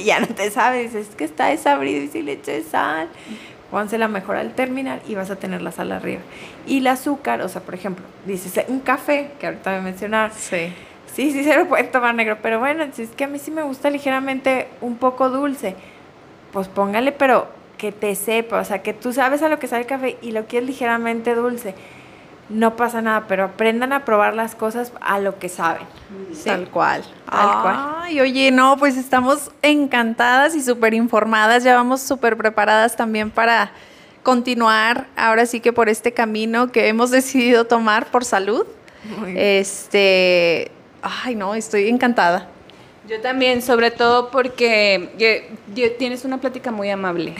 Y 0.00 0.04
ya 0.06 0.20
no 0.20 0.26
te 0.26 0.50
sabes, 0.50 0.94
es 0.94 1.08
que 1.08 1.24
está 1.24 1.46
desabrido 1.46 2.02
y 2.02 2.08
si 2.08 2.22
le 2.22 2.32
eché 2.32 2.62
sal, 2.62 3.08
la 3.72 4.08
mejor 4.08 4.36
al 4.36 4.54
terminar 4.54 5.00
y 5.06 5.14
vas 5.14 5.30
a 5.30 5.36
tener 5.36 5.62
la 5.62 5.72
sal 5.72 5.92
arriba. 5.92 6.20
Y 6.66 6.78
el 6.78 6.86
azúcar, 6.86 7.40
o 7.42 7.48
sea, 7.48 7.62
por 7.62 7.74
ejemplo, 7.74 8.04
dices 8.26 8.64
un 8.68 8.80
café, 8.80 9.30
que 9.38 9.46
ahorita 9.46 9.70
voy 9.70 9.78
a 9.78 9.82
mencionar. 9.82 10.32
Sí. 10.32 10.72
Sí, 11.14 11.32
sí 11.32 11.42
se 11.42 11.56
lo 11.56 11.66
pueden 11.66 11.90
tomar 11.90 12.14
negro, 12.14 12.38
pero 12.40 12.60
bueno, 12.60 12.84
si 12.92 13.02
es 13.02 13.10
que 13.10 13.24
a 13.24 13.26
mí 13.26 13.38
sí 13.38 13.50
me 13.50 13.62
gusta 13.62 13.90
ligeramente 13.90 14.68
un 14.80 14.96
poco 14.96 15.28
dulce, 15.28 15.74
pues 16.52 16.68
póngale, 16.68 17.10
pero 17.10 17.48
que 17.78 17.90
te 17.90 18.14
sepa, 18.14 18.60
o 18.60 18.64
sea, 18.64 18.82
que 18.82 18.92
tú 18.92 19.12
sabes 19.12 19.42
a 19.42 19.48
lo 19.48 19.58
que 19.58 19.66
sabe 19.66 19.82
el 19.82 19.88
café 19.88 20.18
y 20.22 20.30
lo 20.30 20.46
quieres 20.46 20.68
ligeramente 20.68 21.34
dulce 21.34 21.74
no 22.50 22.76
pasa 22.76 23.00
nada, 23.00 23.24
pero 23.28 23.44
aprendan 23.44 23.92
a 23.92 24.04
probar 24.04 24.34
las 24.34 24.54
cosas 24.54 24.92
a 25.00 25.20
lo 25.20 25.38
que 25.38 25.48
saben. 25.48 25.86
Tal 26.44 26.68
cual. 26.68 27.02
Tal 27.30 27.62
cual. 27.62 27.76
Ay, 28.02 28.20
oye, 28.20 28.50
no, 28.50 28.76
pues 28.76 28.96
estamos 28.96 29.52
encantadas 29.62 30.54
y 30.56 30.62
súper 30.62 30.92
informadas, 30.94 31.62
ya 31.62 31.76
vamos 31.76 32.02
súper 32.02 32.36
preparadas 32.36 32.96
también 32.96 33.30
para 33.30 33.70
continuar 34.22 35.06
ahora 35.16 35.46
sí 35.46 35.60
que 35.60 35.72
por 35.72 35.88
este 35.88 36.12
camino 36.12 36.72
que 36.72 36.88
hemos 36.88 37.10
decidido 37.12 37.64
tomar 37.64 38.06
por 38.06 38.24
salud. 38.24 38.66
Este, 39.34 40.70
ay, 41.00 41.34
no, 41.34 41.54
estoy 41.54 41.88
encantada. 41.88 42.48
Yo 43.10 43.20
también, 43.20 43.60
sobre 43.60 43.90
todo 43.90 44.30
porque 44.30 45.08
tienes 45.98 46.24
una 46.24 46.38
plática 46.38 46.70
muy 46.70 46.90
amable. 46.90 47.34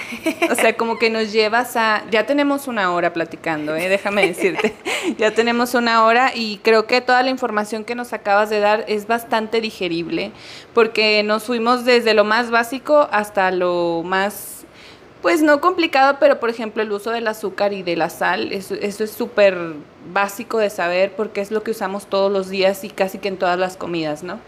O 0.51 0.57
sea, 0.57 0.77
como 0.77 0.99
que 0.99 1.11
nos 1.11 1.31
llevas 1.31 1.77
a... 1.77 2.03
Ya 2.11 2.27
tenemos 2.27 2.67
una 2.67 2.93
hora 2.93 3.13
platicando, 3.13 3.77
¿eh? 3.77 3.89
déjame 3.89 4.27
decirte. 4.27 4.75
Ya 5.17 5.33
tenemos 5.33 5.75
una 5.75 6.05
hora 6.05 6.33
y 6.35 6.59
creo 6.59 6.87
que 6.87 7.01
toda 7.01 7.23
la 7.23 7.31
información 7.31 7.85
que 7.85 7.95
nos 7.95 8.13
acabas 8.13 8.51
de 8.51 8.61
dar 8.61 8.85
es 8.87 9.07
bastante 9.07 9.61
digerible, 9.61 10.31
porque 10.75 11.23
nos 11.23 11.45
fuimos 11.45 11.85
desde 11.85 12.13
lo 12.13 12.25
más 12.25 12.51
básico 12.51 13.09
hasta 13.11 13.51
lo 13.51 14.03
más 14.05 14.65
pues 15.23 15.41
no 15.43 15.61
complicado, 15.61 16.19
pero 16.21 16.39
por 16.39 16.51
ejemplo 16.51 16.83
el 16.83 16.93
uso 16.93 17.11
del 17.13 17.29
azúcar 17.29 17.73
y 17.73 17.83
de 17.83 17.97
la 17.97 18.11
sal, 18.11 18.53
eso, 18.53 18.75
eso 18.75 19.05
es 19.05 19.11
súper 19.11 19.57
básico 20.13 20.59
de 20.59 20.69
saber 20.69 21.13
porque 21.17 21.41
es 21.41 21.51
lo 21.51 21.63
que 21.63 21.71
usamos 21.71 22.07
todos 22.07 22.31
los 22.31 22.51
días 22.51 22.85
y 22.85 22.91
casi 22.91 23.19
que 23.19 23.29
en 23.29 23.39
todas 23.39 23.59
las 23.59 23.77
comidas, 23.77 24.23
¿no? 24.23 24.39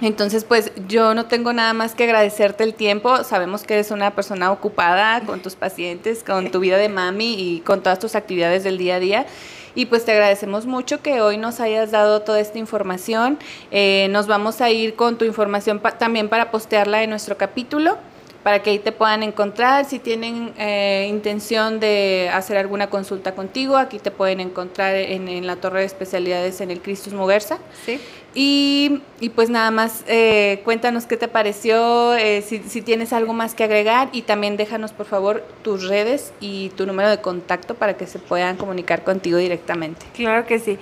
Entonces, 0.00 0.44
pues 0.44 0.72
yo 0.88 1.14
no 1.14 1.24
tengo 1.26 1.52
nada 1.52 1.72
más 1.72 1.94
que 1.94 2.04
agradecerte 2.04 2.64
el 2.64 2.74
tiempo. 2.74 3.24
Sabemos 3.24 3.62
que 3.62 3.74
eres 3.74 3.90
una 3.90 4.14
persona 4.14 4.52
ocupada 4.52 5.22
con 5.22 5.40
tus 5.40 5.54
pacientes, 5.54 6.22
con 6.22 6.50
tu 6.50 6.60
vida 6.60 6.76
de 6.76 6.88
mami 6.88 7.34
y 7.38 7.60
con 7.60 7.82
todas 7.82 7.98
tus 7.98 8.14
actividades 8.14 8.62
del 8.62 8.76
día 8.76 8.96
a 8.96 9.00
día. 9.00 9.26
Y 9.74 9.86
pues 9.86 10.04
te 10.04 10.12
agradecemos 10.12 10.66
mucho 10.66 11.02
que 11.02 11.20
hoy 11.20 11.38
nos 11.38 11.60
hayas 11.60 11.90
dado 11.90 12.22
toda 12.22 12.40
esta 12.40 12.58
información. 12.58 13.38
Eh, 13.70 14.08
nos 14.10 14.26
vamos 14.26 14.60
a 14.60 14.70
ir 14.70 14.96
con 14.96 15.16
tu 15.16 15.24
información 15.24 15.80
también 15.98 16.28
para 16.28 16.50
postearla 16.50 17.02
en 17.02 17.10
nuestro 17.10 17.36
capítulo 17.36 17.98
para 18.46 18.62
que 18.62 18.70
ahí 18.70 18.78
te 18.78 18.92
puedan 18.92 19.24
encontrar. 19.24 19.86
Si 19.86 19.98
tienen 19.98 20.52
eh, 20.56 21.08
intención 21.10 21.80
de 21.80 22.30
hacer 22.32 22.56
alguna 22.56 22.88
consulta 22.88 23.34
contigo, 23.34 23.76
aquí 23.76 23.98
te 23.98 24.12
pueden 24.12 24.38
encontrar 24.38 24.94
en, 24.94 25.44
la 25.48 25.56
Torre 25.56 25.80
de 25.80 25.86
Especialidades 25.86 26.60
en 26.60 26.70
el 26.70 26.80
Cristus 26.80 27.12
Muguerza. 27.12 27.58
Sí. 27.84 28.00
Y, 28.34 29.02
pues 29.34 29.50
nada 29.50 29.72
más, 29.72 30.04
eh, 30.06 30.60
cuéntanos 30.64 31.06
qué 31.06 31.16
te 31.16 31.26
pareció, 31.26 32.14
eh, 32.14 32.40
si, 32.40 32.60
si, 32.60 32.82
tienes 32.82 33.12
algo 33.12 33.32
más 33.32 33.56
que 33.56 33.64
agregar 33.64 34.10
y 34.12 34.22
también 34.22 34.56
déjanos 34.56 34.92
por 34.92 35.06
favor 35.06 35.44
tus 35.62 35.88
redes 35.88 36.32
y 36.38 36.68
tu 36.76 36.86
número 36.86 37.10
de 37.10 37.20
contacto 37.20 37.74
para 37.74 37.96
que 37.96 38.06
se 38.06 38.20
puedan 38.20 38.56
comunicar 38.56 39.02
contigo 39.02 39.38
directamente. 39.38 40.06
Claro 40.14 40.46
que 40.46 40.60
sí. 40.60 40.78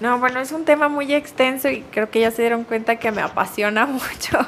No, 0.00 0.18
bueno, 0.18 0.40
es 0.40 0.50
un 0.50 0.64
tema 0.64 0.88
muy 0.88 1.12
extenso 1.12 1.68
y 1.68 1.82
creo 1.90 2.08
que 2.08 2.20
ya 2.20 2.30
se 2.30 2.40
dieron 2.40 2.64
cuenta 2.64 2.96
que 2.96 3.12
me 3.12 3.20
apasiona 3.20 3.84
mucho. 3.86 4.38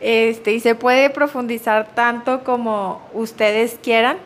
Este, 0.00 0.52
y 0.52 0.60
se 0.60 0.74
puede 0.74 1.10
profundizar 1.10 1.94
tanto 1.94 2.42
como 2.42 3.02
ustedes 3.12 3.78
quieran, 3.82 4.16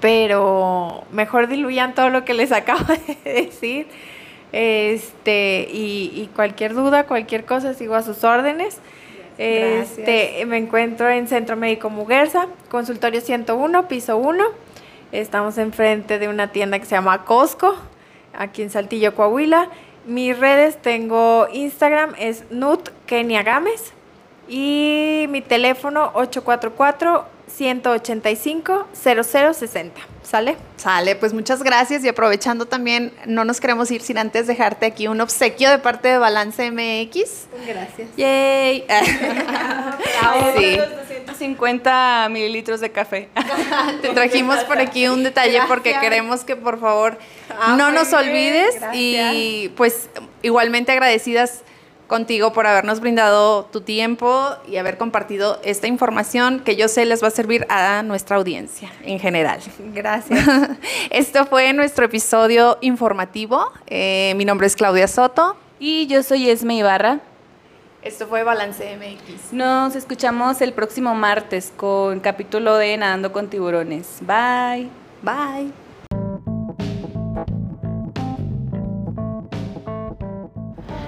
pero 0.00 1.04
mejor 1.12 1.46
diluyan 1.46 1.94
todo 1.94 2.10
lo 2.10 2.24
que 2.24 2.34
les 2.34 2.50
acabo 2.52 2.84
de 3.24 3.32
decir. 3.32 3.86
Este, 4.52 5.66
y, 5.72 6.28
cualquier 6.34 6.74
duda, 6.74 7.04
cualquier 7.04 7.44
cosa, 7.44 7.72
sigo 7.72 7.94
a 7.94 8.02
sus 8.02 8.22
órdenes. 8.24 8.78
Este, 9.38 10.44
me 10.46 10.58
encuentro 10.58 11.08
en 11.08 11.26
Centro 11.26 11.56
Médico 11.56 11.88
Muguerza, 11.88 12.48
consultorio 12.68 13.20
101, 13.20 13.88
piso 13.88 14.18
1. 14.18 14.44
Estamos 15.10 15.56
enfrente 15.56 16.18
de 16.18 16.28
una 16.28 16.52
tienda 16.52 16.78
que 16.78 16.84
se 16.84 16.94
llama 16.94 17.24
Costco, 17.24 17.74
aquí 18.34 18.62
en 18.62 18.70
Saltillo, 18.70 19.14
Coahuila. 19.14 19.68
Mis 20.06 20.38
redes 20.38 20.80
tengo 20.82 21.48
Instagram, 21.52 22.14
es 22.18 22.44
Nut 22.50 22.90
Kenia 23.06 23.42
Gámez. 23.42 23.94
Y 24.48 25.26
mi 25.30 25.40
teléfono 25.40 26.10
844 26.14 27.26
185 27.56 28.88
0060. 28.92 30.00
¿Sale? 30.22 30.56
Sale, 30.76 31.16
pues 31.16 31.34
muchas 31.34 31.62
gracias 31.62 32.04
y 32.04 32.08
aprovechando 32.08 32.66
también, 32.66 33.12
no 33.26 33.44
nos 33.44 33.60
queremos 33.60 33.90
ir 33.90 34.02
sin 34.02 34.18
antes 34.18 34.46
dejarte 34.46 34.86
aquí 34.86 35.08
un 35.08 35.20
obsequio 35.20 35.68
de 35.70 35.78
parte 35.78 36.08
de 36.08 36.18
Balance 36.18 36.70
MX. 36.70 37.46
Gracias. 37.66 38.08
Yay. 38.16 38.86
sí. 40.56 40.76
250 41.42 42.28
mililitros 42.30 42.80
de 42.80 42.90
café. 42.90 43.28
Te 44.02 44.08
trajimos 44.10 44.58
por 44.64 44.78
aquí 44.78 45.08
un 45.08 45.22
detalle 45.22 45.60
porque 45.68 45.96
queremos 46.00 46.44
que 46.44 46.56
por 46.56 46.80
favor 46.80 47.18
ah, 47.58 47.74
no 47.76 47.90
nos 47.90 48.12
olvides 48.12 48.76
y 48.92 49.70
pues 49.76 50.08
igualmente 50.42 50.92
agradecidas 50.92 51.62
contigo 52.12 52.52
por 52.52 52.66
habernos 52.66 53.00
brindado 53.00 53.64
tu 53.72 53.80
tiempo 53.80 54.50
y 54.68 54.76
haber 54.76 54.98
compartido 54.98 55.58
esta 55.64 55.86
información 55.86 56.60
que 56.60 56.76
yo 56.76 56.86
sé 56.88 57.06
les 57.06 57.22
va 57.22 57.28
a 57.28 57.30
servir 57.30 57.64
a 57.70 58.02
nuestra 58.02 58.36
audiencia 58.36 58.92
en 59.02 59.18
general. 59.18 59.60
Gracias. 59.94 60.46
Esto 61.10 61.46
fue 61.46 61.72
nuestro 61.72 62.04
episodio 62.04 62.76
informativo. 62.82 63.72
Eh, 63.86 64.34
mi 64.36 64.44
nombre 64.44 64.66
es 64.66 64.76
Claudia 64.76 65.08
Soto. 65.08 65.56
Y 65.78 66.06
yo 66.06 66.22
soy 66.22 66.50
Esme 66.50 66.74
Ibarra. 66.76 67.20
Esto 68.02 68.26
fue 68.26 68.42
Balance 68.42 68.94
MX. 68.94 69.54
Nos 69.54 69.96
escuchamos 69.96 70.60
el 70.60 70.74
próximo 70.74 71.14
martes 71.14 71.72
con 71.74 72.20
capítulo 72.20 72.76
de 72.76 72.94
Nadando 72.98 73.32
con 73.32 73.48
Tiburones. 73.48 74.18
Bye. 74.20 74.90
Bye. 75.22 75.72